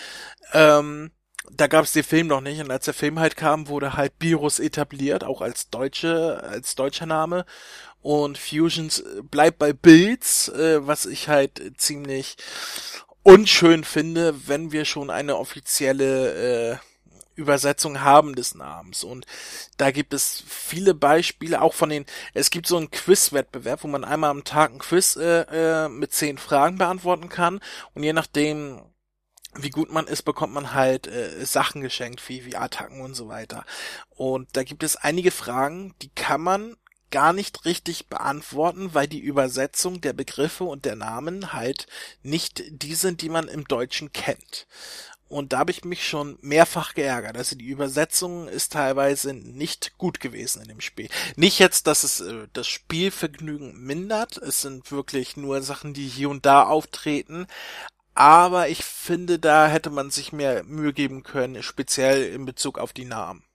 Ähm, 0.53 1.11
da 1.51 1.67
gab 1.67 1.85
es 1.85 1.93
den 1.93 2.05
Film 2.05 2.29
noch 2.29 2.41
nicht 2.41 2.61
und 2.61 2.71
als 2.71 2.85
der 2.85 2.95
Film 2.95 3.19
halt 3.19 3.37
kam, 3.37 3.67
wurde 3.67 3.95
halt 3.95 4.13
Virus 4.21 4.61
etabliert, 4.61 5.25
auch 5.25 5.41
als 5.41 5.69
deutsche, 5.69 6.41
als 6.45 6.77
deutscher 6.77 7.07
Name. 7.07 7.45
Und 8.03 8.39
Fusions 8.39 9.03
bleibt 9.33 9.59
bei 9.59 9.73
Bills, 9.73 10.49
äh, 10.51 10.87
was 10.87 11.07
ich 11.07 11.29
halt 11.29 11.61
ziemlich 11.77 12.37
unschön 13.27 13.83
finde, 13.83 14.47
wenn 14.47 14.71
wir 14.71 14.85
schon 14.85 15.11
eine 15.11 15.37
offizielle 15.37 16.75
äh, 16.75 16.77
Übersetzung 17.35 18.01
haben 18.01 18.37
des 18.37 18.55
Namens. 18.55 19.03
Und 19.03 19.27
da 19.79 19.91
gibt 19.91 20.15
es 20.15 20.45
viele 20.47 20.95
Beispiele, 20.95 21.61
auch 21.61 21.75
von 21.75 21.89
den, 21.89 22.07
es 22.35 22.51
gibt 22.51 22.69
so 22.69 22.77
einen 22.77 22.93
Quiz-Wettbewerb, 22.93 23.83
wo 23.83 23.89
man 23.89 24.05
einmal 24.05 24.31
am 24.31 24.45
Tag 24.45 24.73
ein 24.73 24.79
Quiz 24.79 25.17
äh, 25.17 25.41
äh, 25.41 25.89
mit 25.89 26.13
zehn 26.13 26.39
Fragen 26.39 26.79
beantworten 26.79 27.29
kann. 27.29 27.59
Und 27.95 28.05
je 28.05 28.13
nachdem, 28.13 28.81
wie 29.55 29.71
gut 29.71 29.91
man 29.91 30.07
ist, 30.07 30.23
bekommt 30.23 30.55
man 30.55 30.73
halt 30.73 31.09
äh, 31.09 31.45
Sachen 31.45 31.81
geschenkt, 31.81 32.27
wie, 32.29 32.45
wie 32.45 32.55
Attacken 32.55 33.01
und 33.01 33.15
so 33.15 33.27
weiter. 33.27 33.65
Und 34.11 34.57
da 34.57 34.63
gibt 34.63 34.85
es 34.85 34.95
einige 34.95 35.33
Fragen, 35.33 35.97
die 36.01 36.11
kann 36.11 36.43
man 36.43 36.77
gar 37.11 37.33
nicht 37.33 37.65
richtig 37.65 38.09
beantworten, 38.09 38.95
weil 38.95 39.09
die 39.09 39.21
Übersetzung 39.21 40.01
der 40.01 40.13
Begriffe 40.13 40.65
und 40.65 40.85
der 40.85 40.97
Namen 40.97 41.53
halt 41.53 41.87
nicht 42.23 42.63
die 42.69 42.95
sind, 42.95 43.23
die 43.23 43.29
man 43.29 43.49
im 43.49 43.65
Deutschen 43.65 44.13
kennt. 44.13 44.67
Und 45.29 45.53
da 45.53 45.59
habe 45.59 45.73
ich 45.73 45.85
mich 45.85 46.07
schon 46.07 46.39
mehrfach 46.41 46.95
geärgert. 46.95 47.37
Also 47.37 47.57
die 47.57 47.67
Übersetzung 47.67 48.47
ist 48.47 48.73
teilweise 48.73 49.35
nicht 49.35 49.99
gut 49.99 50.21
gewesen 50.21 50.63
in 50.63 50.69
dem 50.69 50.81
Spiel. 50.81 51.09
Nicht 51.35 51.59
jetzt, 51.59 51.89
dass 51.89 52.05
es 52.05 52.21
äh, 52.21 52.47
das 52.53 52.69
Spielvergnügen 52.69 53.77
mindert. 53.77 54.37
Es 54.37 54.63
sind 54.63 54.93
wirklich 54.93 55.37
nur 55.37 55.63
Sachen, 55.63 55.95
die 55.95 56.07
hier 56.07 56.31
und 56.31 56.47
da 56.47 56.63
auftreten. 56.63 57.49
Aber 58.15 58.69
ich 58.69 58.85
finde, 58.85 59.39
da 59.39 59.67
hätte 59.69 59.91
man 59.91 60.11
sich 60.11 60.33
mehr 60.33 60.63
Mühe 60.65 60.93
geben 60.93 61.23
können, 61.23 61.63
speziell 61.63 62.33
in 62.33 62.47
Bezug 62.47 62.79
auf 62.79 62.93
die 62.93 63.05
Namen. 63.05 63.46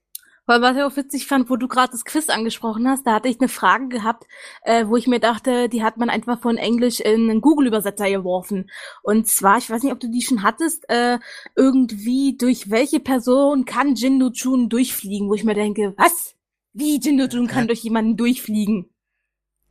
Weil 0.52 0.62
was 0.62 0.76
ich 0.76 0.84
auch 0.84 0.98
witzig 0.98 1.28
fand, 1.28 1.50
wo 1.50 1.56
du 1.56 1.70
gerade 1.70 1.94
das 1.94 2.04
Quiz 2.04 2.28
angesprochen 2.28 2.86
hast, 2.86 3.08
da 3.08 3.14
hatte 3.14 3.30
ich 3.30 3.40
eine 3.40 3.48
Frage 3.48 3.88
gehabt, 3.88 4.26
äh, 4.64 4.86
wo 4.86 4.98
ich 4.98 5.08
mir 5.08 5.22
dachte, 5.22 5.70
die 5.70 5.82
hat 5.82 5.96
man 5.96 6.10
einfach 6.10 6.42
von 6.42 6.58
Englisch 6.58 7.00
in 7.00 7.30
einen 7.30 7.40
Google-Übersetzer 7.40 8.10
geworfen. 8.10 8.70
Und 9.02 9.30
zwar, 9.30 9.60
ich 9.60 9.70
weiß 9.70 9.82
nicht, 9.82 9.94
ob 9.94 10.02
du 10.02 10.10
die 10.10 10.22
schon 10.22 10.44
hattest, 10.44 10.90
äh, 10.90 11.20
irgendwie 11.56 12.36
durch 12.38 12.70
welche 12.70 13.00
Person 13.00 13.64
kann 13.64 13.96
Jindu 13.96 14.30
Chun 14.32 14.68
durchfliegen, 14.68 15.30
wo 15.30 15.36
ich 15.36 15.46
mir 15.46 15.56
denke, 15.56 15.94
was? 15.96 16.36
Wie 16.74 17.00
Jindu 17.00 17.30
Chun 17.30 17.48
kann 17.48 17.68
durch 17.68 17.84
jemanden 17.84 18.18
durchfliegen? 18.18 18.90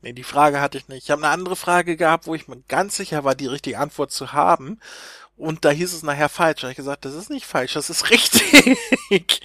Nee, 0.01 0.14
die 0.14 0.23
Frage 0.23 0.62
hatte 0.62 0.79
ich 0.79 0.88
nicht. 0.88 1.05
Ich 1.05 1.11
habe 1.11 1.23
eine 1.23 1.33
andere 1.33 1.57
Frage 1.57 1.99
gehabt, 1.99 2.27
wo 2.27 2.35
ich 2.35 2.49
mir 2.49 2.62
ganz 2.69 2.97
sicher 2.97 3.23
war, 3.23 3.35
die 3.35 3.49
richtige 3.49 3.79
Antwort 3.79 4.12
zu 4.12 4.33
haben. 4.33 4.81
Und 5.40 5.64
da 5.64 5.70
hieß 5.70 5.94
es 5.94 6.03
nachher 6.03 6.29
falsch. 6.29 6.61
Da 6.61 6.64
habe 6.64 6.72
ich 6.72 6.76
gesagt, 6.76 7.07
das 7.07 7.14
ist 7.14 7.31
nicht 7.31 7.46
falsch, 7.46 7.72
das 7.72 7.88
ist 7.88 8.11
richtig. 8.11 9.40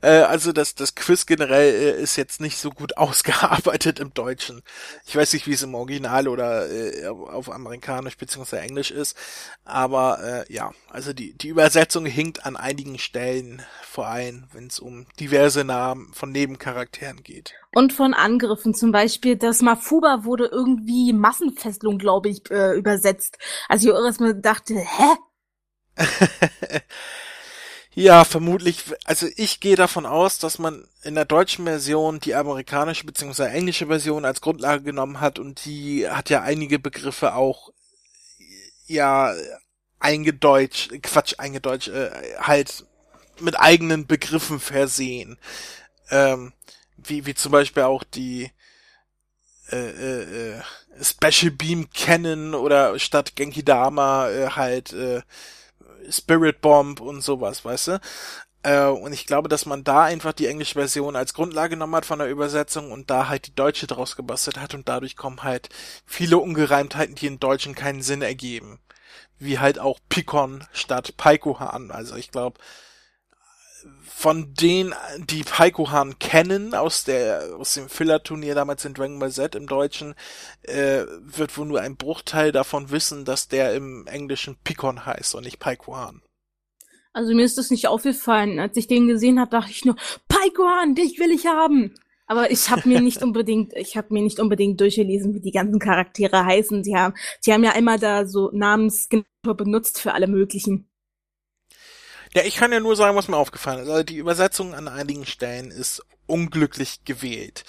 äh, 0.00 0.22
also 0.22 0.50
das, 0.52 0.74
das 0.74 0.94
Quiz 0.94 1.26
generell 1.26 1.74
äh, 1.74 2.02
ist 2.02 2.16
jetzt 2.16 2.40
nicht 2.40 2.56
so 2.56 2.70
gut 2.70 2.96
ausgearbeitet 2.96 4.00
im 4.00 4.14
Deutschen. 4.14 4.62
Ich 5.06 5.14
weiß 5.14 5.34
nicht, 5.34 5.46
wie 5.46 5.52
es 5.52 5.62
im 5.62 5.74
Original 5.74 6.28
oder 6.28 6.70
äh, 6.70 7.06
auf 7.06 7.50
Amerikanisch 7.50 8.16
bzw. 8.16 8.56
Englisch 8.56 8.90
ist. 8.90 9.14
Aber 9.66 10.46
äh, 10.48 10.52
ja, 10.52 10.72
also 10.88 11.12
die, 11.12 11.34
die 11.34 11.48
Übersetzung 11.48 12.06
hinkt 12.06 12.46
an 12.46 12.56
einigen 12.56 12.98
Stellen 12.98 13.62
vor 13.82 14.06
allem, 14.06 14.44
wenn 14.54 14.68
es 14.68 14.80
um 14.80 15.04
diverse 15.20 15.64
Namen 15.64 16.14
von 16.14 16.32
Nebencharakteren 16.32 17.22
geht. 17.22 17.52
Und 17.74 17.92
von 17.92 18.14
Angriffen, 18.14 18.72
zum 18.72 18.90
Beispiel 18.90 19.36
das 19.36 19.60
Mafuba 19.60 20.24
wurde 20.24 20.46
irgendwie 20.46 21.12
Massenfesselung, 21.12 21.98
glaube 21.98 22.30
ich, 22.30 22.50
übersetzt. 22.50 23.38
Also 23.68 23.90
ich 23.90 23.94
erstmal 23.94 24.34
dachte, 24.34 24.74
hä? 24.74 25.16
ja, 27.94 28.24
vermutlich. 28.24 28.84
Also 29.04 29.26
ich 29.36 29.60
gehe 29.60 29.76
davon 29.76 30.06
aus, 30.06 30.38
dass 30.38 30.58
man 30.58 30.86
in 31.02 31.14
der 31.14 31.24
deutschen 31.24 31.64
Version 31.64 32.20
die 32.20 32.34
amerikanische 32.34 33.06
bzw. 33.06 33.44
englische 33.44 33.86
Version 33.86 34.24
als 34.24 34.40
Grundlage 34.40 34.82
genommen 34.82 35.20
hat 35.20 35.38
und 35.38 35.64
die 35.64 36.08
hat 36.08 36.30
ja 36.30 36.42
einige 36.42 36.78
Begriffe 36.78 37.34
auch 37.34 37.72
ja 38.86 39.34
eingedeutscht, 39.98 40.92
Quatsch, 41.02 41.34
eingedeutscht, 41.38 41.88
äh, 41.88 42.10
halt 42.38 42.84
mit 43.40 43.58
eigenen 43.58 44.06
Begriffen 44.06 44.60
versehen. 44.60 45.38
Ähm, 46.10 46.52
wie, 46.96 47.26
wie 47.26 47.34
zum 47.34 47.52
Beispiel 47.52 47.82
auch 47.82 48.04
die 48.04 48.50
äh, 49.70 49.76
äh, 49.76 50.52
äh 50.52 50.62
Special 51.02 51.50
Beam 51.50 51.90
Cannon 51.90 52.54
oder 52.54 52.98
statt 52.98 53.36
Genki 53.36 53.62
Dama 53.62 54.30
äh, 54.30 54.48
halt 54.48 54.94
äh, 54.94 55.20
Spirit 56.10 56.60
Bomb 56.60 57.00
und 57.00 57.22
sowas, 57.22 57.64
weißt 57.64 57.88
du? 57.88 58.00
Äh, 58.62 58.86
und 58.86 59.12
ich 59.12 59.26
glaube, 59.26 59.48
dass 59.48 59.64
man 59.64 59.84
da 59.84 60.04
einfach 60.04 60.32
die 60.32 60.48
englische 60.48 60.74
Version 60.74 61.14
als 61.14 61.34
Grundlage 61.34 61.70
genommen 61.70 61.94
hat 61.94 62.06
von 62.06 62.18
der 62.18 62.28
Übersetzung 62.28 62.90
und 62.90 63.10
da 63.10 63.28
halt 63.28 63.46
die 63.46 63.54
deutsche 63.54 63.86
draus 63.86 64.16
gebastelt 64.16 64.58
hat 64.58 64.74
und 64.74 64.88
dadurch 64.88 65.16
kommen 65.16 65.44
halt 65.44 65.68
viele 66.04 66.38
Ungereimtheiten, 66.38 67.14
die 67.14 67.26
in 67.26 67.38
Deutschen 67.38 67.74
keinen 67.76 68.02
Sinn 68.02 68.22
ergeben. 68.22 68.80
Wie 69.38 69.58
halt 69.58 69.78
auch 69.78 70.00
Pikon 70.08 70.64
statt 70.72 71.16
Paikohan. 71.16 71.90
Also 71.90 72.16
ich 72.16 72.30
glaube, 72.30 72.58
von 74.04 74.54
denen, 74.54 74.94
die 75.28 75.42
Paikohan 75.42 76.18
kennen 76.18 76.74
aus 76.74 77.04
der 77.04 77.56
aus 77.58 77.74
dem 77.74 77.88
Filler-Turnier 77.88 78.54
damals 78.54 78.84
in 78.84 78.94
Dragon 78.94 79.18
Ball 79.18 79.30
Z 79.30 79.54
im 79.54 79.66
Deutschen, 79.66 80.14
äh, 80.62 81.04
wird 81.20 81.56
wohl 81.58 81.66
nur 81.66 81.80
ein 81.80 81.96
Bruchteil 81.96 82.50
davon 82.50 82.90
wissen, 82.90 83.24
dass 83.24 83.48
der 83.48 83.74
im 83.74 84.06
Englischen 84.06 84.56
Pikon 84.64 85.04
heißt 85.04 85.34
und 85.34 85.44
nicht 85.44 85.58
Paikohan. 85.58 86.22
Also 87.12 87.34
mir 87.34 87.44
ist 87.44 87.56
das 87.58 87.70
nicht 87.70 87.88
aufgefallen. 87.88 88.58
Als 88.58 88.76
ich 88.76 88.88
den 88.88 89.06
gesehen 89.06 89.40
habe, 89.40 89.50
dachte 89.50 89.70
ich 89.70 89.84
nur, 89.84 89.96
Paikohan, 90.28 90.94
dich 90.94 91.18
will 91.18 91.30
ich 91.30 91.46
haben. 91.46 91.94
Aber 92.26 92.50
ich 92.50 92.70
habe 92.70 92.88
mir 92.88 93.00
nicht 93.00 93.22
unbedingt, 93.22 93.72
ich 93.74 93.96
habe 93.96 94.12
mir 94.12 94.22
nicht 94.22 94.40
unbedingt 94.40 94.80
durchgelesen, 94.80 95.32
wie 95.34 95.40
die 95.40 95.52
ganzen 95.52 95.78
Charaktere 95.78 96.44
heißen. 96.44 96.82
Sie 96.82 96.96
haben, 96.96 97.14
sie 97.40 97.52
haben 97.52 97.64
ja 97.64 97.72
einmal 97.72 97.98
da 97.98 98.26
so 98.26 98.50
Namensgenerator 98.52 99.56
benutzt 99.56 100.00
für 100.00 100.12
alle 100.12 100.26
möglichen. 100.26 100.88
Ja, 102.36 102.42
ich 102.44 102.56
kann 102.56 102.70
ja 102.70 102.80
nur 102.80 102.96
sagen, 102.96 103.16
was 103.16 103.28
mir 103.28 103.36
aufgefallen 103.38 103.78
ist. 103.78 103.88
Also 103.88 104.02
die 104.02 104.18
Übersetzung 104.18 104.74
an 104.74 104.88
einigen 104.88 105.24
Stellen 105.24 105.70
ist 105.70 106.02
unglücklich 106.26 107.02
gewählt. 107.06 107.64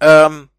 Ähm, 0.00 0.50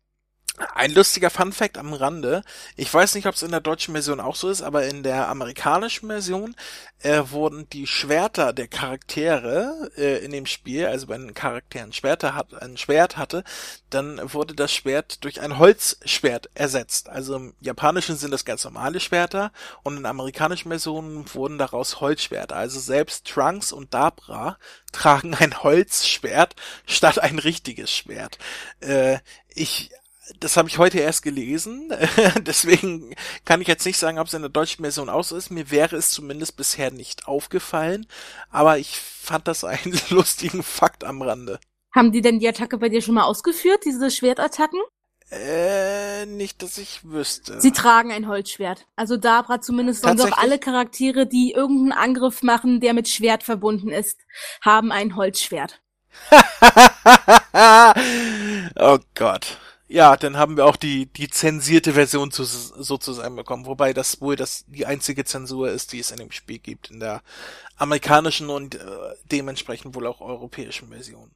ein 0.75 0.93
lustiger 0.93 1.31
Funfact 1.31 1.79
am 1.79 1.93
Rande. 1.93 2.43
Ich 2.75 2.93
weiß 2.93 3.15
nicht, 3.15 3.25
ob 3.25 3.33
es 3.33 3.41
in 3.41 3.49
der 3.49 3.59
deutschen 3.59 3.93
Version 3.93 4.19
auch 4.19 4.35
so 4.35 4.49
ist, 4.49 4.61
aber 4.61 4.85
in 4.85 5.01
der 5.01 5.27
amerikanischen 5.27 6.07
Version 6.09 6.55
äh, 7.01 7.23
wurden 7.31 7.67
die 7.71 7.87
Schwerter 7.87 8.53
der 8.53 8.67
Charaktere 8.67 9.91
äh, 9.97 10.23
in 10.23 10.31
dem 10.31 10.45
Spiel, 10.45 10.85
also 10.85 11.07
wenn 11.07 11.27
ein 11.27 11.33
Charakter 11.33 11.81
ein, 11.81 11.91
Schwerter 11.91 12.35
hat, 12.35 12.53
ein 12.61 12.77
Schwert 12.77 13.17
hatte, 13.17 13.43
dann 13.89 14.21
wurde 14.31 14.53
das 14.53 14.71
Schwert 14.71 15.23
durch 15.23 15.41
ein 15.41 15.57
Holzschwert 15.57 16.51
ersetzt. 16.53 17.09
Also 17.09 17.35
im 17.35 17.55
Japanischen 17.59 18.15
sind 18.15 18.29
das 18.29 18.45
ganz 18.45 18.63
normale 18.63 18.99
Schwerter 18.99 19.51
und 19.81 19.97
in 19.97 20.05
amerikanischen 20.05 20.69
Versionen 20.69 21.25
wurden 21.33 21.57
daraus 21.57 21.99
Holzschwerter. 21.99 22.55
Also 22.55 22.79
selbst 22.79 23.25
Trunks 23.25 23.71
und 23.71 23.93
Dabra 23.95 24.57
tragen 24.91 25.33
ein 25.33 25.63
Holzschwert 25.63 26.55
statt 26.85 27.17
ein 27.17 27.39
richtiges 27.39 27.91
Schwert. 27.91 28.37
Äh, 28.81 29.17
ich 29.55 29.91
das 30.39 30.57
habe 30.57 30.69
ich 30.69 30.77
heute 30.77 30.99
erst 30.99 31.23
gelesen, 31.23 31.91
deswegen 32.41 33.15
kann 33.45 33.61
ich 33.61 33.67
jetzt 33.67 33.85
nicht 33.85 33.97
sagen, 33.97 34.19
ob 34.19 34.27
es 34.27 34.33
in 34.33 34.41
der 34.41 34.49
deutschen 34.49 34.83
Version 34.83 35.09
auch 35.09 35.23
so 35.23 35.35
ist. 35.35 35.49
Mir 35.49 35.71
wäre 35.71 35.95
es 35.95 36.11
zumindest 36.11 36.55
bisher 36.55 36.91
nicht 36.91 37.27
aufgefallen, 37.27 38.07
aber 38.49 38.77
ich 38.77 38.97
fand 38.97 39.47
das 39.47 39.63
einen 39.63 39.99
lustigen 40.09 40.63
Fakt 40.63 41.03
am 41.03 41.21
Rande. 41.21 41.59
Haben 41.93 42.11
die 42.11 42.21
denn 42.21 42.39
die 42.39 42.47
Attacke 42.47 42.77
bei 42.77 42.89
dir 42.89 43.01
schon 43.01 43.15
mal 43.15 43.23
ausgeführt, 43.23 43.81
diese 43.85 44.09
Schwertattacken? 44.09 44.79
Äh, 45.29 46.25
nicht, 46.25 46.61
dass 46.61 46.77
ich 46.77 47.03
wüsste. 47.03 47.59
Sie 47.59 47.71
tragen 47.71 48.11
ein 48.11 48.27
Holzschwert. 48.27 48.85
Also 48.95 49.17
Dabra 49.17 49.61
zumindest 49.61 50.05
und 50.05 50.21
auch 50.21 50.37
alle 50.37 50.59
Charaktere, 50.59 51.25
die 51.25 51.51
irgendeinen 51.51 51.91
Angriff 51.91 52.43
machen, 52.43 52.79
der 52.79 52.93
mit 52.93 53.09
Schwert 53.09 53.43
verbunden 53.43 53.89
ist, 53.89 54.19
haben 54.61 54.91
ein 54.91 55.15
Holzschwert. 55.15 55.81
oh 58.75 58.99
Gott. 59.15 59.57
Ja, 59.93 60.17
dann 60.17 60.37
haben 60.37 60.57
wir 60.57 60.65
auch 60.65 60.75
die, 60.75 61.05
die 61.05 61.29
zensierte 61.29 61.93
Version 61.93 62.31
zu, 62.31 62.45
sozusagen 62.45 63.35
bekommen, 63.35 63.67
wobei 63.67 63.93
das 63.93 64.21
wohl 64.21 64.35
das 64.35 64.65
die 64.65 64.87
einzige 64.87 65.23
Zensur 65.23 65.69
ist, 65.69 65.91
die 65.91 65.99
es 65.99 66.09
in 66.09 66.17
dem 66.17 66.31
Spiel 66.31 66.57
gibt, 66.57 66.89
in 66.89 66.99
der 66.99 67.21
amerikanischen 67.77 68.49
und 68.49 68.73
äh, 68.73 68.79
dementsprechend 69.31 69.93
wohl 69.93 70.07
auch 70.07 70.19
europäischen 70.19 70.89
Version. 70.89 71.29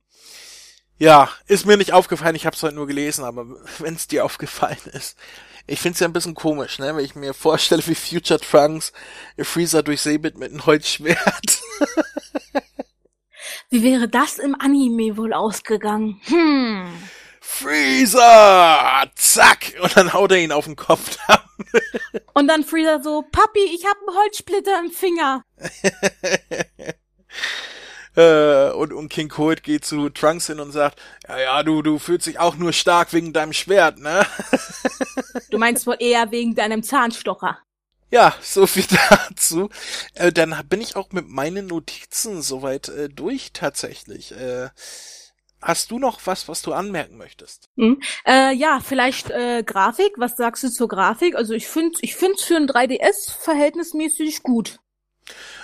Ja, 0.98 1.30
ist 1.46 1.68
mir 1.68 1.78
nicht 1.78 1.94
aufgefallen, 1.94 2.34
ich 2.34 2.48
habe 2.48 2.56
es 2.56 2.64
heute 2.64 2.74
nur 2.74 2.88
gelesen, 2.88 3.26
aber 3.26 3.46
wenn 3.78 3.94
es 3.94 4.08
dir 4.08 4.26
aufgefallen 4.26 4.82
ist. 4.92 5.20
Ich 5.68 5.80
find's 5.80 6.00
ja 6.00 6.08
ein 6.08 6.14
bisschen 6.14 6.34
komisch, 6.34 6.80
ne, 6.80 6.96
wenn 6.96 7.06
ich 7.06 7.14
mir 7.14 7.36
vorstelle, 7.36 7.86
wie 7.86 7.94
Future 7.94 8.40
Trunks 8.40 8.92
Freezer 9.38 9.84
durchsäbelt 9.84 10.36
mit 10.36 10.50
einem 10.50 10.66
Holzschwert. 10.66 11.62
wie 13.70 13.84
wäre 13.84 14.10
das 14.10 14.40
im 14.40 14.56
Anime 14.60 15.16
wohl 15.16 15.34
ausgegangen? 15.34 16.20
Hm. 16.24 16.92
Freezer! 17.50 19.10
Zack! 19.16 19.74
Und 19.82 19.98
dann 19.98 20.14
haut 20.14 20.32
er 20.32 20.38
ihn 20.38 20.52
auf 20.52 20.66
den 20.66 20.76
Kopf. 20.76 21.18
und 22.34 22.48
dann 22.48 22.64
Freezer 22.64 23.02
so, 23.02 23.24
Papi, 23.32 23.64
ich 23.74 23.84
hab 23.86 23.98
einen 23.98 24.16
Holzsplitter 24.16 24.80
im 24.80 24.92
Finger. 24.92 25.44
äh, 28.16 28.70
und, 28.74 28.94
und 28.94 29.10
King 29.10 29.30
Cold 29.30 29.64
geht 29.64 29.86
zu 29.86 30.10
Trunks 30.10 30.46
hin 30.48 30.60
und 30.60 30.72
sagt, 30.72 31.02
ja, 31.28 31.40
ja, 31.40 31.64
du, 31.64 31.82
du 31.82 31.98
fühlst 31.98 32.28
dich 32.28 32.38
auch 32.38 32.58
nur 32.58 32.74
stark 32.74 33.12
wegen 33.14 33.34
deinem 33.34 33.54
Schwert, 33.54 33.98
ne? 33.98 34.24
du 35.50 35.58
meinst 35.58 35.88
wohl 35.88 35.98
eher 36.00 36.30
wegen 36.30 36.54
deinem 36.54 36.84
Zahnstocher. 36.84 37.58
Ja, 38.12 38.36
so 38.42 38.68
viel 38.68 38.86
dazu. 39.10 39.70
Äh, 40.14 40.32
dann 40.32 40.56
bin 40.68 40.82
ich 40.82 40.96
auch 40.96 41.12
mit 41.12 41.28
meinen 41.28 41.66
Notizen 41.68 42.44
soweit 42.44 42.90
äh, 42.90 43.10
durch 43.10 43.52
tatsächlich. 43.54 44.34
Äh, 44.34 44.70
Hast 45.62 45.92
du 45.92 46.00
noch 46.00 46.20
was, 46.26 46.48
was 46.48 46.62
du 46.62 46.74
anmerken 46.74 47.18
möchtest? 47.18 47.70
Mhm. 47.76 48.02
Äh, 48.26 48.54
ja, 48.54 48.80
vielleicht 48.80 49.32
äh, 49.32 49.64
Grafik. 49.64 50.14
Was 50.18 50.38
sagst 50.38 50.64
du 50.64 50.70
zur 50.70 50.88
Grafik? 50.88 51.36
Also 51.36 51.54
ich 51.54 51.68
finde, 51.68 51.98
ich 52.02 52.16
finde 52.16 52.36
es 52.36 52.44
für 52.44 52.56
ein 52.56 52.70
3DS 52.70 53.32
verhältnismäßig 53.32 54.44
gut. 54.44 54.80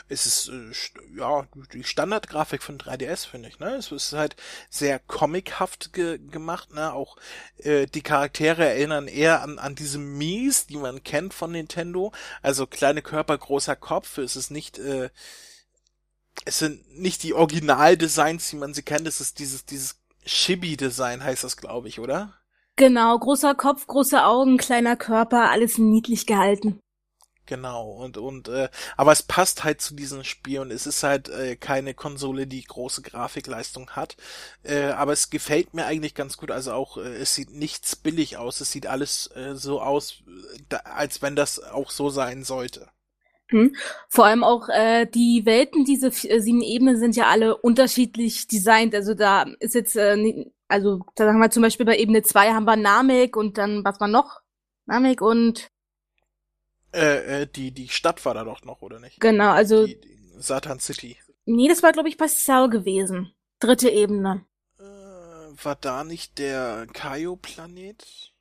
Es 0.10 0.26
ist 0.26 0.50
äh, 0.50 1.18
ja 1.18 1.48
die 1.74 1.84
Standardgrafik 1.84 2.62
von 2.62 2.78
3DS 2.78 3.28
finde 3.28 3.50
ich. 3.50 3.60
Ne, 3.60 3.76
es 3.76 3.92
ist 3.92 4.14
halt 4.14 4.36
sehr 4.70 5.00
comichaft 5.00 5.94
ge 5.94 6.18
gemacht. 6.18 6.74
Ne, 6.74 6.92
auch 6.92 7.16
äh, 7.58 7.86
die 7.86 8.02
Charaktere 8.02 8.66
erinnern 8.66 9.08
eher 9.08 9.42
an 9.42 9.60
an 9.60 9.76
diese 9.76 10.00
Mies, 10.00 10.68
die 10.68 10.78
man 10.78 11.04
kennt 11.04 11.34
von 11.34 11.52
Nintendo. 11.52 12.12
Also 12.42 12.68
kleine 12.68 13.02
Körper, 13.02 13.38
großer 13.38 13.76
Kopf. 13.76 14.18
Es 14.18 14.36
ist 14.36 14.52
nicht 14.52 14.80
äh, 14.80 15.10
es 16.46 16.60
sind 16.60 16.98
nicht 16.98 17.24
die 17.24 17.34
Originaldesigns, 17.34 18.50
die 18.50 18.56
man 18.56 18.74
sie 18.74 18.84
kennt, 18.84 19.08
es 19.08 19.22
ist 19.22 19.40
dieses, 19.40 19.66
dieses 19.66 20.00
Chibi-Design 20.26 21.24
heißt 21.24 21.44
das, 21.44 21.58
glaube 21.58 21.88
ich, 21.88 22.00
oder? 22.00 22.34
Genau, 22.76 23.18
großer 23.18 23.56
Kopf, 23.56 23.86
große 23.88 24.24
Augen, 24.24 24.58
kleiner 24.58 24.96
Körper, 24.96 25.52
alles 25.52 25.78
niedlich 25.78 26.26
gehalten. 26.26 26.80
Genau, 27.46 27.92
und, 27.92 28.18
und, 28.18 28.48
äh, 28.48 28.70
aber 28.96 29.12
es 29.12 29.22
passt 29.22 29.66
halt 29.66 29.82
zu 29.82 29.96
diesem 29.96 30.24
Spiel 30.24 30.60
und 30.60 30.72
es 30.72 30.88
ist 30.88 31.04
halt 31.04 31.28
äh, 31.28 31.58
keine 31.58 31.94
Konsole, 31.94 32.48
die 32.48 32.64
große 32.64 33.02
Grafikleistung 33.02 33.92
hat. 33.92 34.16
Äh, 34.64 34.86
aber 34.92 35.12
es 35.12 35.30
gefällt 35.30 35.74
mir 35.74 35.86
eigentlich 35.86 36.16
ganz 36.16 36.38
gut. 36.38 36.52
Also 36.52 36.72
auch, 36.72 36.98
äh, 36.98 37.02
es 37.02 37.36
sieht 37.36 37.52
nichts 37.52 37.98
billig 37.98 38.38
aus. 38.38 38.62
Es 38.62 38.72
sieht 38.72 38.88
alles 38.88 39.28
äh, 39.36 39.56
so 39.56 39.82
aus, 39.82 40.24
da, 40.70 40.78
als 40.78 41.22
wenn 41.22 41.36
das 41.36 41.62
auch 41.62 41.92
so 41.92 42.10
sein 42.10 42.46
sollte. 42.46 42.90
Mhm. 43.54 43.76
Vor 44.10 44.26
allem 44.26 44.44
auch 44.44 44.68
äh, 44.70 45.06
die 45.06 45.46
Welten, 45.46 45.86
diese 45.86 46.08
äh, 46.08 46.40
sieben 46.40 46.62
Ebenen 46.62 47.00
sind 47.00 47.16
ja 47.16 47.28
alle 47.28 47.56
unterschiedlich 47.58 48.48
designt. 48.48 48.96
Also 48.96 49.14
da 49.14 49.44
ist 49.60 49.76
jetzt, 49.76 49.96
äh, 49.96 50.52
also 50.68 51.06
da 51.16 51.26
sagen 51.26 51.40
wir 51.40 51.52
zum 51.52 51.64
Beispiel 51.64 51.86
bei 51.86 51.98
Ebene 51.98 52.24
2 52.24 52.54
haben 52.54 52.66
wir 52.66 52.76
Namek 52.76 53.38
und 53.38 53.58
dann, 53.58 53.86
was 53.86 54.00
war 54.00 54.08
noch? 54.08 54.42
Namek 54.86 55.22
und 55.22 55.72
äh, 56.94 57.42
äh, 57.42 57.48
die, 57.48 57.72
die 57.72 57.90
Stadt 57.90 58.24
war 58.26 58.34
da 58.34 58.44
doch 58.44 58.64
noch, 58.64 58.82
oder 58.82 59.00
nicht? 59.00 59.20
Genau, 59.20 59.50
also. 59.50 59.88
Die, 59.88 60.00
die 60.00 60.20
Satan 60.38 60.80
City. 60.80 61.18
Nee, 61.46 61.68
das 61.68 61.84
war, 61.84 61.92
glaube 61.92 62.10
ich, 62.10 62.18
bei 62.18 62.28
Cell 62.28 62.70
gewesen. 62.70 63.34
Dritte 63.60 63.90
Ebene. 63.90 64.46
Äh, 64.80 64.84
war 64.84 65.76
da 65.76 66.04
nicht 66.04 66.38
der 66.38 66.88
Kaio-Planet? 66.94 68.33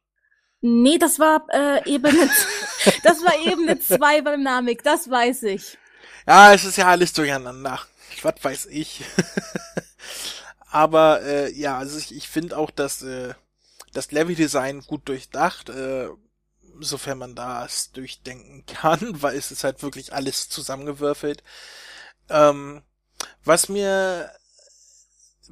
Nee, 0.62 0.96
das 0.96 1.18
war 1.18 1.44
äh, 1.52 1.90
Ebene, 1.90 2.30
das 3.02 3.22
war 3.22 3.34
Ebene 3.46 3.80
2 3.80 4.22
beim 4.22 4.44
Namek, 4.44 4.82
das 4.84 5.10
weiß 5.10 5.42
ich. 5.44 5.76
Ja, 6.26 6.54
es 6.54 6.64
ist 6.64 6.78
ja 6.78 6.86
alles 6.86 7.12
durcheinander. 7.12 7.80
Was 8.22 8.34
weiß 8.42 8.66
ich. 8.66 9.04
Aber 10.70 11.22
äh, 11.22 11.52
ja, 11.52 11.78
also 11.78 11.98
ich, 11.98 12.14
ich 12.14 12.28
finde 12.28 12.56
auch, 12.56 12.70
dass 12.70 13.02
äh, 13.02 13.34
das 13.92 14.12
Level-Design 14.12 14.82
gut 14.82 15.08
durchdacht, 15.08 15.68
äh, 15.68 16.08
sofern 16.80 17.18
man 17.18 17.34
das 17.34 17.90
durchdenken 17.90 18.64
kann, 18.72 19.20
weil 19.20 19.36
es 19.36 19.50
ist 19.50 19.64
halt 19.64 19.82
wirklich 19.82 20.12
alles 20.12 20.48
zusammengewürfelt. 20.48 21.42
Ähm, 22.30 22.82
was 23.44 23.68
mir 23.68 24.30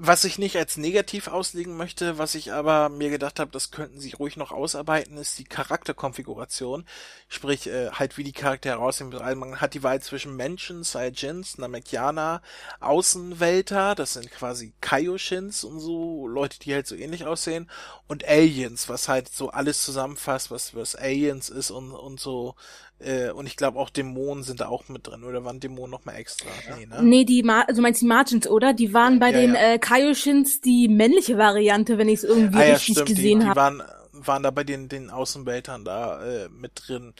was 0.02 0.24
ich 0.24 0.38
nicht 0.38 0.56
als 0.56 0.78
negativ 0.78 1.28
auslegen 1.28 1.76
möchte, 1.76 2.16
was 2.16 2.34
ich 2.34 2.54
aber 2.54 2.88
mir 2.88 3.10
gedacht 3.10 3.38
habe, 3.38 3.50
das 3.50 3.70
könnten 3.70 4.00
sie 4.00 4.12
ruhig 4.12 4.38
noch 4.38 4.50
ausarbeiten, 4.50 5.18
ist 5.18 5.38
die 5.38 5.44
Charakterkonfiguration. 5.44 6.86
Sprich, 7.28 7.66
äh, 7.66 7.90
halt 7.90 8.16
wie 8.16 8.24
die 8.24 8.32
Charaktere 8.32 8.78
aussehen. 8.78 9.10
Man 9.10 9.60
hat 9.60 9.74
die 9.74 9.82
Wahl 9.82 10.00
zwischen 10.00 10.36
Menschen, 10.36 10.84
Saiyajins, 10.84 11.58
Namekiana, 11.58 12.40
Außenwelter, 12.80 13.94
das 13.94 14.14
sind 14.14 14.30
quasi 14.30 14.72
Kaioshins 14.80 15.64
und 15.64 15.80
so, 15.80 16.26
Leute, 16.26 16.58
die 16.60 16.72
halt 16.72 16.86
so 16.86 16.94
ähnlich 16.94 17.26
aussehen, 17.26 17.70
und 18.08 18.26
Aliens, 18.26 18.88
was 18.88 19.06
halt 19.06 19.28
so 19.28 19.50
alles 19.50 19.84
zusammenfasst, 19.84 20.50
was, 20.50 20.74
was 20.74 20.96
Aliens 20.96 21.50
ist 21.50 21.70
und, 21.70 21.92
und 21.92 22.18
so 22.18 22.54
äh, 23.00 23.30
und 23.30 23.46
ich 23.46 23.56
glaube 23.56 23.78
auch 23.78 23.90
Dämonen 23.90 24.44
sind 24.44 24.60
da 24.60 24.68
auch 24.68 24.88
mit 24.88 25.06
drin. 25.06 25.24
Oder 25.24 25.44
waren 25.44 25.60
Dämonen 25.60 25.90
noch 25.90 26.04
mal 26.04 26.14
extra? 26.14 26.48
Nee, 26.76 26.86
ne? 26.86 27.02
Nee, 27.02 27.24
die 27.24 27.42
Ma 27.42 27.62
also 27.62 27.80
meinst 27.82 28.02
die 28.02 28.06
Margins, 28.06 28.46
oder? 28.46 28.72
Die 28.72 28.92
waren 28.92 29.18
bei 29.18 29.30
ja, 29.30 29.40
den 29.40 29.54
ja. 29.54 29.72
Äh, 29.72 29.78
Kaioshins 29.78 30.60
die 30.60 30.88
männliche 30.88 31.38
Variante, 31.38 31.98
wenn 31.98 32.08
ich 32.08 32.18
es 32.18 32.24
irgendwie 32.24 32.58
ah, 32.58 32.66
ja, 32.66 32.74
richtig 32.74 32.96
stimmt. 32.96 33.08
gesehen 33.08 33.48
habe. 33.48 33.52
Die 33.52 33.56
waren, 33.56 33.82
waren 34.12 34.42
da 34.42 34.50
bei 34.50 34.64
den, 34.64 34.88
den 34.88 35.10
Außenweltern 35.10 35.84
da 35.84 36.22
äh, 36.24 36.48
mit 36.50 36.72
drin. 36.74 37.14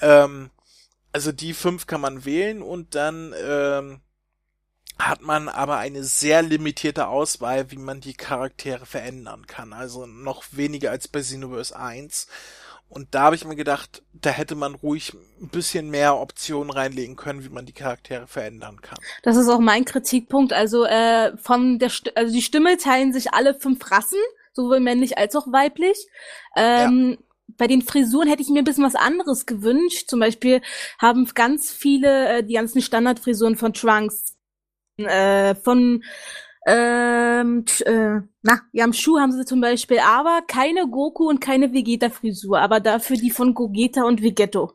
Ähm, 0.00 0.50
also 1.12 1.32
die 1.32 1.54
fünf 1.54 1.86
kann 1.86 2.00
man 2.00 2.24
wählen 2.24 2.62
und 2.62 2.94
dann 2.94 3.34
ähm, 3.44 4.00
hat 4.98 5.22
man 5.22 5.48
aber 5.48 5.78
eine 5.78 6.02
sehr 6.04 6.42
limitierte 6.42 7.08
Auswahl, 7.08 7.70
wie 7.70 7.76
man 7.76 8.00
die 8.00 8.14
Charaktere 8.14 8.84
verändern 8.84 9.46
kann. 9.46 9.72
Also 9.72 10.06
noch 10.06 10.44
weniger 10.52 10.90
als 10.90 11.08
bei 11.08 11.20
Xenoverse 11.20 11.76
1. 11.78 12.26
Und 12.88 13.14
da 13.14 13.22
habe 13.22 13.36
ich 13.36 13.44
mir 13.44 13.56
gedacht, 13.56 14.02
da 14.12 14.30
hätte 14.30 14.54
man 14.54 14.74
ruhig 14.74 15.12
ein 15.40 15.48
bisschen 15.48 15.90
mehr 15.90 16.18
Optionen 16.18 16.70
reinlegen 16.70 17.16
können, 17.16 17.44
wie 17.44 17.50
man 17.50 17.66
die 17.66 17.72
Charaktere 17.72 18.26
verändern 18.26 18.80
kann. 18.80 18.98
Das 19.22 19.36
ist 19.36 19.48
auch 19.48 19.60
mein 19.60 19.84
Kritikpunkt. 19.84 20.52
Also 20.52 20.84
äh, 20.84 21.36
von 21.36 21.78
der, 21.78 21.90
St 21.90 22.16
also 22.16 22.32
die 22.32 22.42
Stimme 22.42 22.78
teilen 22.78 23.12
sich 23.12 23.34
alle 23.34 23.54
fünf 23.54 23.90
Rassen, 23.90 24.18
sowohl 24.52 24.80
männlich 24.80 25.18
als 25.18 25.36
auch 25.36 25.46
weiblich. 25.52 25.98
Ähm, 26.56 27.18
ja. 27.18 27.24
Bei 27.56 27.66
den 27.66 27.82
Frisuren 27.82 28.28
hätte 28.28 28.42
ich 28.42 28.48
mir 28.48 28.60
ein 28.60 28.64
bisschen 28.64 28.84
was 28.84 28.94
anderes 28.94 29.44
gewünscht. 29.44 30.08
Zum 30.08 30.20
Beispiel 30.20 30.62
haben 30.98 31.26
ganz 31.34 31.70
viele 31.70 32.38
äh, 32.38 32.44
die 32.44 32.54
ganzen 32.54 32.80
Standardfrisuren 32.80 33.56
von 33.56 33.74
Trunks, 33.74 34.34
äh, 34.96 35.54
von 35.54 36.02
ähm, 36.70 37.64
äh, 37.86 38.20
na, 38.42 38.60
ja, 38.72 38.84
am 38.84 38.92
Schuh 38.92 39.18
haben 39.18 39.32
sie 39.32 39.46
zum 39.46 39.62
Beispiel 39.62 40.00
aber 40.00 40.42
keine 40.46 40.86
Goku 40.86 41.26
und 41.26 41.40
keine 41.40 41.72
Vegeta-Frisur, 41.72 42.60
aber 42.60 42.80
dafür 42.80 43.16
die 43.16 43.30
von 43.30 43.54
Gogeta 43.54 44.02
und 44.02 44.22
Vegetto. 44.22 44.72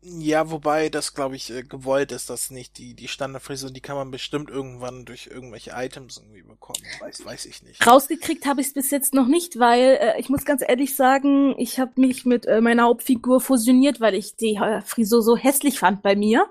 Ja, 0.00 0.50
wobei 0.50 0.88
das, 0.88 1.12
glaube 1.14 1.36
ich, 1.36 1.50
äh, 1.50 1.64
gewollt 1.64 2.12
ist, 2.12 2.30
dass 2.30 2.50
nicht 2.50 2.78
die, 2.78 2.94
die 2.94 3.08
Standardfrisur, 3.08 3.70
die 3.70 3.82
kann 3.82 3.94
man 3.94 4.10
bestimmt 4.10 4.48
irgendwann 4.48 5.04
durch 5.04 5.26
irgendwelche 5.26 5.72
Items 5.76 6.16
irgendwie 6.16 6.42
bekommen. 6.42 6.82
Weiß, 7.00 7.26
weiß 7.26 7.44
ich 7.44 7.62
nicht. 7.62 7.86
Rausgekriegt 7.86 8.46
habe 8.46 8.62
ich 8.62 8.68
es 8.68 8.72
bis 8.72 8.90
jetzt 8.90 9.12
noch 9.12 9.26
nicht, 9.26 9.58
weil 9.58 9.98
äh, 10.00 10.18
ich 10.18 10.30
muss 10.30 10.46
ganz 10.46 10.62
ehrlich 10.66 10.96
sagen, 10.96 11.54
ich 11.58 11.78
habe 11.78 11.92
mich 12.00 12.24
mit 12.24 12.46
äh, 12.46 12.62
meiner 12.62 12.84
Hauptfigur 12.84 13.42
fusioniert, 13.42 14.00
weil 14.00 14.14
ich 14.14 14.34
die 14.34 14.56
äh, 14.56 14.80
Frisur 14.80 15.20
so 15.20 15.36
hässlich 15.36 15.78
fand 15.78 16.02
bei 16.02 16.16
mir. 16.16 16.46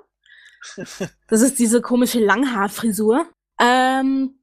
das 1.28 1.42
ist 1.42 1.58
diese 1.58 1.82
komische 1.82 2.20
Langhaarfrisur. 2.20 3.26
Ähm, 3.60 4.36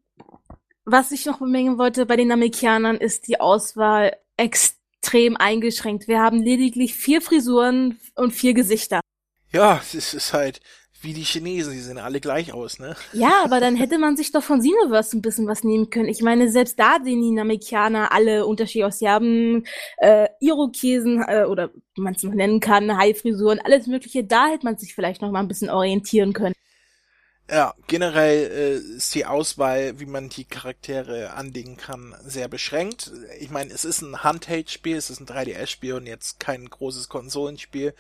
was 0.91 1.13
ich 1.13 1.27
noch 1.27 1.39
bemängeln 1.39 1.79
wollte 1.79 2.07
bei 2.07 2.17
den 2.17 2.33
Amerikanern 2.33 2.97
ist 2.97 3.29
die 3.29 3.41
Auswahl 3.41 4.17
extrem 4.37 5.37
eingeschränkt. 5.37 6.09
Wir 6.09 6.21
haben 6.21 6.43
lediglich 6.43 6.95
vier 6.95 7.21
Frisuren 7.21 7.99
und 8.15 8.33
vier 8.33 8.55
Gesichter. 8.55 9.01
Ja, 9.53 9.81
es 9.93 10.15
ist 10.15 10.33
halt 10.33 10.61
wie 11.01 11.13
die 11.13 11.23
Chinesen, 11.23 11.75
die 11.75 11.79
sehen 11.79 11.99
alle 11.99 12.21
gleich 12.21 12.53
aus, 12.53 12.81
ne? 12.81 12.97
Ja, 13.13 13.43
aber 13.45 13.61
dann 13.61 13.77
hätte 13.77 13.99
man 13.99 14.17
sich 14.17 14.33
doch 14.33 14.43
von 14.43 14.61
Xenoverse 14.61 15.17
ein 15.17 15.23
bisschen 15.23 15.47
was 15.47 15.63
nehmen 15.63 15.91
können. 15.91 16.09
Ich 16.09 16.23
meine, 16.23 16.51
selbst 16.51 16.79
da 16.79 16.99
sehen 17.03 17.23
die 17.23 17.31
Namekianer 17.31 18.11
alle 18.13 18.47
unterschiedlich 18.47 18.85
aus. 18.85 18.99
Sie 18.99 19.09
haben 19.09 19.65
äh, 19.99 20.29
Irokesen 20.41 21.25
äh, 21.27 21.45
oder 21.45 21.71
wie 21.95 22.01
man 22.01 22.15
es 22.15 22.23
noch 22.23 22.35
nennen 22.35 22.61
kann, 22.61 22.99
Haifrisuren, 22.99 23.61
alles 23.63 23.87
mögliche. 23.87 24.25
Da 24.25 24.49
hätte 24.49 24.65
man 24.65 24.77
sich 24.77 24.95
vielleicht 24.95 25.23
noch 25.23 25.31
mal 25.31 25.41
ein 25.41 25.49
bisschen 25.49 25.71
orientieren 25.71 26.33
können. 26.33 26.55
Ja, 27.51 27.75
generell 27.87 28.51
äh, 28.51 28.97
ist 28.97 29.15
die 29.15 29.25
Auswahl, 29.25 29.99
wie 29.99 30.05
man 30.05 30.29
die 30.29 30.45
Charaktere 30.45 31.33
anlegen 31.33 31.79
kann, 31.79 32.15
sehr 32.23 32.47
beschränkt. 32.47 33.11
Ich 33.41 33.49
meine, 33.49 33.73
es 33.73 33.87
ist 33.87 34.03
ein 34.03 34.23
Handheld-Spiel, 34.23 34.97
es 34.97 35.09
ist 35.09 35.21
ein 35.21 35.27
3DS-Spiel 35.27 35.95
und 35.95 36.07
jetzt 36.07 36.41
kein 36.41 36.69
großes 36.69 37.09
Konsolenspiel. 37.09 37.95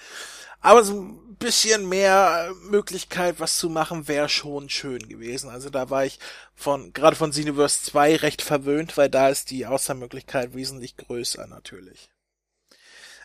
Aber 0.61 0.85
so 0.85 1.01
ein 1.01 1.37
bisschen 1.37 1.89
mehr 1.89 2.53
Möglichkeit, 2.63 3.41
was 3.41 3.57
zu 3.57 3.71
machen, 3.71 4.07
wäre 4.07 4.29
schon 4.29 4.69
schön 4.69 5.09
gewesen. 5.09 5.49
Also 5.49 5.71
da 5.71 5.89
war 5.89 6.05
ich 6.05 6.19
von, 6.55 6.93
gerade 6.93 7.17
von 7.17 7.31
Xenoverse 7.31 7.85
2 7.85 8.17
recht 8.17 8.43
verwöhnt, 8.43 8.99
weil 8.99 9.09
da 9.09 9.31
ist 9.31 9.51
die 9.51 9.65
Auswahlmöglichkeit 9.65 10.55
wesentlich 10.55 10.99
größer 10.99 11.47
natürlich. 11.47 12.11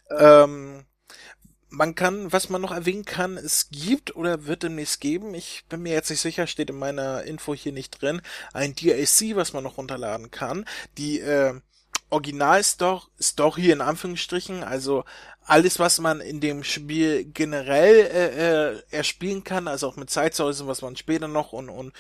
Ähm, 0.09 0.85
man 1.73 1.95
kann, 1.95 2.31
was 2.31 2.49
man 2.49 2.61
noch 2.61 2.71
erwähnen 2.71 3.03
kann, 3.03 3.35
es 3.35 3.69
gibt 3.71 4.15
oder 4.15 4.45
wird 4.45 4.63
demnächst 4.63 5.01
geben, 5.01 5.33
ich 5.33 5.63
bin 5.69 5.81
mir 5.81 5.93
jetzt 5.93 6.09
nicht 6.11 6.21
sicher, 6.21 6.45
steht 6.45 6.69
in 6.69 6.77
meiner 6.77 7.23
Info 7.23 7.55
hier 7.55 7.71
nicht 7.71 8.01
drin, 8.01 8.21
ein 8.53 8.75
DLC, 8.75 9.35
was 9.35 9.53
man 9.53 9.63
noch 9.63 9.77
runterladen 9.77 10.29
kann. 10.29 10.65
Die 10.97 11.19
äh, 11.19 11.55
Original-Story 12.11 13.71
in 13.71 13.81
Anführungsstrichen, 13.81 14.63
also 14.63 15.03
alles, 15.45 15.79
was 15.79 15.99
man 15.99 16.21
in 16.21 16.39
dem 16.39 16.63
Spiel 16.63 17.25
generell 17.25 17.95
äh, 17.95 18.75
äh, 18.75 18.83
erspielen 18.91 19.43
kann, 19.43 19.67
also 19.67 19.87
auch 19.87 19.95
mit 19.95 20.11
Zeitsäusen, 20.11 20.67
was 20.67 20.83
man 20.83 20.95
später 20.95 21.27
noch 21.27 21.53
und, 21.53 21.69
und 21.69 21.91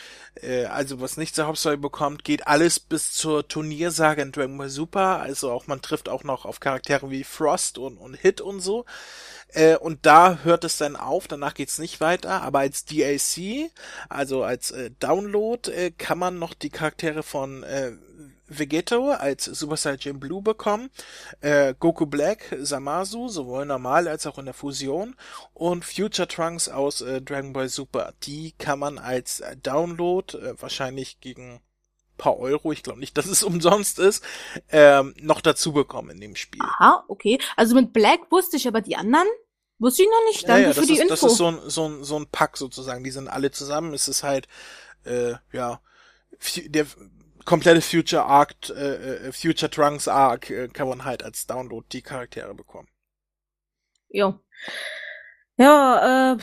äh, 0.41 0.65
also 0.65 1.01
was 1.01 1.17
nicht 1.17 1.35
zur 1.35 1.47
Hauptstory 1.47 1.77
bekommt, 1.77 2.23
geht 2.23 2.45
alles 2.45 2.79
bis 2.79 3.11
zur 3.11 3.47
Turniersage 3.47 4.21
in 4.21 4.31
Dragon 4.31 4.57
Ball 4.57 4.69
Super, 4.69 5.19
also 5.19 5.51
auch 5.51 5.65
man 5.65 5.81
trifft 5.81 6.09
auch 6.09 6.23
noch 6.23 6.45
auf 6.45 6.59
Charaktere 6.59 7.09
wie 7.09 7.23
Frost 7.23 7.79
und, 7.79 7.97
und 7.97 8.13
Hit 8.13 8.39
und 8.39 8.61
so. 8.61 8.85
Äh, 9.53 9.77
und 9.77 10.05
da 10.05 10.39
hört 10.43 10.63
es 10.63 10.77
dann 10.77 10.95
auf, 10.95 11.27
danach 11.27 11.53
geht's 11.53 11.79
nicht 11.79 12.01
weiter, 12.01 12.41
aber 12.41 12.59
als 12.59 12.85
DAC, 12.85 13.71
also 14.09 14.43
als 14.43 14.71
äh, 14.71 14.91
Download, 14.99 15.71
äh, 15.71 15.91
kann 15.91 16.17
man 16.17 16.39
noch 16.39 16.53
die 16.53 16.69
Charaktere 16.69 17.23
von 17.23 17.63
äh, 17.63 17.91
Vegeto 18.47 19.11
als 19.11 19.45
Super 19.45 19.77
Saiyan 19.77 20.19
Blue 20.19 20.41
bekommen, 20.41 20.89
äh, 21.41 21.73
Goku 21.79 22.05
Black, 22.05 22.55
Samasu, 22.59 23.29
sowohl 23.29 23.65
normal 23.65 24.07
als 24.07 24.27
auch 24.27 24.37
in 24.37 24.45
der 24.45 24.53
Fusion. 24.53 25.15
Und 25.53 25.85
Future 25.85 26.27
Trunks 26.27 26.69
aus 26.69 27.01
äh, 27.01 27.21
Dragon 27.21 27.53
Ball 27.53 27.69
Super. 27.69 28.13
Die 28.23 28.53
kann 28.57 28.79
man 28.79 28.97
als 28.97 29.39
äh, 29.39 29.55
Download 29.57 30.37
äh, 30.37 30.61
wahrscheinlich 30.61 31.19
gegen 31.19 31.61
paar 32.23 32.39
Euro, 32.39 32.71
ich 32.71 32.83
glaube 32.83 32.99
nicht, 32.99 33.17
dass 33.17 33.25
es 33.25 33.43
umsonst 33.51 33.99
ist, 33.99 34.23
ähm, 34.69 35.13
noch 35.19 35.41
dazu 35.41 35.73
bekommen 35.73 36.11
in 36.11 36.21
dem 36.21 36.35
Spiel. 36.35 36.61
Aha, 36.61 37.03
okay. 37.07 37.39
Also 37.55 37.75
mit 37.75 37.93
Black 37.93 38.31
wusste 38.31 38.57
ich 38.57 38.67
aber 38.67 38.81
die 38.81 38.95
anderen 38.95 39.27
wusste 39.79 40.03
ich 40.03 40.09
noch 40.09 40.27
nicht. 40.29 40.47
Danke 40.47 40.61
ja, 40.61 40.67
ja, 40.69 40.73
für 40.73 40.85
die 40.85 40.93
ist, 40.93 40.99
Info. 40.99 41.09
Das 41.09 41.23
ist 41.23 41.37
so 41.37 41.47
ein, 41.47 41.59
so, 41.65 41.89
ein, 41.89 42.03
so 42.03 42.17
ein 42.17 42.27
Pack 42.27 42.57
sozusagen. 42.57 43.03
Die 43.03 43.11
sind 43.11 43.27
alle 43.27 43.51
zusammen. 43.51 43.93
Es 43.93 44.07
ist 44.07 44.23
halt, 44.23 44.47
äh, 45.03 45.33
ja, 45.51 45.81
der 46.67 46.85
komplette 47.45 47.81
Future 47.81 48.23
Arc, 48.23 48.53
äh, 48.69 49.27
äh, 49.27 49.31
Future 49.33 49.69
Trunks 49.69 50.07
Arc 50.07 50.49
äh, 50.49 50.69
kann 50.69 50.87
man 50.87 51.03
halt 51.03 51.23
als 51.23 51.45
Download 51.45 51.85
die 51.91 52.01
Charaktere 52.01 52.53
bekommen. 52.53 52.87
Jo. 54.09 54.39
Ja, 55.57 56.33
äh, 56.33 56.37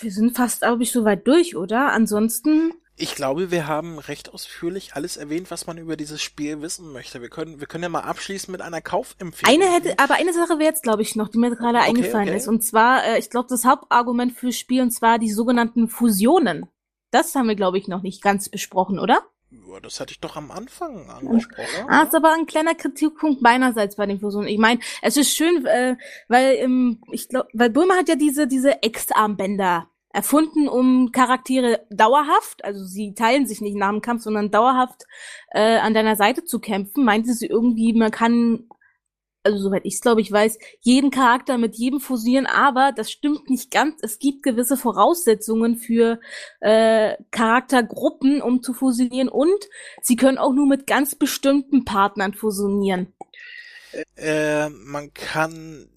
wir 0.00 0.12
sind 0.12 0.36
fast, 0.36 0.60
glaube 0.60 0.82
ich, 0.82 0.92
soweit 0.92 1.26
durch, 1.26 1.56
oder? 1.56 1.92
Ansonsten 1.92 2.72
ich 2.98 3.14
glaube, 3.14 3.50
wir 3.50 3.66
haben 3.66 3.98
recht 3.98 4.32
ausführlich 4.32 4.94
alles 4.94 5.18
erwähnt, 5.18 5.50
was 5.50 5.66
man 5.66 5.76
über 5.76 5.96
dieses 5.96 6.22
Spiel 6.22 6.62
wissen 6.62 6.92
möchte. 6.92 7.20
Wir 7.20 7.28
können, 7.28 7.60
wir 7.60 7.66
können 7.66 7.82
ja 7.82 7.90
mal 7.90 8.00
abschließen 8.00 8.50
mit 8.50 8.62
einer 8.62 8.80
Kaufempfehlung. 8.80 9.54
Eine 9.54 9.72
hätte, 9.72 9.98
aber 9.98 10.14
eine 10.14 10.32
Sache 10.32 10.58
wäre 10.58 10.70
jetzt, 10.70 10.82
glaube 10.82 11.02
ich, 11.02 11.14
noch, 11.14 11.28
die 11.28 11.38
mir 11.38 11.54
gerade 11.54 11.78
okay, 11.78 11.88
eingefallen 11.88 12.28
okay. 12.28 12.38
ist. 12.38 12.48
Und 12.48 12.64
zwar, 12.64 13.04
äh, 13.04 13.18
ich 13.18 13.28
glaube, 13.28 13.48
das 13.50 13.66
Hauptargument 13.66 14.32
fürs 14.32 14.56
Spiel, 14.56 14.80
und 14.80 14.92
zwar 14.92 15.18
die 15.18 15.30
sogenannten 15.30 15.88
Fusionen. 15.88 16.66
Das 17.10 17.34
haben 17.34 17.48
wir, 17.48 17.54
glaube 17.54 17.78
ich, 17.78 17.86
noch 17.86 18.02
nicht 18.02 18.22
ganz 18.22 18.48
besprochen, 18.48 18.98
oder? 18.98 19.22
Ja, 19.50 19.78
das 19.80 20.00
hatte 20.00 20.12
ich 20.12 20.20
doch 20.20 20.36
am 20.36 20.50
Anfang 20.50 21.08
angesprochen. 21.10 21.88
Ah, 21.88 22.02
ist 22.02 22.14
aber 22.14 22.32
ein 22.32 22.46
kleiner 22.46 22.74
Kritikpunkt 22.74 23.42
meinerseits 23.42 23.96
bei 23.96 24.06
den 24.06 24.20
Fusionen. 24.20 24.48
Ich 24.48 24.58
meine, 24.58 24.80
es 25.02 25.16
ist 25.16 25.36
schön, 25.36 25.66
äh, 25.66 25.96
weil 26.28 26.56
ähm, 26.56 27.00
ich 27.12 27.28
glaube, 27.28 27.48
weil 27.52 27.70
Bulma 27.70 27.94
hat 27.94 28.08
ja 28.08 28.16
diese 28.16 28.48
diese 28.48 28.82
Ex-Armbänder 28.82 29.88
erfunden, 30.16 30.66
um 30.66 31.12
Charaktere 31.12 31.86
dauerhaft, 31.90 32.64
also 32.64 32.86
sie 32.86 33.12
teilen 33.12 33.46
sich 33.46 33.60
nicht 33.60 33.76
nach 33.76 33.90
dem 33.90 34.00
Kampf, 34.00 34.22
sondern 34.22 34.50
dauerhaft 34.50 35.04
äh, 35.50 35.76
an 35.76 35.92
deiner 35.92 36.16
Seite 36.16 36.42
zu 36.42 36.58
kämpfen. 36.58 37.04
Meinte 37.04 37.34
sie 37.34 37.44
irgendwie, 37.44 37.92
man 37.92 38.10
kann, 38.10 38.66
also 39.42 39.58
soweit 39.58 39.84
ich 39.84 39.96
es 39.96 40.00
glaube 40.00 40.22
ich 40.22 40.32
weiß, 40.32 40.58
jeden 40.80 41.10
Charakter 41.10 41.58
mit 41.58 41.76
jedem 41.76 42.00
fusieren, 42.00 42.46
aber 42.46 42.92
das 42.96 43.10
stimmt 43.10 43.50
nicht 43.50 43.70
ganz. 43.70 43.96
Es 44.00 44.18
gibt 44.18 44.42
gewisse 44.42 44.78
Voraussetzungen 44.78 45.76
für 45.76 46.18
äh, 46.60 47.18
Charaktergruppen, 47.30 48.40
um 48.40 48.62
zu 48.62 48.72
fusionieren 48.72 49.28
und 49.28 49.68
sie 50.00 50.16
können 50.16 50.38
auch 50.38 50.54
nur 50.54 50.66
mit 50.66 50.86
ganz 50.86 51.14
bestimmten 51.14 51.84
Partnern 51.84 52.32
fusionieren. 52.32 53.12
Äh, 54.16 54.70
man 54.70 55.12
kann, 55.12 55.90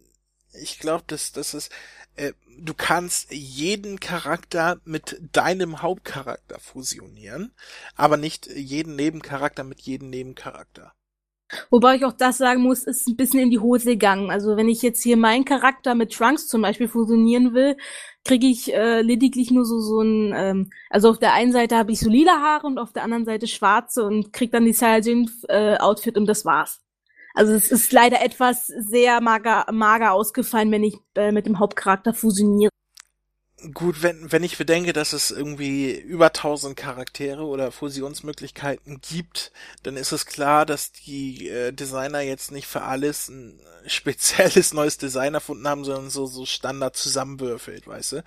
ich 0.61 0.77
glaube, 0.79 1.05
das, 1.07 1.31
das 1.31 1.53
ist 1.53 1.71
äh, 2.19 2.33
du 2.57 2.73
kannst 2.73 3.31
jeden 3.31 3.99
Charakter 3.99 4.79
mit 4.83 5.19
deinem 5.31 5.81
Hauptcharakter 5.81 6.59
fusionieren, 6.59 7.53
aber 7.95 8.17
nicht 8.17 8.47
jeden 8.47 8.95
Nebencharakter 8.95 9.63
mit 9.63 9.81
jedem 9.81 10.09
Nebencharakter. 10.09 10.93
Wobei 11.71 11.95
ich 11.95 12.05
auch 12.05 12.13
das 12.13 12.37
sagen 12.37 12.61
muss, 12.61 12.83
ist 12.83 13.07
ein 13.07 13.15
bisschen 13.15 13.39
in 13.39 13.49
die 13.49 13.57
Hose 13.59 13.85
gegangen. 13.85 14.29
Also 14.29 14.55
wenn 14.55 14.69
ich 14.69 14.83
jetzt 14.83 15.01
hier 15.01 15.17
meinen 15.17 15.45
Charakter 15.45 15.95
mit 15.95 16.13
Trunks 16.13 16.47
zum 16.47 16.61
Beispiel 16.61 16.87
fusionieren 16.87 17.55
will, 17.55 17.75
kriege 18.23 18.45
ich 18.45 18.71
äh, 18.71 19.01
lediglich 19.01 19.49
nur 19.49 19.65
so 19.65 19.79
so 19.79 20.01
ein, 20.01 20.33
ähm, 20.35 20.69
also 20.91 21.09
auf 21.09 21.17
der 21.17 21.33
einen 21.33 21.51
Seite 21.51 21.77
habe 21.77 21.91
ich 21.91 22.01
so 22.01 22.09
lila 22.09 22.39
Haare 22.39 22.67
und 22.67 22.77
auf 22.77 22.93
der 22.93 23.03
anderen 23.03 23.25
Seite 23.25 23.47
schwarze 23.47 24.05
und 24.05 24.31
krieg 24.31 24.51
dann 24.51 24.65
die 24.65 24.73
Saiyajin 24.73 25.31
äh, 25.47 25.77
und 25.79 26.27
das 26.27 26.45
war's. 26.45 26.81
Also 27.39 27.53
es 27.53 27.71
ist 27.71 27.93
leider 27.93 28.21
etwas 28.21 28.67
sehr 28.67 29.21
mager, 29.21 29.65
mager 29.71 30.11
ausgefallen, 30.11 30.73
wenn 30.73 30.83
ich 30.83 30.97
äh, 31.15 31.31
mit 31.31 31.45
dem 31.45 31.57
Hauptcharakter 31.57 32.13
fusioniere. 32.13 32.69
Gut, 33.73 34.01
wenn, 34.03 34.31
wenn 34.31 34.43
ich 34.43 34.57
bedenke, 34.57 34.93
dass 34.93 35.11
es 35.11 35.31
irgendwie 35.31 35.91
über 35.91 36.31
tausend 36.31 36.77
Charaktere 36.77 37.43
oder 37.43 37.73
Fusionsmöglichkeiten 37.73 39.01
gibt, 39.01 39.51
dann 39.83 39.97
ist 39.97 40.13
es 40.13 40.25
klar, 40.25 40.65
dass 40.65 40.93
die 40.93 41.49
äh, 41.49 41.73
Designer 41.73 42.21
jetzt 42.21 42.51
nicht 42.51 42.67
für 42.67 42.83
alles 42.83 43.27
ein 43.27 43.59
spezielles 43.85 44.73
neues 44.73 44.97
Design 44.97 45.33
erfunden 45.33 45.67
haben, 45.67 45.83
sondern 45.83 46.09
so, 46.09 46.25
so 46.25 46.45
Standard 46.45 46.95
zusammenwürfelt, 46.95 47.85
weißt 47.85 48.13
du. 48.13 48.23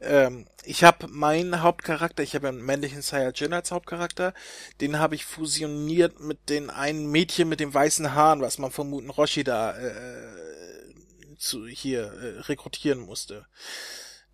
Ähm, 0.00 0.46
ich 0.62 0.84
habe 0.84 1.08
meinen 1.08 1.62
Hauptcharakter, 1.62 2.22
ich 2.22 2.36
habe 2.36 2.48
einen 2.48 2.64
männlichen 2.64 3.02
Saiyajin 3.02 3.54
als 3.54 3.72
Hauptcharakter, 3.72 4.32
den 4.80 5.00
habe 5.00 5.16
ich 5.16 5.24
fusioniert 5.24 6.20
mit 6.20 6.48
den 6.50 6.70
einen 6.70 7.10
Mädchen 7.10 7.48
mit 7.48 7.58
den 7.58 7.74
weißen 7.74 8.14
Haaren, 8.14 8.42
was 8.42 8.58
man 8.58 8.70
vermuten 8.70 9.10
Roshi 9.10 9.42
da 9.42 9.76
äh, 9.76 11.34
zu, 11.36 11.66
hier 11.66 12.12
äh, 12.12 12.40
rekrutieren 12.42 13.00
musste 13.00 13.44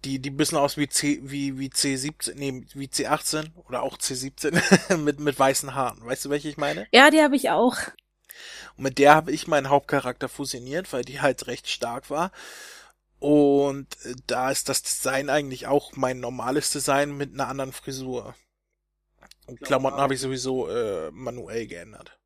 die, 0.05 0.19
die 0.19 0.31
bisschen 0.31 0.59
aus 0.59 0.77
wie 0.77 0.89
C, 0.89 1.21
wie, 1.23 1.59
wie 1.59 1.69
C17, 1.69 2.35
nee, 2.35 2.67
wie 2.75 2.87
C18 2.87 3.51
oder 3.67 3.83
auch 3.83 3.97
C17 3.97 4.97
mit, 4.99 5.21
mit 5.21 5.39
weißen 5.39 5.75
Haaren. 5.75 6.05
Weißt 6.05 6.25
du, 6.25 6.31
welche 6.31 6.49
ich 6.49 6.57
meine? 6.57 6.87
Ja, 6.93 7.11
die 7.11 7.23
habe 7.23 7.37
ich 7.37 7.51
auch. 7.51 7.77
Und 8.77 8.85
mit 8.85 8.99
der 8.99 9.15
habe 9.15 9.33
ich 9.33 9.47
meinen 9.47 9.69
Hauptcharakter 9.69 10.29
fusioniert, 10.29 10.93
weil 10.93 11.05
die 11.05 11.21
halt 11.21 11.47
recht 11.47 11.69
stark 11.69 12.11
war. 12.11 12.33
Und 13.19 13.87
äh, 14.05 14.15
da 14.27 14.51
ist 14.51 14.69
das 14.69 14.83
Design 14.83 15.31
eigentlich 15.31 15.67
auch 15.67 15.93
mein 15.97 16.21
normales 16.21 16.71
Design 16.71 17.17
mit 17.17 17.33
einer 17.33 17.49
anderen 17.49 17.73
Frisur. 17.73 18.35
Und 19.47 19.61
Klamotten 19.61 19.99
habe 19.99 20.15
ich 20.15 20.21
sowieso 20.21 20.69
äh, 20.69 21.11
manuell 21.13 21.67
geändert. 21.67 22.19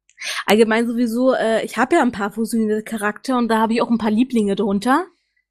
Allgemein 0.47 0.87
sowieso, 0.87 1.35
äh, 1.35 1.65
ich 1.65 1.77
habe 1.77 1.97
ja 1.97 2.03
ein 2.03 2.13
paar 2.13 2.33
fusionierte 2.33 2.83
Charakter 2.83 3.39
und 3.39 3.49
da 3.49 3.59
habe 3.59 3.75
ich 3.75 3.83
auch 3.83 3.91
ein 3.91 3.99
paar 3.99 4.11
Lieblinge 4.11 4.57
drunter 4.57 5.07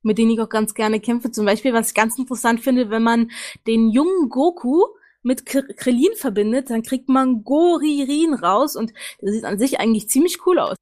mit 0.07 0.17
denen 0.17 0.31
ich 0.31 0.39
auch 0.39 0.49
ganz 0.49 0.73
gerne 0.73 0.99
kämpfe. 0.99 1.31
Zum 1.31 1.45
Beispiel, 1.45 1.73
was 1.73 1.89
ich 1.89 1.93
ganz 1.93 2.17
interessant 2.17 2.61
finde, 2.61 2.89
wenn 2.89 3.03
man 3.03 3.29
den 3.67 3.89
jungen 3.89 4.29
Goku 4.29 4.83
mit 5.21 5.45
Krillin 5.45 6.15
verbindet, 6.15 6.69
dann 6.69 6.81
kriegt 6.81 7.09
man 7.09 7.43
Goririn 7.43 8.33
raus 8.33 8.75
und 8.75 8.93
der 9.21 9.33
sieht 9.33 9.43
an 9.43 9.59
sich 9.59 9.79
eigentlich 9.79 10.09
ziemlich 10.09 10.45
cool 10.45 10.57
aus. 10.57 10.77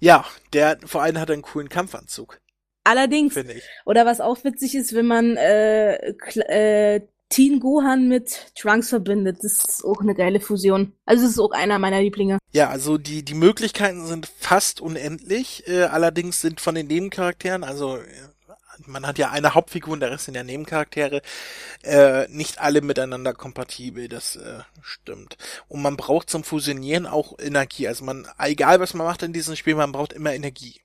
Ja, 0.00 0.26
der 0.52 0.78
vor 0.84 1.02
allem 1.02 1.18
hat 1.18 1.30
einen 1.30 1.42
coolen 1.42 1.68
Kampfanzug. 1.68 2.40
Allerdings. 2.84 3.36
ich. 3.36 3.62
Oder 3.86 4.04
was 4.04 4.20
auch 4.20 4.42
witzig 4.42 4.74
ist, 4.74 4.92
wenn 4.94 5.06
man 5.06 5.36
äh, 5.36 5.94
äh, 5.94 7.00
Teen 7.32 7.60
Gohan 7.60 8.08
mit 8.08 8.52
Trunks 8.56 8.90
verbindet. 8.90 9.38
Das 9.42 9.52
ist 9.52 9.84
auch 9.84 10.00
eine 10.00 10.14
geile 10.14 10.38
Fusion. 10.38 10.92
Also 11.06 11.24
es 11.24 11.32
ist 11.32 11.38
auch 11.38 11.52
einer 11.52 11.78
meiner 11.78 12.02
Lieblinge. 12.02 12.38
Ja, 12.52 12.68
also 12.68 12.98
die, 12.98 13.24
die 13.24 13.34
Möglichkeiten 13.34 14.04
sind 14.06 14.26
fast 14.26 14.82
unendlich. 14.82 15.66
Äh, 15.66 15.84
allerdings 15.84 16.42
sind 16.42 16.60
von 16.60 16.74
den 16.74 16.88
Nebencharakteren, 16.88 17.64
also 17.64 17.98
man 18.86 19.06
hat 19.06 19.18
ja 19.18 19.30
eine 19.30 19.54
Hauptfigur 19.54 19.92
und 19.92 20.00
der 20.00 20.10
Rest 20.10 20.26
sind 20.26 20.34
ja 20.34 20.42
Nebencharaktere, 20.42 21.22
äh, 21.82 22.26
nicht 22.28 22.60
alle 22.60 22.80
miteinander 22.80 23.34
kompatibel, 23.34 24.08
das 24.08 24.36
äh, 24.36 24.60
stimmt. 24.82 25.36
Und 25.68 25.82
man 25.82 25.96
braucht 25.96 26.30
zum 26.30 26.44
Fusionieren 26.44 27.06
auch 27.06 27.38
Energie. 27.38 27.88
Also 27.88 28.04
man, 28.04 28.26
egal 28.38 28.80
was 28.80 28.94
man 28.94 29.06
macht 29.06 29.22
in 29.22 29.32
diesem 29.32 29.56
Spiel, 29.56 29.74
man 29.74 29.92
braucht 29.92 30.12
immer 30.12 30.32
Energie. 30.32 30.80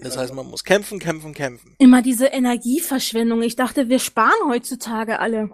Das 0.00 0.16
heißt, 0.16 0.32
man 0.32 0.46
muss 0.46 0.64
kämpfen, 0.64 0.98
kämpfen, 0.98 1.34
kämpfen. 1.34 1.74
Immer 1.78 2.02
diese 2.02 2.26
Energieverschwendung. 2.26 3.42
Ich 3.42 3.56
dachte, 3.56 3.88
wir 3.88 3.98
sparen 3.98 4.48
heutzutage 4.48 5.18
alle. 5.18 5.50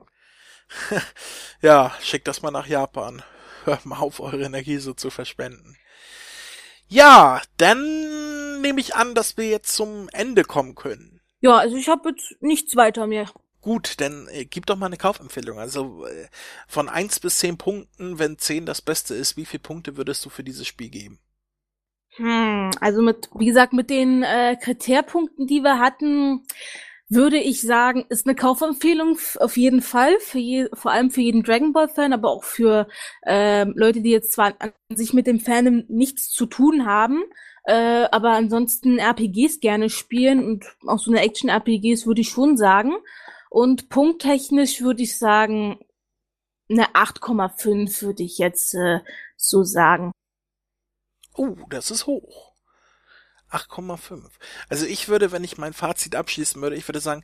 ja, 1.63 1.95
schickt 2.03 2.29
das 2.29 2.43
mal 2.43 2.51
nach 2.51 2.67
Japan. 2.67 3.23
Hört 3.65 3.87
mal 3.87 3.99
auf, 3.99 4.21
eure 4.21 4.43
Energie 4.43 4.79
so 4.79 4.93
zu 4.93 5.11
verschwenden. 5.11 5.77
Ja, 6.89 7.41
dann 7.57 8.61
nehme 8.61 8.81
ich 8.81 8.95
an, 8.95 9.15
dass 9.15 9.37
wir 9.37 9.49
jetzt 9.49 9.75
zum 9.75 10.09
Ende 10.13 10.45
kommen 10.45 10.75
können. 10.75 11.14
Ja, 11.45 11.59
also 11.59 11.77
ich 11.77 11.91
habe 11.91 12.09
jetzt 12.09 12.41
nichts 12.41 12.75
weiter 12.75 13.07
mehr. 13.07 13.27
Gut, 13.61 14.01
dann 14.01 14.29
äh, 14.29 14.47
gib 14.47 14.65
doch 14.65 14.77
mal 14.77 14.87
eine 14.87 14.97
Kaufempfehlung. 14.97 15.59
Also 15.59 16.07
äh, 16.07 16.29
von 16.67 16.89
eins 16.89 17.21
bis 17.21 17.39
zehn 17.39 17.59
Punkten, 17.59 18.19
wenn 18.19 18.39
zehn 18.39 18.65
das 18.65 18.81
Beste 18.81 19.15
ist, 19.15 19.37
wie 19.37 19.45
viele 19.45 19.63
Punkte 19.63 19.99
würdest 19.99 20.25
du 20.25 20.31
für 20.31 20.43
dieses 20.43 20.67
Spiel 20.67 20.89
geben? 20.89 21.19
Hm, 22.17 22.71
also 22.81 23.03
mit, 23.03 23.29
wie 23.35 23.45
gesagt, 23.45 23.75
mit 23.75 23.91
den 23.91 24.23
äh, 24.23 24.57
Kriteripunkten, 24.59 25.47
die 25.47 25.61
wir 25.61 25.79
hatten, 25.79 26.47
würde 27.11 27.37
ich 27.37 27.61
sagen, 27.61 28.07
ist 28.09 28.27
eine 28.27 28.37
Kaufempfehlung 28.37 29.19
auf 29.39 29.59
jeden 29.59 29.83
Fall, 29.83 30.19
für 30.21 30.39
je, 30.39 30.69
vor 30.73 30.93
allem 30.93 31.11
für 31.11 31.21
jeden 31.21 31.43
Dragon 31.43 31.75
Ball 31.75 31.89
Fan, 31.89 32.15
aber 32.15 32.31
auch 32.31 32.45
für 32.45 32.89
äh, 33.27 33.65
Leute, 33.65 34.01
die 34.01 34.13
jetzt 34.13 34.33
zwar 34.33 34.55
an 34.61 34.73
sich 34.95 35.13
mit 35.13 35.27
dem 35.27 35.41
Fandom 35.41 35.85
nichts 35.89 36.31
zu 36.31 36.47
tun 36.47 36.87
haben, 36.87 37.23
äh, 37.65 38.07
aber 38.11 38.31
ansonsten 38.33 38.99
RPGs 38.99 39.61
gerne 39.61 39.91
spielen 39.91 40.45
und 40.45 40.65
auch 40.87 40.99
so 40.99 41.11
eine 41.11 41.23
Action-RPGs 41.23 42.07
würde 42.07 42.21
ich 42.21 42.29
schon 42.29 42.57
sagen. 42.57 42.93
Und 43.51 43.89
punkttechnisch 43.89 44.81
würde 44.83 45.03
ich 45.03 45.19
sagen, 45.19 45.79
eine 46.69 46.89
8,5 46.95 48.03
würde 48.03 48.23
ich 48.23 48.39
jetzt 48.39 48.75
äh, 48.75 49.01
so 49.37 49.63
sagen. 49.63 50.13
Oh, 51.35 51.57
das 51.69 51.91
ist 51.91 52.07
hoch. 52.07 52.53
8,5. 53.51 54.25
Also 54.69 54.87
ich 54.87 55.09
würde, 55.09 55.33
wenn 55.33 55.45
ich 55.45 55.59
mein 55.59 55.73
Fazit 55.73 56.17
abschließen 56.17 56.61
würde, 56.61 56.77
ich 56.77 56.89
würde 56.89 57.01
sagen, 57.01 57.23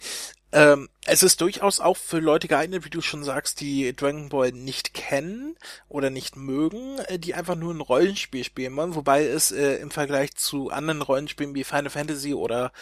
ähm, 0.52 0.88
es 1.06 1.22
ist 1.22 1.40
durchaus 1.40 1.80
auch 1.80 1.96
für 1.96 2.18
Leute 2.18 2.48
geeignet, 2.48 2.84
wie 2.84 2.90
du 2.90 3.00
schon 3.00 3.22
sagst, 3.22 3.60
die 3.60 3.94
Dragon 3.94 4.28
Ball 4.28 4.52
nicht 4.52 4.94
kennen 4.94 5.56
oder 5.88 6.10
nicht 6.10 6.36
mögen, 6.36 6.98
äh, 7.06 7.18
die 7.18 7.34
einfach 7.34 7.54
nur 7.54 7.72
ein 7.72 7.80
Rollenspiel 7.80 8.44
spielen 8.44 8.74
wollen, 8.76 8.94
wobei 8.94 9.26
es 9.26 9.52
äh, 9.52 9.76
im 9.76 9.90
Vergleich 9.90 10.34
zu 10.34 10.70
anderen 10.70 11.02
Rollenspielen 11.02 11.54
wie 11.54 11.64
Final 11.64 11.90
Fantasy 11.90 12.34
oder 12.34 12.72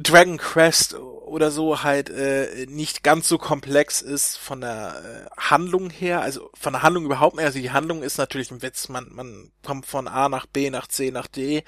Dragon 0.00 0.38
Quest 0.38 0.94
oder 0.94 1.50
so 1.50 1.82
halt 1.82 2.08
äh, 2.08 2.66
nicht 2.68 3.02
ganz 3.02 3.26
so 3.28 3.36
komplex 3.36 4.00
ist 4.00 4.38
von 4.38 4.60
der 4.60 5.26
äh, 5.26 5.40
Handlung 5.40 5.90
her, 5.90 6.20
also 6.20 6.50
von 6.54 6.72
der 6.72 6.82
Handlung 6.82 7.04
überhaupt 7.04 7.34
nicht. 7.34 7.44
Also 7.44 7.58
die 7.58 7.72
Handlung 7.72 8.04
ist 8.04 8.16
natürlich 8.16 8.52
ein 8.52 8.62
Witz, 8.62 8.88
man, 8.88 9.08
man 9.12 9.50
kommt 9.64 9.86
von 9.86 10.06
A 10.06 10.28
nach 10.28 10.46
B 10.46 10.70
nach 10.70 10.86
C 10.86 11.10
nach 11.10 11.26
D 11.26 11.64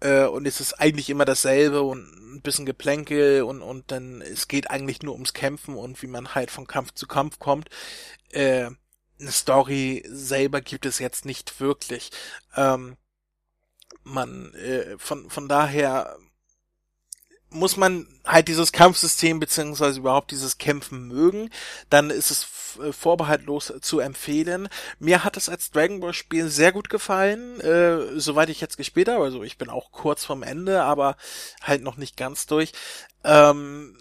äh, 0.00 0.24
und 0.24 0.44
es 0.46 0.60
ist 0.60 0.74
eigentlich 0.74 1.08
immer 1.08 1.24
dasselbe 1.24 1.82
und 1.82 2.00
ein 2.34 2.42
bisschen 2.42 2.66
Geplänkel 2.66 3.42
und, 3.42 3.62
und 3.62 3.92
dann 3.92 4.22
es 4.22 4.48
geht 4.48 4.70
eigentlich 4.70 5.02
nur 5.02 5.14
ums 5.14 5.32
Kämpfen 5.32 5.76
und 5.76 6.02
wie 6.02 6.08
man 6.08 6.34
halt 6.34 6.50
von 6.50 6.66
Kampf 6.66 6.94
zu 6.94 7.06
Kampf 7.06 7.38
kommt. 7.38 7.68
Äh, 8.30 8.70
eine 9.20 9.32
Story 9.32 10.04
selber 10.08 10.60
gibt 10.60 10.84
es 10.84 10.98
jetzt 10.98 11.24
nicht 11.24 11.60
wirklich. 11.60 12.10
Ähm, 12.56 12.96
man 14.02 14.52
äh, 14.54 14.98
von 14.98 15.30
von 15.30 15.48
daher 15.48 16.18
muss 17.50 17.76
man 17.76 18.06
halt 18.26 18.48
dieses 18.48 18.72
Kampfsystem 18.72 19.40
beziehungsweise 19.40 20.00
überhaupt 20.00 20.30
dieses 20.30 20.58
Kämpfen 20.58 21.08
mögen, 21.08 21.50
dann 21.88 22.10
ist 22.10 22.30
es 22.30 22.46
äh, 22.82 22.92
vorbehaltlos 22.92 23.72
zu 23.80 24.00
empfehlen. 24.00 24.68
Mir 24.98 25.24
hat 25.24 25.36
es 25.36 25.48
als 25.48 25.70
Dragon 25.70 26.00
Ball 26.00 26.12
Spiel 26.12 26.48
sehr 26.48 26.72
gut 26.72 26.90
gefallen, 26.90 27.60
äh, 27.60 28.18
soweit 28.20 28.50
ich 28.50 28.60
jetzt 28.60 28.76
gespielt 28.76 29.08
habe. 29.08 29.24
Also 29.24 29.42
ich 29.42 29.58
bin 29.58 29.70
auch 29.70 29.92
kurz 29.92 30.24
vorm 30.24 30.42
Ende, 30.42 30.82
aber 30.82 31.16
halt 31.62 31.82
noch 31.82 31.96
nicht 31.96 32.16
ganz 32.16 32.46
durch. 32.46 32.72
Ähm, 33.24 33.96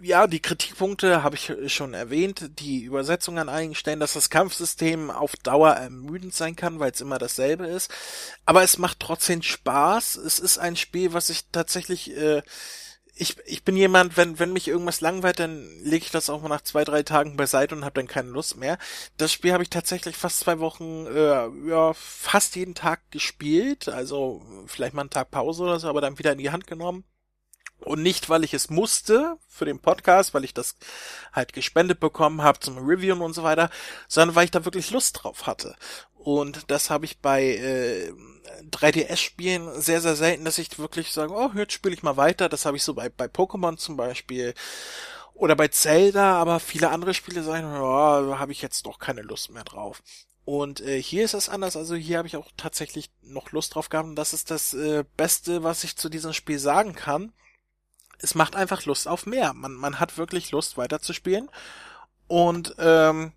ja, 0.00 0.26
die 0.26 0.40
Kritikpunkte 0.40 1.22
habe 1.22 1.36
ich 1.36 1.52
schon 1.72 1.94
erwähnt. 1.94 2.50
Die 2.60 2.82
Übersetzung 2.82 3.38
an 3.38 3.48
einigen 3.48 3.74
Stellen, 3.74 4.00
dass 4.00 4.12
das 4.12 4.30
Kampfsystem 4.30 5.10
auf 5.10 5.36
Dauer 5.36 5.72
ermüdend 5.72 6.34
sein 6.34 6.56
kann, 6.56 6.78
weil 6.78 6.92
es 6.92 7.00
immer 7.00 7.18
dasselbe 7.18 7.66
ist. 7.66 7.92
Aber 8.44 8.62
es 8.62 8.78
macht 8.78 9.00
trotzdem 9.00 9.42
Spaß. 9.42 10.16
Es 10.16 10.38
ist 10.38 10.58
ein 10.58 10.76
Spiel, 10.76 11.12
was 11.12 11.30
ich 11.30 11.46
tatsächlich, 11.50 12.16
äh, 12.16 12.42
ich, 13.14 13.36
ich 13.46 13.64
bin 13.64 13.76
jemand, 13.76 14.16
wenn, 14.16 14.38
wenn 14.38 14.52
mich 14.52 14.68
irgendwas 14.68 15.00
langweilt, 15.00 15.40
dann 15.40 15.66
lege 15.82 16.04
ich 16.04 16.10
das 16.12 16.30
auch 16.30 16.40
mal 16.40 16.48
nach 16.48 16.62
zwei, 16.62 16.84
drei 16.84 17.02
Tagen 17.02 17.36
beiseite 17.36 17.74
und 17.74 17.84
habe 17.84 18.00
dann 18.00 18.06
keine 18.06 18.30
Lust 18.30 18.56
mehr. 18.56 18.78
Das 19.16 19.32
Spiel 19.32 19.52
habe 19.52 19.64
ich 19.64 19.70
tatsächlich 19.70 20.16
fast 20.16 20.40
zwei 20.40 20.60
Wochen, 20.60 21.06
äh, 21.06 21.48
ja, 21.68 21.92
fast 21.94 22.54
jeden 22.56 22.74
Tag 22.74 23.10
gespielt. 23.10 23.88
Also 23.88 24.42
vielleicht 24.66 24.94
mal 24.94 25.02
einen 25.02 25.10
Tag 25.10 25.30
Pause 25.30 25.64
oder 25.64 25.80
so, 25.80 25.88
aber 25.88 26.00
dann 26.00 26.18
wieder 26.18 26.32
in 26.32 26.38
die 26.38 26.50
Hand 26.50 26.66
genommen 26.66 27.04
Und 27.80 28.02
nicht, 28.02 28.28
weil 28.28 28.44
ich 28.44 28.54
es 28.54 28.70
musste 28.70 29.38
für 29.48 29.64
den 29.64 29.78
Podcast, 29.78 30.34
weil 30.34 30.44
ich 30.44 30.52
das 30.52 30.76
halt 31.32 31.52
gespendet 31.52 32.00
bekommen 32.00 32.42
habe 32.42 32.58
zum 32.58 32.78
Reviewen 32.78 33.20
und 33.20 33.34
so 33.34 33.44
weiter, 33.44 33.70
sondern 34.08 34.34
weil 34.34 34.46
ich 34.46 34.50
da 34.50 34.64
wirklich 34.64 34.90
Lust 34.90 35.22
drauf 35.22 35.46
hatte. 35.46 35.76
Und 36.16 36.70
das 36.70 36.90
habe 36.90 37.04
ich 37.04 37.20
bei 37.20 37.44
äh, 37.44 38.12
3DS-Spielen 38.70 39.80
sehr, 39.80 40.00
sehr 40.00 40.16
selten, 40.16 40.44
dass 40.44 40.58
ich 40.58 40.78
wirklich 40.78 41.12
sage, 41.12 41.32
oh, 41.32 41.50
jetzt 41.54 41.72
spiele 41.72 41.94
ich 41.94 42.02
mal 42.02 42.16
weiter. 42.16 42.48
Das 42.48 42.66
habe 42.66 42.76
ich 42.76 42.82
so 42.82 42.94
bei, 42.94 43.08
bei 43.08 43.26
Pokémon 43.26 43.76
zum 43.76 43.96
Beispiel 43.96 44.54
oder 45.34 45.54
bei 45.54 45.68
Zelda, 45.68 46.34
aber 46.34 46.58
viele 46.58 46.90
andere 46.90 47.14
Spiele 47.14 47.44
sagen, 47.44 47.66
oh, 47.66 48.30
da 48.30 48.38
habe 48.38 48.52
ich 48.52 48.60
jetzt 48.60 48.86
doch 48.86 48.98
keine 48.98 49.22
Lust 49.22 49.50
mehr 49.50 49.64
drauf. 49.64 50.02
Und 50.44 50.80
äh, 50.80 51.00
hier 51.00 51.24
ist 51.24 51.34
es 51.34 51.48
anders, 51.48 51.76
also 51.76 51.94
hier 51.94 52.18
habe 52.18 52.26
ich 52.26 52.36
auch 52.36 52.50
tatsächlich 52.56 53.10
noch 53.22 53.52
Lust 53.52 53.74
drauf 53.74 53.88
gehabt 53.88 54.08
und 54.08 54.16
das 54.16 54.32
ist 54.32 54.50
das 54.50 54.74
äh, 54.74 55.04
Beste, 55.16 55.62
was 55.62 55.84
ich 55.84 55.96
zu 55.96 56.08
diesem 56.08 56.32
Spiel 56.32 56.58
sagen 56.58 56.94
kann. 56.94 57.32
Es 58.20 58.34
macht 58.34 58.56
einfach 58.56 58.84
Lust 58.84 59.08
auf 59.08 59.26
mehr. 59.26 59.52
Man, 59.54 59.74
man 59.74 60.00
hat 60.00 60.18
wirklich 60.18 60.50
Lust 60.50 60.76
weiterzuspielen 60.76 61.48
und 62.26 62.74
ähm, 62.78 63.32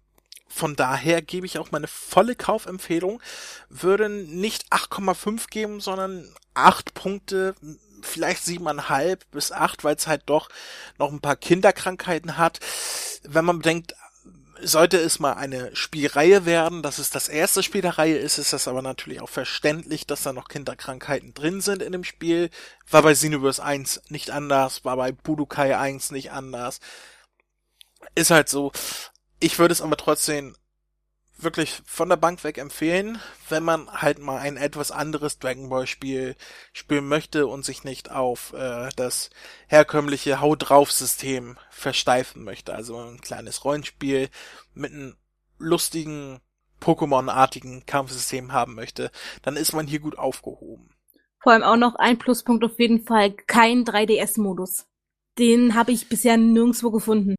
von 0.47 0.75
daher 0.75 1.21
gebe 1.21 1.45
ich 1.45 1.57
auch 1.57 1.71
meine 1.71 1.87
volle 1.87 2.35
Kaufempfehlung, 2.35 3.21
würde 3.69 4.09
nicht 4.09 4.65
8,5 4.71 5.49
geben, 5.49 5.79
sondern 5.79 6.29
8 6.53 6.93
Punkte, 6.93 7.55
vielleicht 8.01 8.43
7,5 8.43 9.19
bis 9.31 9.51
8, 9.53 9.83
weil 9.83 9.95
es 9.95 10.07
halt 10.07 10.23
doch 10.25 10.49
noch 10.97 11.11
ein 11.11 11.21
paar 11.21 11.37
Kinderkrankheiten 11.37 12.37
hat. 12.37 12.59
Wenn 13.23 13.45
man 13.45 13.59
bedenkt, 13.59 13.95
sollte 14.63 14.97
es 14.97 15.19
mal 15.19 15.33
eine 15.33 15.75
Spielreihe 15.75 16.45
werden, 16.45 16.81
dass 16.83 16.99
es 16.99 17.09
das 17.09 17.29
erste 17.29 17.63
Spiel 17.63 17.81
der 17.81 17.97
Reihe 17.97 18.17
ist, 18.17 18.37
ist 18.37 18.53
das 18.53 18.67
aber 18.67 18.81
natürlich 18.81 19.21
auch 19.21 19.29
verständlich, 19.29 20.07
dass 20.07 20.23
da 20.23 20.33
noch 20.33 20.47
Kinderkrankheiten 20.47 21.33
drin 21.33 21.61
sind 21.61 21.81
in 21.81 21.91
dem 21.91 22.03
Spiel. 22.03 22.49
War 22.89 23.01
bei 23.01 23.13
Xenoverse 23.13 23.63
1 23.63 24.03
nicht 24.09 24.31
anders, 24.31 24.85
war 24.85 24.97
bei 24.97 25.11
Budokai 25.11 25.77
1 25.77 26.11
nicht 26.11 26.31
anders. 26.31 26.79
Ist 28.15 28.31
halt 28.31 28.49
so. 28.49 28.71
Ich 29.39 29.59
würde 29.59 29.73
es 29.73 29.81
aber 29.81 29.97
trotzdem 29.97 30.55
wirklich 31.43 31.81
von 31.85 32.09
der 32.09 32.17
Bank 32.17 32.43
weg 32.43 32.57
empfehlen, 32.57 33.19
wenn 33.49 33.63
man 33.63 33.89
halt 33.91 34.19
mal 34.19 34.37
ein 34.37 34.57
etwas 34.57 34.91
anderes 34.91 35.39
Dragon 35.39 35.69
Ball 35.69 35.87
Spiel 35.87 36.35
spielen 36.73 37.07
möchte 37.07 37.47
und 37.47 37.65
sich 37.65 37.83
nicht 37.83 38.11
auf 38.11 38.53
äh, 38.53 38.89
das 38.95 39.29
herkömmliche 39.67 40.41
Hau 40.41 40.55
drauf 40.55 40.91
System 40.91 41.57
versteifen 41.69 42.43
möchte. 42.43 42.73
Also 42.73 42.97
ein 42.97 43.21
kleines 43.21 43.63
Rollenspiel 43.65 44.29
mit 44.73 44.91
einem 44.91 45.15
lustigen 45.57 46.41
Pokémon-artigen 46.81 47.85
Kampfsystem 47.85 48.51
haben 48.51 48.75
möchte, 48.75 49.11
dann 49.43 49.55
ist 49.55 49.73
man 49.73 49.87
hier 49.87 49.99
gut 49.99 50.17
aufgehoben. 50.17 50.89
Vor 51.39 51.53
allem 51.53 51.63
auch 51.63 51.77
noch 51.77 51.95
ein 51.95 52.17
Pluspunkt 52.17 52.63
auf 52.63 52.77
jeden 52.79 53.03
Fall, 53.03 53.31
kein 53.31 53.85
3DS-Modus. 53.85 54.85
Den 55.39 55.75
habe 55.75 55.91
ich 55.91 56.09
bisher 56.09 56.37
nirgendwo 56.37 56.91
gefunden. 56.91 57.35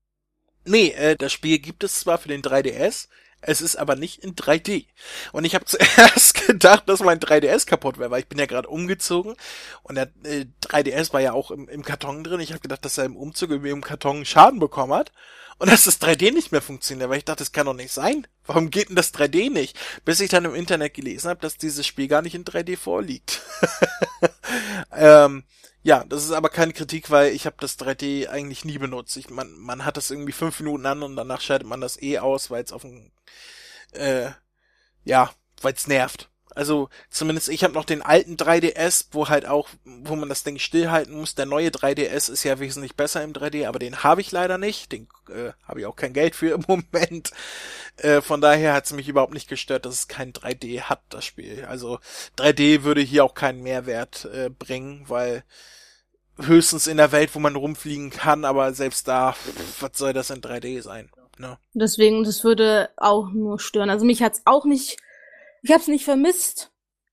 Nee, 0.64 0.90
äh, 0.90 1.16
das 1.16 1.32
Spiel 1.32 1.58
gibt 1.58 1.84
es 1.84 2.00
zwar 2.00 2.18
für 2.18 2.28
den 2.28 2.42
3DS, 2.42 3.08
es 3.42 3.60
ist 3.60 3.76
aber 3.76 3.96
nicht 3.96 4.22
in 4.22 4.34
3D. 4.34 4.86
Und 5.32 5.44
ich 5.44 5.54
habe 5.54 5.64
zuerst 5.66 6.46
gedacht, 6.46 6.88
dass 6.88 7.00
mein 7.00 7.20
3DS 7.20 7.66
kaputt 7.66 7.98
wäre, 7.98 8.10
weil 8.10 8.20
ich 8.20 8.28
bin 8.28 8.38
ja 8.38 8.46
gerade 8.46 8.68
umgezogen 8.68 9.34
und 9.82 9.96
der 9.96 10.10
äh, 10.24 10.46
3DS 10.62 11.12
war 11.12 11.20
ja 11.20 11.32
auch 11.32 11.50
im, 11.50 11.68
im 11.68 11.84
Karton 11.84 12.24
drin. 12.24 12.40
Ich 12.40 12.52
habe 12.52 12.60
gedacht, 12.60 12.84
dass 12.84 12.98
er 12.98 13.04
im 13.04 13.16
Umzug 13.16 13.50
irgendwie 13.50 13.70
im 13.70 13.82
Karton 13.82 14.24
Schaden 14.24 14.58
bekommen 14.58 14.94
hat 14.94 15.12
und 15.58 15.70
dass 15.70 15.84
das 15.84 16.00
3D 16.00 16.32
nicht 16.32 16.50
mehr 16.50 16.62
funktioniert, 16.62 17.08
weil 17.08 17.18
ich 17.18 17.24
dachte, 17.24 17.44
das 17.44 17.52
kann 17.52 17.66
doch 17.66 17.74
nicht 17.74 17.92
sein. 17.92 18.26
Warum 18.46 18.70
geht 18.70 18.88
denn 18.88 18.96
das 18.96 19.14
3D 19.14 19.48
nicht? 19.48 19.78
Bis 20.04 20.18
ich 20.18 20.28
dann 20.28 20.44
im 20.44 20.56
Internet 20.56 20.94
gelesen 20.94 21.30
habe, 21.30 21.40
dass 21.40 21.56
dieses 21.56 21.86
Spiel 21.86 22.08
gar 22.08 22.20
nicht 22.20 22.34
in 22.34 22.44
3D 22.44 22.76
vorliegt. 22.76 23.42
ähm, 24.92 25.44
ja, 25.84 26.02
das 26.08 26.24
ist 26.24 26.32
aber 26.32 26.48
keine 26.48 26.72
Kritik, 26.72 27.12
weil 27.12 27.32
ich 27.32 27.46
habe 27.46 27.54
das 27.60 27.78
3D 27.78 28.28
eigentlich 28.28 28.64
nie 28.64 28.78
benutzt. 28.78 29.16
Ich, 29.16 29.30
man, 29.30 29.56
man 29.56 29.84
hat 29.84 29.96
das 29.96 30.10
irgendwie 30.10 30.32
fünf 30.32 30.58
Minuten 30.58 30.84
an 30.84 31.04
und 31.04 31.14
danach 31.14 31.40
schaltet 31.40 31.68
man 31.68 31.80
das 31.80 32.02
eh 32.02 32.18
aus, 32.18 32.50
weil 32.50 32.64
es 32.64 32.72
auf 32.72 32.82
dem, 32.82 33.11
äh, 33.92 34.30
ja, 35.04 35.30
weil 35.60 35.74
es 35.74 35.86
nervt. 35.86 36.28
Also 36.54 36.90
zumindest 37.08 37.48
ich 37.48 37.64
habe 37.64 37.72
noch 37.72 37.84
den 37.84 38.02
alten 38.02 38.36
3DS, 38.36 39.06
wo 39.12 39.28
halt 39.28 39.46
auch, 39.46 39.70
wo 39.84 40.16
man 40.16 40.28
das 40.28 40.44
Ding 40.44 40.58
stillhalten 40.58 41.14
muss. 41.14 41.34
Der 41.34 41.46
neue 41.46 41.70
3DS 41.70 42.30
ist 42.30 42.44
ja 42.44 42.60
wesentlich 42.60 42.94
besser 42.94 43.22
im 43.22 43.32
3D, 43.32 43.66
aber 43.66 43.78
den 43.78 44.02
habe 44.02 44.20
ich 44.20 44.30
leider 44.32 44.58
nicht. 44.58 44.92
Den 44.92 45.08
äh, 45.30 45.52
habe 45.66 45.80
ich 45.80 45.86
auch 45.86 45.96
kein 45.96 46.12
Geld 46.12 46.34
für 46.34 46.54
im 46.54 46.64
Moment. 46.68 47.30
Äh, 47.96 48.20
von 48.20 48.40
daher 48.40 48.74
hat 48.74 48.84
es 48.84 48.92
mich 48.92 49.08
überhaupt 49.08 49.32
nicht 49.32 49.48
gestört, 49.48 49.86
dass 49.86 49.94
es 49.94 50.08
kein 50.08 50.32
3D 50.32 50.82
hat, 50.82 51.00
das 51.08 51.24
Spiel. 51.24 51.64
Also 51.64 52.00
3D 52.36 52.82
würde 52.82 53.00
hier 53.00 53.24
auch 53.24 53.34
keinen 53.34 53.62
Mehrwert 53.62 54.26
äh, 54.26 54.50
bringen, 54.50 55.08
weil 55.08 55.44
höchstens 56.38 56.86
in 56.86 56.96
der 56.96 57.12
Welt, 57.12 57.34
wo 57.34 57.38
man 57.38 57.56
rumfliegen 57.56 58.10
kann, 58.10 58.44
aber 58.44 58.72
selbst 58.72 59.08
da, 59.08 59.36
was 59.80 59.92
soll 59.94 60.12
das 60.12 60.30
in 60.30 60.40
3D 60.40 60.82
sein? 60.82 61.10
Ne? 61.38 61.58
Deswegen, 61.74 62.24
das 62.24 62.44
würde 62.44 62.90
auch 62.96 63.30
nur 63.30 63.58
stören. 63.58 63.90
Also 63.90 64.04
mich 64.04 64.22
hat's 64.22 64.42
auch 64.44 64.64
nicht 64.64 64.98
ich 65.62 65.70
habe 65.70 65.80
es 65.80 65.88
nicht 65.88 66.04
vermisst. 66.04 66.70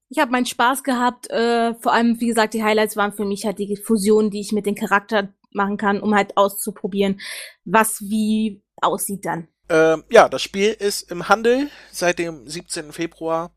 Ich 0.09 0.17
habe 0.17 0.31
meinen 0.31 0.47
Spaß 0.47 0.83
gehabt. 0.83 1.29
Äh, 1.29 1.75
vor 1.75 1.93
allem, 1.93 2.19
wie 2.19 2.27
gesagt, 2.27 2.55
die 2.55 2.63
Highlights 2.63 2.97
waren 2.97 3.13
für 3.13 3.25
mich 3.25 3.45
halt 3.45 3.59
die 3.59 3.77
Fusion, 3.77 4.31
die 4.31 4.41
ich 4.41 4.51
mit 4.51 4.65
den 4.65 4.75
Charakter 4.75 5.29
machen 5.51 5.77
kann, 5.77 6.01
um 6.01 6.15
halt 6.15 6.35
auszuprobieren, 6.35 7.19
was 7.63 8.01
wie 8.01 8.63
aussieht 8.77 9.25
dann. 9.25 9.47
Ähm, 9.69 10.03
ja, 10.09 10.27
das 10.27 10.41
Spiel 10.41 10.71
ist 10.71 11.11
im 11.11 11.29
Handel 11.29 11.69
seit 11.91 12.17
dem 12.17 12.47
17. 12.47 12.91
Februar. 12.91 13.51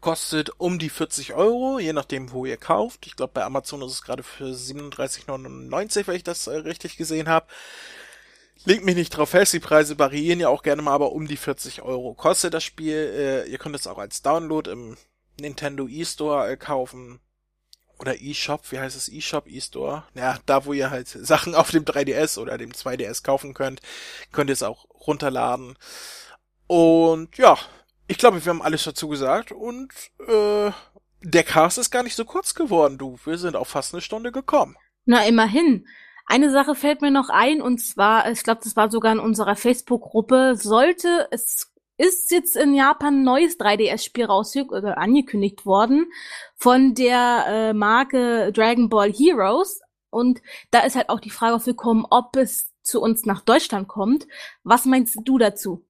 Kostet 0.00 0.50
um 0.58 0.80
die 0.80 0.88
40 0.88 1.34
Euro, 1.34 1.78
je 1.78 1.92
nachdem, 1.92 2.32
wo 2.32 2.44
ihr 2.44 2.56
kauft. 2.56 3.06
Ich 3.06 3.14
glaube, 3.14 3.34
bei 3.34 3.44
Amazon 3.44 3.82
ist 3.82 3.92
es 3.92 4.02
gerade 4.02 4.24
für 4.24 4.46
37,99, 4.46 6.08
wenn 6.08 6.16
ich 6.16 6.24
das 6.24 6.48
äh, 6.48 6.56
richtig 6.56 6.96
gesehen 6.96 7.28
habe. 7.28 7.46
Legt 8.64 8.84
mich 8.84 8.94
nicht 8.94 9.10
drauf 9.10 9.30
fest, 9.30 9.52
die 9.52 9.60
Preise 9.60 9.98
variieren 9.98 10.40
ja 10.40 10.48
auch 10.48 10.62
gerne 10.62 10.82
mal, 10.82 10.92
aber 10.92 11.12
um 11.12 11.26
die 11.26 11.36
40 11.36 11.82
Euro 11.82 12.14
kostet 12.14 12.54
das 12.54 12.62
Spiel. 12.62 12.94
Äh, 12.94 13.50
ihr 13.50 13.58
könnt 13.58 13.74
es 13.74 13.86
auch 13.86 13.98
als 13.98 14.22
Download 14.22 14.70
im 14.70 14.96
Nintendo 15.40 15.88
eStore 15.88 16.52
äh, 16.52 16.56
kaufen. 16.56 17.20
Oder 17.98 18.20
eShop, 18.20 18.70
wie 18.70 18.78
heißt 18.78 18.96
es? 18.96 19.08
eShop, 19.08 19.46
eStore? 19.48 20.04
Ja, 20.14 20.38
da 20.46 20.64
wo 20.64 20.72
ihr 20.72 20.90
halt 20.90 21.08
Sachen 21.08 21.54
auf 21.54 21.70
dem 21.70 21.84
3DS 21.84 22.38
oder 22.38 22.58
dem 22.58 22.72
2DS 22.72 23.22
kaufen 23.22 23.54
könnt, 23.54 23.80
könnt 24.30 24.50
ihr 24.50 24.54
es 24.54 24.62
auch 24.62 24.86
runterladen. 25.06 25.76
Und 26.66 27.36
ja, 27.36 27.58
ich 28.06 28.18
glaube, 28.18 28.44
wir 28.44 28.50
haben 28.50 28.62
alles 28.62 28.84
dazu 28.84 29.08
gesagt 29.08 29.52
und 29.52 29.92
äh, 30.26 30.70
der 31.22 31.44
Cast 31.44 31.78
ist 31.78 31.90
gar 31.90 32.02
nicht 32.02 32.16
so 32.16 32.24
kurz 32.24 32.54
geworden, 32.54 32.98
du. 32.98 33.18
Wir 33.24 33.38
sind 33.38 33.56
auf 33.56 33.68
fast 33.68 33.94
eine 33.94 34.00
Stunde 34.00 34.32
gekommen. 34.32 34.76
Na, 35.04 35.24
immerhin. 35.24 35.86
Eine 36.26 36.50
Sache 36.50 36.74
fällt 36.74 37.02
mir 37.02 37.10
noch 37.10 37.28
ein, 37.28 37.60
und 37.60 37.78
zwar, 37.78 38.30
ich 38.30 38.42
glaube, 38.42 38.60
das 38.62 38.76
war 38.76 38.90
sogar 38.90 39.12
in 39.12 39.18
unserer 39.18 39.56
Facebook-Gruppe, 39.56 40.54
sollte, 40.56 41.28
es 41.30 41.72
ist 41.98 42.30
jetzt 42.30 42.56
in 42.56 42.74
Japan 42.74 43.20
ein 43.20 43.22
neues 43.22 43.58
3DS-Spiel 43.58 44.24
raus 44.24 44.56
oder 44.56 44.98
angekündigt 44.98 45.66
worden 45.66 46.10
von 46.56 46.94
der 46.94 47.44
äh, 47.46 47.72
Marke 47.72 48.52
Dragon 48.52 48.88
Ball 48.88 49.12
Heroes. 49.12 49.80
Und 50.10 50.42
da 50.70 50.80
ist 50.80 50.96
halt 50.96 51.08
auch 51.08 51.20
die 51.20 51.30
Frage 51.30 51.54
aufgekommen, 51.54 52.06
ob 52.10 52.36
es 52.36 52.72
zu 52.82 53.00
uns 53.00 53.24
nach 53.24 53.40
Deutschland 53.42 53.88
kommt. 53.88 54.26
Was 54.64 54.84
meinst 54.84 55.16
du 55.24 55.38
dazu? 55.38 55.84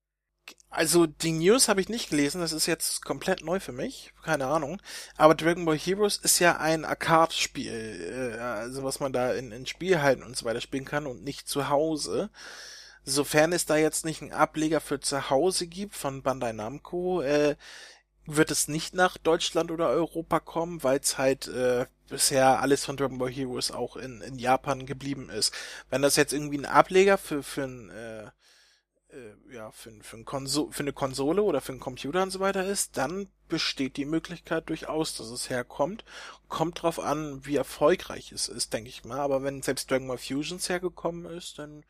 Also 0.74 1.04
die 1.04 1.32
News 1.32 1.68
habe 1.68 1.82
ich 1.82 1.90
nicht 1.90 2.08
gelesen, 2.08 2.40
das 2.40 2.52
ist 2.52 2.64
jetzt 2.64 3.04
komplett 3.04 3.44
neu 3.44 3.60
für 3.60 3.72
mich, 3.72 4.14
keine 4.24 4.46
Ahnung. 4.46 4.80
Aber 5.18 5.34
Dragon 5.34 5.66
Ball 5.66 5.76
Heroes 5.76 6.16
ist 6.16 6.38
ja 6.38 6.56
ein 6.56 6.86
Arcade-Spiel, 6.86 8.34
äh, 8.34 8.38
also 8.38 8.82
was 8.82 8.98
man 8.98 9.12
da 9.12 9.34
in, 9.34 9.52
in 9.52 9.66
Spielhalten 9.66 10.22
und 10.24 10.34
so 10.34 10.46
weiter 10.46 10.62
spielen 10.62 10.86
kann 10.86 11.06
und 11.06 11.24
nicht 11.24 11.46
zu 11.46 11.68
Hause. 11.68 12.30
Sofern 13.04 13.52
es 13.52 13.66
da 13.66 13.76
jetzt 13.76 14.06
nicht 14.06 14.22
einen 14.22 14.32
Ableger 14.32 14.80
für 14.80 14.98
zu 14.98 15.28
Hause 15.28 15.66
gibt 15.66 15.94
von 15.94 16.22
Bandai 16.22 16.52
Namco, 16.54 17.20
äh, 17.20 17.56
wird 18.24 18.50
es 18.50 18.66
nicht 18.66 18.94
nach 18.94 19.18
Deutschland 19.18 19.70
oder 19.70 19.90
Europa 19.90 20.40
kommen, 20.40 20.82
weil 20.82 21.00
es 21.00 21.18
halt 21.18 21.48
äh, 21.48 21.84
bisher 22.08 22.60
alles 22.62 22.86
von 22.86 22.96
Dragon 22.96 23.18
Ball 23.18 23.30
Heroes 23.30 23.72
auch 23.72 23.96
in, 23.96 24.22
in 24.22 24.38
Japan 24.38 24.86
geblieben 24.86 25.28
ist. 25.28 25.52
Wenn 25.90 26.00
das 26.00 26.16
jetzt 26.16 26.32
irgendwie 26.32 26.58
ein 26.58 26.64
Ableger 26.64 27.18
für, 27.18 27.42
für 27.42 27.64
ein 27.64 27.90
äh, 27.90 28.30
äh, 29.12 29.54
ja, 29.54 29.70
für, 29.70 29.92
für, 30.00 30.24
Konso 30.24 30.70
für 30.70 30.82
eine 30.82 30.92
Konsole 30.92 31.42
oder 31.42 31.60
für 31.60 31.72
einen 31.72 31.80
Computer 31.80 32.22
und 32.22 32.30
so 32.30 32.40
weiter 32.40 32.64
ist, 32.64 32.96
dann 32.96 33.28
besteht 33.48 33.96
die 33.96 34.04
Möglichkeit 34.04 34.68
durchaus, 34.68 35.14
dass 35.16 35.28
es 35.28 35.50
herkommt. 35.50 36.04
Kommt 36.48 36.82
drauf 36.82 36.98
an, 36.98 37.44
wie 37.44 37.56
erfolgreich 37.56 38.32
es 38.32 38.48
ist, 38.48 38.72
denke 38.72 38.88
ich 38.88 39.04
mal. 39.04 39.20
Aber 39.20 39.42
wenn 39.42 39.62
selbst 39.62 39.90
Dragon 39.90 40.08
Ball 40.08 40.18
Fusions 40.18 40.68
hergekommen 40.68 41.26
ist, 41.26 41.58
dann 41.58 41.84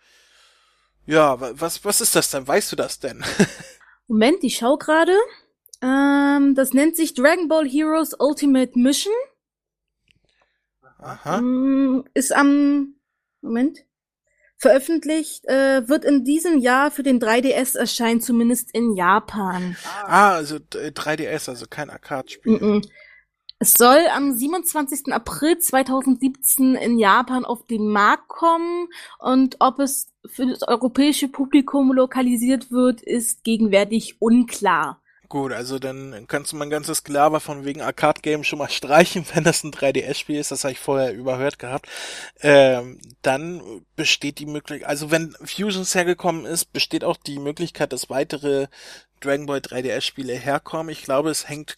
ja, 1.05 1.41
was, 1.41 1.85
was 1.85 2.01
ist 2.01 2.14
das 2.14 2.31
denn? 2.31 2.47
Weißt 2.47 2.70
du 2.70 2.77
das 2.77 3.01
denn? 3.01 3.25
Moment, 4.07 4.43
ich 4.45 4.57
schau 4.57 4.77
gerade. 4.77 5.16
Ähm, 5.81 6.55
das 6.55 6.73
nennt 6.73 6.97
sich 6.97 7.14
Dragon 7.14 7.49
Ball 7.49 7.68
Heroes 7.68 8.14
Ultimate 8.18 8.79
Mission. 8.79 9.14
Aha. 10.99 11.41
Mm, 11.41 12.05
ist 12.14 12.33
am 12.33 12.95
Moment. 13.41 13.85
Veröffentlicht 14.63 15.45
äh, 15.47 15.89
wird 15.89 16.05
in 16.05 16.23
diesem 16.23 16.59
Jahr 16.59 16.93
für 16.93 17.03
den 17.03 17.21
3DS 17.21 17.77
erscheinen, 17.77 18.21
zumindest 18.21 18.73
in 18.73 18.95
Japan. 18.95 19.77
Ah, 20.05 20.35
also 20.35 20.57
3DS, 20.57 21.49
also 21.49 21.67
kein 21.69 21.91
Arcade-Spiel. 21.91 22.53
Mm 22.53 22.65
-mm. 22.65 22.89
Es 23.59 23.75
soll 23.75 24.07
am 24.15 24.31
27. 24.31 25.13
April 25.13 25.59
2017 25.59 26.77
in 26.77 26.97
Japan 27.01 27.45
auf 27.45 27.67
den 27.67 27.89
Markt 27.89 28.29
kommen 28.29 28.87
und 29.19 29.57
ob 29.59 29.81
es 29.81 30.13
für 30.27 30.47
das 30.47 30.63
europäische 30.63 31.27
Publikum 31.27 31.93
lokalisiert 31.93 32.71
wird, 32.71 33.03
ist 33.03 33.43
gegenwärtig 33.43 34.21
unklar. 34.21 35.01
Gut, 35.33 35.53
also 35.53 35.78
dann 35.78 36.26
kannst 36.28 36.53
du 36.53 36.57
mein 36.57 36.68
ganzes 36.68 37.05
Gelaber 37.05 37.41
von 37.41 37.64
wegen 37.64 37.80
Arcade-Game 37.80 38.45
schon 38.45 38.59
mal 38.59 38.68
streichen, 38.70 39.24
wenn 39.33 39.45
das 39.45 39.64
ein 39.64 39.72
3DS-Spiel 39.72 40.39
ist, 40.39 40.51
das 40.51 40.64
habe 40.64 40.72
ich 40.72 40.78
vorher 40.78 41.14
überhört 41.14 41.59
gehabt. 41.59 41.89
Ähm, 42.43 43.01
dann 43.22 43.83
besteht 43.97 44.41
die 44.41 44.45
Möglichkeit, 44.45 44.87
also 44.87 45.11
wenn 45.11 45.35
Fusions 45.43 45.95
hergekommen 45.95 46.45
ist, 46.45 46.74
besteht 46.74 47.03
auch 47.03 47.16
die 47.16 47.39
Möglichkeit, 47.39 47.95
dass 47.95 48.11
weitere 48.11 48.66
Dragon 49.20 49.47
Ball 49.47 49.61
3DS-Spiele 49.61 50.35
herkommen. 50.35 50.93
Ich 50.93 51.03
glaube, 51.03 51.30
es 51.30 51.49
hängt 51.49 51.76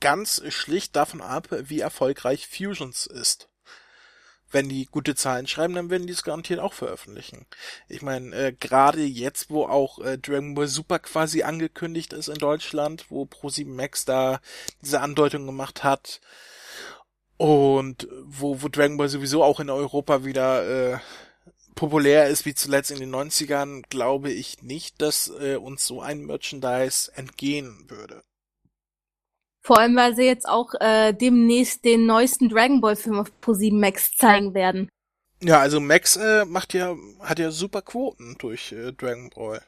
ganz 0.00 0.42
schlicht 0.48 0.96
davon 0.96 1.20
ab, 1.20 1.46
wie 1.50 1.78
erfolgreich 1.78 2.48
Fusions 2.48 3.06
ist. 3.06 3.48
Wenn 4.50 4.68
die 4.68 4.86
gute 4.86 5.14
Zahlen 5.14 5.46
schreiben, 5.46 5.74
dann 5.74 5.90
werden 5.90 6.06
die 6.06 6.12
es 6.12 6.22
garantiert 6.22 6.60
auch 6.60 6.72
veröffentlichen. 6.72 7.46
Ich 7.88 8.02
meine, 8.02 8.34
äh, 8.34 8.52
gerade 8.52 9.02
jetzt, 9.02 9.50
wo 9.50 9.66
auch 9.66 9.98
äh, 9.98 10.18
Dragon 10.18 10.54
Ball 10.54 10.68
Super 10.68 10.98
quasi 11.00 11.42
angekündigt 11.42 12.12
ist 12.12 12.28
in 12.28 12.38
Deutschland, 12.38 13.06
wo 13.08 13.24
Pro7 13.24 13.68
Max 13.68 14.04
da 14.04 14.40
diese 14.82 15.00
Andeutung 15.00 15.46
gemacht 15.46 15.82
hat 15.82 16.20
und 17.36 18.08
wo, 18.24 18.62
wo 18.62 18.68
Dragon 18.68 18.96
Ball 18.96 19.08
sowieso 19.08 19.42
auch 19.42 19.60
in 19.60 19.70
Europa 19.70 20.24
wieder 20.24 20.94
äh, 20.94 20.98
populär 21.74 22.28
ist 22.28 22.44
wie 22.46 22.54
zuletzt 22.54 22.90
in 22.90 22.98
den 22.98 23.14
90ern, 23.14 23.82
glaube 23.88 24.32
ich 24.32 24.62
nicht, 24.62 25.00
dass 25.00 25.30
äh, 25.40 25.56
uns 25.56 25.86
so 25.86 26.00
ein 26.00 26.24
Merchandise 26.24 27.12
entgehen 27.14 27.84
würde. 27.88 28.22
Vor 29.66 29.80
allem, 29.80 29.96
weil 29.96 30.14
sie 30.14 30.22
jetzt 30.22 30.48
auch 30.48 30.74
äh, 30.78 31.12
demnächst 31.12 31.84
den 31.84 32.06
neuesten 32.06 32.48
Dragon 32.48 32.80
Ball 32.80 32.94
Film 32.94 33.18
auf 33.18 33.32
Pro7 33.42 33.74
Max 33.74 34.16
zeigen 34.16 34.54
werden. 34.54 34.88
Ja, 35.42 35.58
also 35.58 35.80
Max 35.80 36.14
äh, 36.14 36.44
macht 36.44 36.72
ja, 36.72 36.94
hat 37.18 37.40
ja 37.40 37.50
super 37.50 37.82
Quoten 37.82 38.36
durch 38.38 38.70
äh, 38.70 38.92
Dragon 38.92 39.28
Ball. 39.30 39.60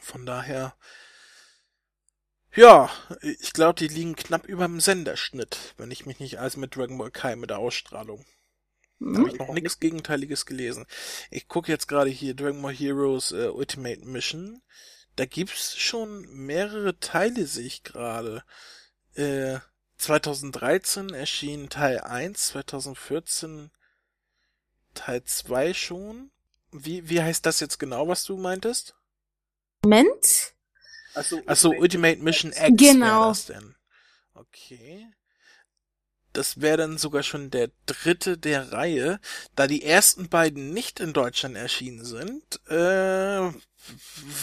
Von 0.00 0.26
daher, 0.26 0.74
ja, 2.54 2.90
ich 3.22 3.54
glaube, 3.54 3.78
die 3.78 3.88
liegen 3.88 4.16
knapp 4.16 4.46
über 4.46 4.66
dem 4.66 4.80
Senderschnitt, 4.80 5.72
wenn 5.78 5.90
ich 5.90 6.04
mich 6.04 6.20
nicht 6.20 6.38
als 6.38 6.58
mit 6.58 6.76
Dragon 6.76 6.98
Ball 6.98 7.10
Kai 7.10 7.36
mit 7.36 7.48
der 7.48 7.58
Ausstrahlung. 7.58 8.26
Da 9.00 9.20
habe 9.20 9.30
ich 9.30 9.38
noch 9.38 9.54
nichts 9.54 9.80
Gegenteiliges 9.80 10.44
gelesen. 10.44 10.84
Ich 11.30 11.48
gucke 11.48 11.72
jetzt 11.72 11.88
gerade 11.88 12.10
hier 12.10 12.34
Dragon 12.34 12.60
Ball 12.60 12.74
Heroes 12.74 13.32
äh, 13.32 13.48
Ultimate 13.48 14.04
Mission. 14.04 14.60
Da 15.16 15.24
gibt's 15.24 15.74
schon 15.78 16.26
mehrere 16.28 17.00
Teile, 17.00 17.46
sehe 17.46 17.64
ich 17.64 17.82
gerade. 17.82 18.44
2013 19.16 21.10
äh, 21.12 21.18
erschien 21.18 21.68
Teil 21.68 22.00
1, 22.00 22.48
2014 22.48 23.70
Teil 24.94 25.24
2 25.24 25.74
schon. 25.74 26.30
Wie, 26.72 27.08
wie 27.08 27.22
heißt 27.22 27.46
das 27.46 27.60
jetzt 27.60 27.78
genau, 27.78 28.08
was 28.08 28.24
du 28.24 28.36
meintest? 28.36 28.94
Moment. 29.82 30.54
Achso, 31.14 31.40
Achso 31.46 31.70
Ultimate 31.70 32.22
Mission 32.22 32.52
X 32.52 32.76
genau. 32.76 33.28
das 33.28 33.46
denn. 33.46 33.74
Okay. 34.34 35.06
Das 36.32 36.60
wäre 36.60 36.76
dann 36.76 36.98
sogar 36.98 37.22
schon 37.22 37.50
der 37.50 37.70
dritte 37.86 38.36
der 38.36 38.72
Reihe. 38.72 39.20
Da 39.54 39.66
die 39.66 39.82
ersten 39.82 40.28
beiden 40.28 40.74
nicht 40.74 41.00
in 41.00 41.14
Deutschland 41.14 41.56
erschienen 41.56 42.04
sind, 42.04 42.60
äh, 42.68 43.52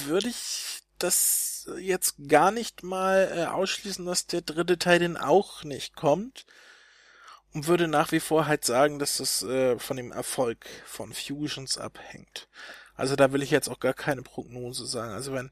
würde 0.06 0.30
ich 0.30 0.83
das 1.04 1.70
jetzt 1.78 2.16
gar 2.28 2.52
nicht 2.52 2.84
mal 2.84 3.32
äh, 3.36 3.46
ausschließen, 3.46 4.06
dass 4.06 4.28
der 4.28 4.42
dritte 4.42 4.78
Teil 4.80 5.00
denn 5.00 5.18
auch 5.18 5.64
nicht 5.64 5.96
kommt. 5.96 6.46
Und 7.54 7.68
würde 7.68 7.88
nach 7.88 8.12
wie 8.12 8.20
vor 8.20 8.48
halt 8.48 8.66
sagen, 8.66 8.98
dass 8.98 9.18
das 9.18 9.44
äh, 9.44 9.78
von 9.78 9.96
dem 9.96 10.12
Erfolg 10.12 10.66
von 10.86 11.14
Fusions 11.14 11.78
abhängt. 11.78 12.48
Also 12.96 13.16
da 13.16 13.32
will 13.32 13.44
ich 13.44 13.52
jetzt 13.52 13.70
auch 13.70 13.80
gar 13.80 13.94
keine 13.94 14.24
Prognose 14.24 14.88
sagen. 14.88 15.14
Also 15.14 15.34
wenn 15.34 15.52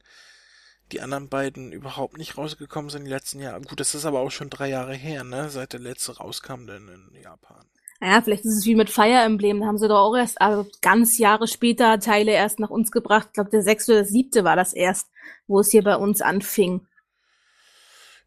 die 0.92 1.02
anderen 1.02 1.30
beiden 1.30 1.72
überhaupt 1.72 2.18
nicht 2.18 2.38
rausgekommen 2.38 2.90
sind 2.90 3.02
in 3.02 3.06
den 3.06 3.14
letzten 3.14 3.40
Jahren. 3.40 3.64
Gut, 3.64 3.80
das 3.80 3.96
ist 3.96 4.06
aber 4.06 4.20
auch 4.20 4.32
schon 4.32 4.50
drei 4.50 4.70
Jahre 4.70 4.94
her, 4.94 5.24
ne? 5.24 5.50
Seit 5.50 5.74
der 5.74 5.80
letzte 5.80 6.18
rauskam 6.18 6.66
denn 6.68 6.88
in 6.88 7.22
Japan. 7.22 7.66
Naja, 8.02 8.22
vielleicht 8.24 8.46
ist 8.46 8.58
es 8.58 8.66
wie 8.66 8.74
mit 8.74 8.90
Fire 8.90 9.22
Emblem. 9.24 9.60
Da 9.60 9.68
haben 9.68 9.78
sie 9.78 9.88
doch 9.88 10.00
auch 10.00 10.16
erst 10.16 10.42
also 10.42 10.68
ganz 10.82 11.20
Jahre 11.20 11.48
später 11.48 12.00
Teile 12.00 12.32
erst 12.32 12.60
nach 12.60 12.72
uns 12.72 12.92
gebracht. 12.92 13.28
Ich 13.28 13.34
glaube, 13.34 13.52
der 13.52 13.62
sechste 13.62 13.94
oder 13.94 14.06
siebte 14.06 14.44
war 14.44 14.56
das 14.56 14.74
erst, 14.74 15.08
wo 15.48 15.60
es 15.60 15.70
hier 15.70 15.84
bei 15.84 15.96
uns 15.96 16.20
anfing. 16.22 16.88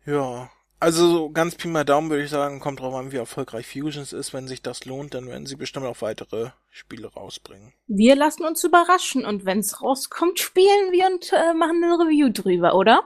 Ja, 0.06 0.48
also 0.78 1.28
ganz 1.30 1.56
Pi 1.56 1.66
mal 1.66 1.84
Daumen 1.84 2.08
würde 2.08 2.22
ich 2.22 2.30
sagen, 2.30 2.60
kommt 2.60 2.78
drauf 2.78 2.94
an, 2.94 3.10
wie 3.10 3.16
erfolgreich 3.16 3.66
Fusions 3.66 4.12
ist. 4.12 4.32
Wenn 4.32 4.46
sich 4.46 4.62
das 4.62 4.84
lohnt, 4.84 5.14
dann 5.14 5.26
werden 5.26 5.46
sie 5.46 5.56
bestimmt 5.56 5.86
auch 5.86 6.02
weitere 6.02 6.50
Spiele 6.70 7.12
rausbringen. 7.12 7.72
Wir 7.88 8.14
lassen 8.14 8.44
uns 8.44 8.62
überraschen 8.62 9.24
und 9.24 9.44
wenn 9.44 9.58
es 9.58 9.82
rauskommt, 9.82 10.38
spielen 10.38 10.92
wir 10.92 11.06
und 11.06 11.32
äh, 11.32 11.52
machen 11.52 11.82
eine 11.82 11.94
Review 11.94 12.28
drüber, 12.30 12.76
oder? 12.76 13.02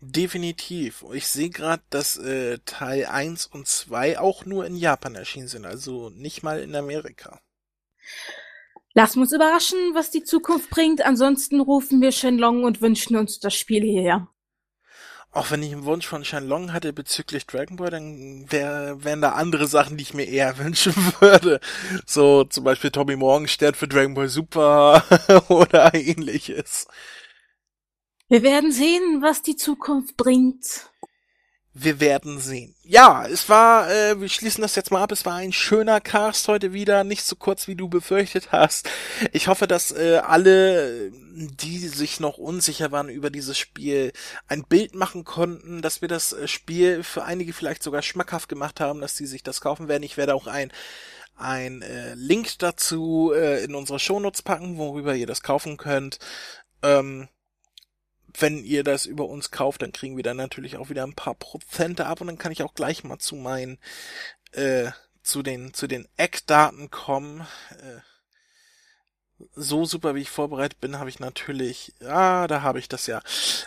Definitiv. 0.00 1.04
Ich 1.12 1.26
sehe 1.26 1.50
gerade, 1.50 1.82
dass 1.90 2.16
äh, 2.16 2.58
Teil 2.66 3.06
1 3.06 3.46
und 3.46 3.66
2 3.66 4.18
auch 4.18 4.44
nur 4.44 4.66
in 4.66 4.76
Japan 4.76 5.14
erschienen 5.14 5.48
sind, 5.48 5.64
also 5.64 6.10
nicht 6.10 6.42
mal 6.42 6.60
in 6.60 6.76
Amerika. 6.76 7.40
Lassen 8.92 9.16
wir 9.16 9.22
uns 9.22 9.32
überraschen, 9.32 9.78
was 9.94 10.10
die 10.10 10.22
Zukunft 10.24 10.70
bringt. 10.70 11.02
Ansonsten 11.02 11.60
rufen 11.60 12.00
wir 12.00 12.12
Shenlong 12.12 12.64
und 12.64 12.80
wünschen 12.80 13.16
uns 13.16 13.40
das 13.40 13.54
Spiel 13.54 13.82
hierher. 13.82 14.28
Auch 15.32 15.50
wenn 15.50 15.62
ich 15.62 15.70
einen 15.70 15.84
Wunsch 15.84 16.06
von 16.06 16.24
Shenlong 16.24 16.72
hatte 16.72 16.94
bezüglich 16.94 17.46
Dragon 17.46 17.76
Ball, 17.76 17.90
dann 17.90 18.50
wär, 18.50 19.04
wären 19.04 19.20
da 19.20 19.32
andere 19.32 19.66
Sachen, 19.66 19.98
die 19.98 20.02
ich 20.02 20.14
mir 20.14 20.24
eher 20.24 20.56
wünschen 20.64 20.94
würde. 21.20 21.60
So 22.06 22.44
zum 22.44 22.64
Beispiel 22.64 22.90
Tommy 22.90 23.16
Morgenstern 23.16 23.74
für 23.74 23.86
Dragon 23.86 24.14
Ball 24.14 24.28
Super 24.28 25.04
oder 25.48 25.92
ähnliches. 25.94 26.86
Wir 28.28 28.42
werden 28.42 28.72
sehen, 28.72 29.22
was 29.22 29.42
die 29.42 29.56
Zukunft 29.56 30.16
bringt. 30.16 30.90
Wir 31.72 32.00
werden 32.00 32.40
sehen. 32.40 32.74
Ja, 32.82 33.26
es 33.26 33.48
war, 33.48 33.90
äh, 33.90 34.18
wir 34.20 34.28
schließen 34.30 34.62
das 34.62 34.74
jetzt 34.74 34.90
mal 34.90 35.02
ab. 35.02 35.12
Es 35.12 35.26
war 35.26 35.34
ein 35.34 35.52
schöner 35.52 36.00
Cast 36.00 36.48
heute 36.48 36.72
wieder, 36.72 37.04
nicht 37.04 37.22
so 37.22 37.36
kurz 37.36 37.68
wie 37.68 37.76
du 37.76 37.88
befürchtet 37.88 38.50
hast. 38.50 38.88
Ich 39.32 39.46
hoffe, 39.46 39.66
dass 39.66 39.92
äh, 39.92 40.22
alle, 40.24 41.12
die 41.12 41.78
sich 41.86 42.18
noch 42.18 42.38
unsicher 42.38 42.92
waren 42.92 43.10
über 43.10 43.28
dieses 43.28 43.58
Spiel, 43.58 44.12
ein 44.48 44.64
Bild 44.64 44.94
machen 44.94 45.24
konnten, 45.24 45.82
dass 45.82 46.00
wir 46.00 46.08
das 46.08 46.32
äh, 46.32 46.48
Spiel 46.48 47.02
für 47.02 47.24
einige 47.24 47.52
vielleicht 47.52 47.82
sogar 47.82 48.00
schmackhaft 48.00 48.48
gemacht 48.48 48.80
haben, 48.80 49.02
dass 49.02 49.16
sie 49.16 49.26
sich 49.26 49.42
das 49.42 49.60
kaufen 49.60 49.86
werden. 49.86 50.02
Ich 50.02 50.16
werde 50.16 50.34
auch 50.34 50.46
ein 50.46 50.72
ein 51.38 51.82
äh, 51.82 52.14
Link 52.14 52.58
dazu 52.58 53.32
äh, 53.36 53.62
in 53.62 53.74
unsere 53.74 53.98
Shownotes 53.98 54.40
packen, 54.40 54.78
worüber 54.78 55.14
ihr 55.14 55.26
das 55.26 55.42
kaufen 55.42 55.76
könnt. 55.76 56.18
Ähm, 56.82 57.28
wenn 58.38 58.64
ihr 58.64 58.84
das 58.84 59.06
über 59.06 59.26
uns 59.26 59.50
kauft, 59.50 59.82
dann 59.82 59.92
kriegen 59.92 60.16
wir 60.16 60.24
dann 60.24 60.36
natürlich 60.36 60.76
auch 60.76 60.90
wieder 60.90 61.04
ein 61.04 61.14
paar 61.14 61.34
Prozente 61.34 62.06
ab 62.06 62.20
und 62.20 62.26
dann 62.26 62.38
kann 62.38 62.52
ich 62.52 62.62
auch 62.62 62.74
gleich 62.74 63.04
mal 63.04 63.18
zu 63.18 63.36
meinen, 63.36 63.78
äh, 64.52 64.90
zu 65.22 65.42
den, 65.42 65.74
zu 65.74 65.86
den 65.86 66.06
Eckdaten 66.16 66.90
kommen. 66.90 67.46
Äh, 67.70 68.00
so 69.54 69.84
super 69.84 70.14
wie 70.14 70.20
ich 70.20 70.30
vorbereitet 70.30 70.80
bin, 70.80 70.98
habe 70.98 71.10
ich 71.10 71.20
natürlich, 71.20 71.92
ah, 72.06 72.46
da 72.46 72.62
habe 72.62 72.78
ich 72.78 72.88
das 72.88 73.06
ja. 73.06 73.20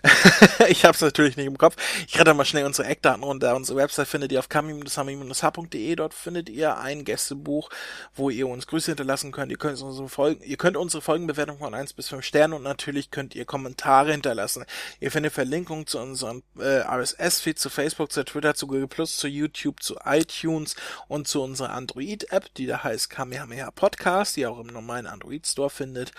ich 0.67 0.83
habe 0.83 0.95
es 0.95 1.01
natürlich 1.01 1.37
nicht 1.37 1.45
im 1.45 1.57
Kopf. 1.57 1.75
Ich 2.07 2.19
rette 2.19 2.33
mal 2.33 2.45
schnell 2.45 2.65
unsere 2.65 2.87
Eckdaten 2.87 3.23
runter. 3.23 3.55
Unsere 3.55 3.77
Website 3.77 4.07
findet 4.07 4.31
ihr 4.31 4.39
auf 4.39 4.49
kami-hami-h.de. 4.49 5.95
Dort 5.95 6.13
findet 6.13 6.49
ihr 6.49 6.77
ein 6.79 7.05
Gästebuch, 7.05 7.69
wo 8.15 8.29
ihr 8.31 8.47
uns 8.47 8.65
Grüße 8.65 8.91
hinterlassen 8.91 9.31
könnt. 9.31 9.51
Ihr 9.51 9.57
könnt 9.57 9.79
unsere 9.81 10.09
Folgen, 10.09 10.43
ihr 10.43 10.57
könnt 10.57 10.75
unsere 10.75 11.01
Folgenbewertung 11.01 11.59
von 11.59 11.75
1 11.75 11.93
bis 11.93 12.09
5 12.09 12.23
Sternen 12.23 12.53
und 12.53 12.63
natürlich 12.63 13.11
könnt 13.11 13.35
ihr 13.35 13.45
Kommentare 13.45 14.11
hinterlassen. 14.11 14.65
Ihr 14.99 15.11
findet 15.11 15.33
Verlinkungen 15.33 15.85
zu 15.85 15.99
unserem 15.99 16.41
äh, 16.57 16.79
RSS-Feed, 16.79 17.59
zu 17.59 17.69
Facebook, 17.69 18.11
zu 18.11 18.25
Twitter, 18.25 18.55
zu 18.55 18.65
Google 18.65 18.87
Plus, 18.87 19.17
zu 19.17 19.27
YouTube, 19.27 19.83
zu 19.83 19.97
iTunes 20.03 20.75
und 21.07 21.27
zu 21.27 21.43
unserer 21.43 21.71
Android-App, 21.71 22.53
die 22.55 22.65
da 22.65 22.83
heißt 22.83 23.09
Kamehameha 23.09 23.69
Podcast, 23.71 24.35
die 24.35 24.47
auch 24.47 24.59
im 24.59 24.67
normalen 24.67 25.05
Android 25.05 25.45
Store 25.59 25.69
findet. 25.69 26.11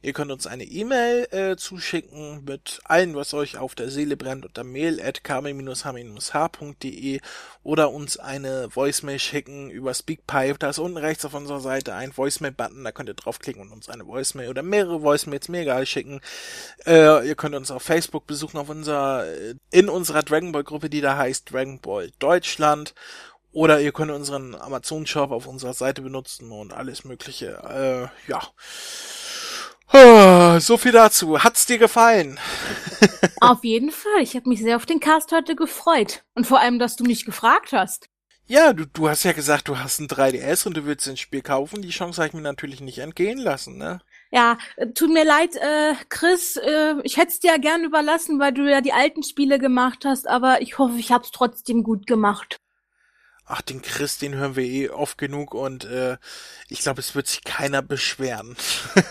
Ihr 0.00 0.12
könnt 0.12 0.30
uns 0.30 0.46
eine 0.46 0.62
E-Mail 0.62 1.26
äh, 1.32 1.56
zuschicken 1.56 2.44
mit 2.44 2.80
allem, 2.84 3.16
was 3.16 3.34
euch 3.34 3.58
auf 3.58 3.74
der 3.74 3.90
Seele 3.90 4.16
brennt 4.16 4.46
unter 4.46 4.62
mail 4.62 5.00
at 5.02 5.22
hde 5.24 7.20
oder 7.64 7.90
uns 7.90 8.16
eine 8.16 8.68
Voicemail 8.74 9.18
schicken 9.18 9.70
über 9.70 9.92
Speakpipe. 9.92 10.58
Da 10.58 10.70
ist 10.70 10.78
unten 10.78 10.98
rechts 10.98 11.24
auf 11.24 11.34
unserer 11.34 11.60
Seite 11.60 11.94
ein 11.94 12.16
Voicemail-Button, 12.16 12.84
da 12.84 12.92
könnt 12.92 13.08
ihr 13.08 13.14
draufklicken 13.14 13.60
und 13.62 13.72
uns 13.72 13.88
eine 13.88 14.06
Voicemail 14.06 14.48
oder 14.48 14.62
mehrere 14.62 15.02
Voicemails, 15.02 15.48
mir 15.48 15.62
egal, 15.62 15.84
schicken. 15.84 16.20
Äh, 16.86 17.26
ihr 17.26 17.34
könnt 17.34 17.56
uns 17.56 17.72
auf 17.72 17.82
Facebook 17.82 18.26
besuchen, 18.28 18.58
auf 18.58 18.68
unserer, 18.68 19.26
in 19.72 19.88
unserer 19.88 20.22
Dragon 20.22 20.52
Ball 20.52 20.64
Gruppe, 20.64 20.88
die 20.88 21.00
da 21.00 21.16
heißt 21.16 21.52
Dragon 21.52 21.80
Ball 21.80 22.12
Deutschland. 22.20 22.94
Oder 23.52 23.80
ihr 23.80 23.92
könnt 23.92 24.10
unseren 24.10 24.54
Amazon-Shop 24.54 25.30
auf 25.30 25.46
unserer 25.46 25.74
Seite 25.74 26.02
benutzen 26.02 26.52
und 26.52 26.72
alles 26.72 27.04
Mögliche. 27.04 28.10
Äh, 28.26 28.30
ja. 28.30 28.42
So 30.60 30.76
viel 30.76 30.92
dazu. 30.92 31.42
Hat's 31.42 31.64
dir 31.64 31.78
gefallen? 31.78 32.38
auf 33.40 33.64
jeden 33.64 33.90
Fall. 33.90 34.20
Ich 34.20 34.36
habe 34.36 34.48
mich 34.48 34.60
sehr 34.60 34.76
auf 34.76 34.84
den 34.84 35.00
Cast 35.00 35.32
heute 35.32 35.56
gefreut. 35.56 36.24
Und 36.34 36.46
vor 36.46 36.60
allem, 36.60 36.78
dass 36.78 36.96
du 36.96 37.04
mich 37.04 37.24
gefragt 37.24 37.72
hast. 37.72 38.08
Ja, 38.46 38.72
du, 38.72 38.86
du 38.86 39.08
hast 39.08 39.24
ja 39.24 39.32
gesagt, 39.32 39.68
du 39.68 39.78
hast 39.78 39.98
ein 39.98 40.08
3DS 40.08 40.66
und 40.66 40.76
du 40.76 40.86
willst 40.86 41.06
ein 41.08 41.16
Spiel 41.16 41.42
kaufen. 41.42 41.82
Die 41.82 41.90
Chance 41.90 42.20
habe 42.20 42.28
ich 42.28 42.34
mir 42.34 42.40
natürlich 42.40 42.80
nicht 42.80 42.98
entgehen 42.98 43.38
lassen, 43.38 43.76
ne? 43.76 44.00
Ja, 44.30 44.58
äh, 44.76 44.88
tut 44.88 45.10
mir 45.10 45.24
leid, 45.24 45.56
äh, 45.56 45.94
Chris, 46.08 46.56
äh, 46.56 46.94
ich 47.02 47.16
hätte 47.16 47.28
es 47.28 47.40
dir 47.40 47.52
ja 47.52 47.56
gern 47.58 47.84
überlassen, 47.84 48.38
weil 48.38 48.52
du 48.52 48.70
ja 48.70 48.80
die 48.80 48.92
alten 48.92 49.22
Spiele 49.22 49.58
gemacht 49.58 50.04
hast, 50.04 50.26
aber 50.26 50.60
ich 50.62 50.78
hoffe, 50.78 50.98
ich 50.98 51.12
hab's 51.12 51.30
trotzdem 51.30 51.82
gut 51.82 52.06
gemacht. 52.06 52.58
Ach, 53.50 53.62
den 53.62 53.80
Chris, 53.80 54.18
den 54.18 54.34
hören 54.34 54.56
wir 54.56 54.64
eh 54.64 54.90
oft 54.90 55.16
genug 55.16 55.54
und 55.54 55.84
äh, 55.86 56.18
ich 56.68 56.80
glaube, 56.80 57.00
es 57.00 57.14
wird 57.14 57.26
sich 57.26 57.44
keiner 57.44 57.80
beschweren 57.80 58.56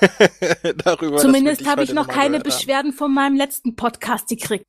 darüber. 0.78 1.18
Zumindest 1.18 1.68
habe 1.68 1.84
ich 1.84 1.92
noch 1.92 2.08
keine 2.08 2.40
Beschwerden 2.40 2.94
von 2.94 3.14
meinem 3.14 3.36
letzten 3.36 3.76
Podcast 3.76 4.28
gekriegt. 4.30 4.66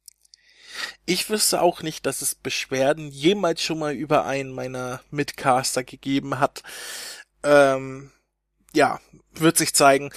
Ich 1.05 1.29
wüsste 1.29 1.61
auch 1.61 1.83
nicht, 1.83 2.07
dass 2.07 2.23
es 2.23 2.35
Beschwerden 2.35 3.09
jemals 3.09 3.62
schon 3.62 3.79
mal 3.79 3.93
über 3.93 4.25
einen 4.25 4.53
meiner 4.53 5.01
Mitcaster 5.11 5.85
gegeben 5.85 6.39
hat. 6.39 6.62
Ähm, 7.43 8.11
ja, 8.75 9.01
wird 9.33 9.59
sich 9.59 9.75
zeigen, 9.75 10.11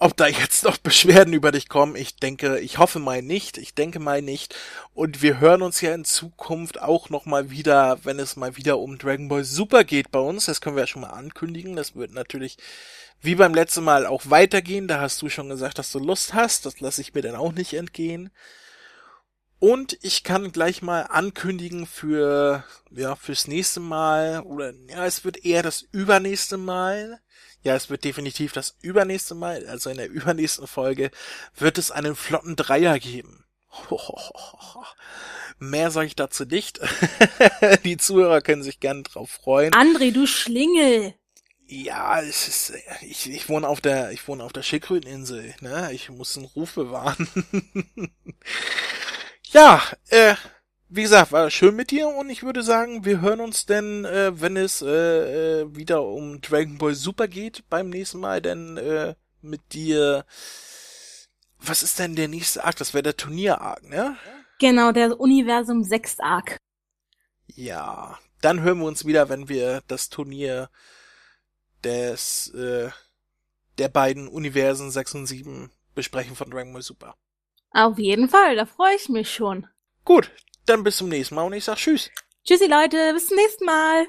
ob 0.00 0.16
da 0.16 0.26
jetzt 0.28 0.64
noch 0.64 0.76
Beschwerden 0.76 1.32
über 1.32 1.50
dich 1.50 1.68
kommen. 1.68 1.96
Ich 1.96 2.16
denke, 2.16 2.60
ich 2.60 2.78
hoffe 2.78 2.98
mal 3.00 3.20
nicht. 3.20 3.58
Ich 3.58 3.74
denke 3.74 3.98
mal 3.98 4.22
nicht. 4.22 4.54
Und 4.94 5.22
wir 5.22 5.40
hören 5.40 5.62
uns 5.62 5.80
ja 5.80 5.92
in 5.92 6.04
Zukunft 6.04 6.80
auch 6.80 7.10
noch 7.10 7.26
mal 7.26 7.50
wieder, 7.50 7.98
wenn 8.04 8.18
es 8.18 8.36
mal 8.36 8.56
wieder 8.56 8.78
um 8.78 8.98
Dragon 8.98 9.28
Ball 9.28 9.44
Super 9.44 9.84
geht 9.84 10.10
bei 10.10 10.20
uns. 10.20 10.46
Das 10.46 10.60
können 10.60 10.76
wir 10.76 10.84
ja 10.84 10.86
schon 10.86 11.02
mal 11.02 11.10
ankündigen. 11.10 11.74
Das 11.74 11.96
wird 11.96 12.12
natürlich 12.12 12.58
wie 13.20 13.34
beim 13.34 13.54
letzten 13.54 13.82
Mal 13.82 14.06
auch 14.06 14.22
weitergehen. 14.30 14.86
Da 14.86 15.00
hast 15.00 15.20
du 15.20 15.28
schon 15.28 15.48
gesagt, 15.48 15.78
dass 15.78 15.90
du 15.90 15.98
Lust 15.98 16.32
hast. 16.32 16.64
Das 16.64 16.78
lasse 16.80 17.00
ich 17.00 17.14
mir 17.14 17.22
dann 17.22 17.34
auch 17.34 17.52
nicht 17.52 17.74
entgehen. 17.74 18.30
Und 19.60 19.98
ich 20.02 20.22
kann 20.22 20.52
gleich 20.52 20.82
mal 20.82 21.02
ankündigen 21.02 21.86
für, 21.86 22.62
ja, 22.92 23.16
fürs 23.16 23.48
nächste 23.48 23.80
Mal, 23.80 24.42
oder, 24.42 24.72
ja, 24.88 25.04
es 25.04 25.24
wird 25.24 25.44
eher 25.44 25.64
das 25.64 25.82
übernächste 25.90 26.56
Mal. 26.56 27.20
Ja, 27.62 27.74
es 27.74 27.90
wird 27.90 28.04
definitiv 28.04 28.52
das 28.52 28.76
übernächste 28.82 29.34
Mal, 29.34 29.66
also 29.66 29.90
in 29.90 29.96
der 29.96 30.08
übernächsten 30.08 30.66
Folge, 30.66 31.10
wird 31.56 31.78
es 31.78 31.90
einen 31.90 32.16
flotten 32.16 32.56
Dreier 32.56 32.98
geben. 32.98 33.44
Mehr 35.58 35.90
sage 35.90 36.06
ich 36.06 36.16
dazu 36.16 36.44
nicht. 36.44 36.80
Die 37.84 37.96
Zuhörer 37.96 38.40
können 38.40 38.62
sich 38.62 38.80
gerne 38.80 39.02
drauf 39.02 39.30
freuen. 39.30 39.72
André, 39.72 40.12
du 40.12 40.26
Schlingel. 40.26 41.14
Ja, 41.66 42.22
es 42.22 42.48
ist, 42.48 42.72
ich, 43.02 43.28
ich 43.30 43.48
wohne 43.48 43.68
auf 43.68 43.82
der, 43.82 44.10
ich 44.12 44.26
wohne 44.26 44.42
auf 44.42 44.54
der 44.54 44.62
Schickröteninsel, 44.62 45.54
ne? 45.60 45.90
Ich 45.92 46.08
muss 46.08 46.36
einen 46.36 46.46
Ruf 46.46 46.74
bewahren. 46.74 47.28
Ja, 49.50 49.82
äh, 50.08 50.34
wie 50.88 51.02
gesagt, 51.02 51.32
war 51.32 51.50
schön 51.50 51.76
mit 51.76 51.90
dir 51.90 52.08
und 52.08 52.30
ich 52.30 52.42
würde 52.42 52.62
sagen, 52.62 53.04
wir 53.04 53.20
hören 53.20 53.40
uns 53.40 53.66
denn, 53.66 54.04
äh, 54.04 54.40
wenn 54.40 54.56
es 54.56 54.80
äh, 54.80 55.60
äh, 55.60 55.76
wieder 55.76 56.02
um 56.02 56.40
Dragon 56.40 56.78
Ball 56.78 56.94
Super 56.94 57.28
geht 57.28 57.68
beim 57.68 57.90
nächsten 57.90 58.20
Mal, 58.20 58.40
denn 58.40 58.76
äh, 58.78 59.14
mit 59.42 59.72
dir. 59.72 60.24
Was 61.60 61.82
ist 61.82 61.98
denn 61.98 62.14
der 62.14 62.28
nächste 62.28 62.64
Arc? 62.64 62.76
Das 62.76 62.94
wäre 62.94 63.02
der 63.02 63.16
Turnier-Arc, 63.16 63.82
ne? 63.88 64.16
Genau, 64.60 64.92
der 64.92 65.18
Universum 65.18 65.82
6 65.82 66.20
Arc. 66.20 66.56
Ja, 67.48 68.18
dann 68.40 68.62
hören 68.62 68.78
wir 68.78 68.86
uns 68.86 69.04
wieder, 69.04 69.28
wenn 69.28 69.48
wir 69.48 69.82
das 69.88 70.08
Turnier 70.08 70.70
des 71.82 72.52
äh, 72.54 72.90
der 73.78 73.88
beiden 73.88 74.28
Universen 74.28 74.90
6 74.90 75.14
und 75.16 75.26
7 75.26 75.70
besprechen 75.94 76.36
von 76.36 76.50
Dragon 76.50 76.72
Ball 76.72 76.82
Super. 76.82 77.14
Auf 77.72 77.98
jeden 77.98 78.28
Fall, 78.28 78.56
da 78.56 78.66
freue 78.66 78.94
ich 78.94 79.08
mich 79.08 79.32
schon. 79.32 79.66
Gut, 80.04 80.30
dann 80.68 80.84
bis 80.84 80.96
zum 80.98 81.08
nächsten 81.08 81.34
Mal 81.34 81.44
und 81.44 81.52
ich 81.52 81.64
sag 81.64 81.76
Tschüss. 81.76 82.10
Tschüssi 82.44 82.66
Leute, 82.66 83.12
bis 83.12 83.26
zum 83.28 83.36
nächsten 83.36 83.64
Mal. 83.64 84.06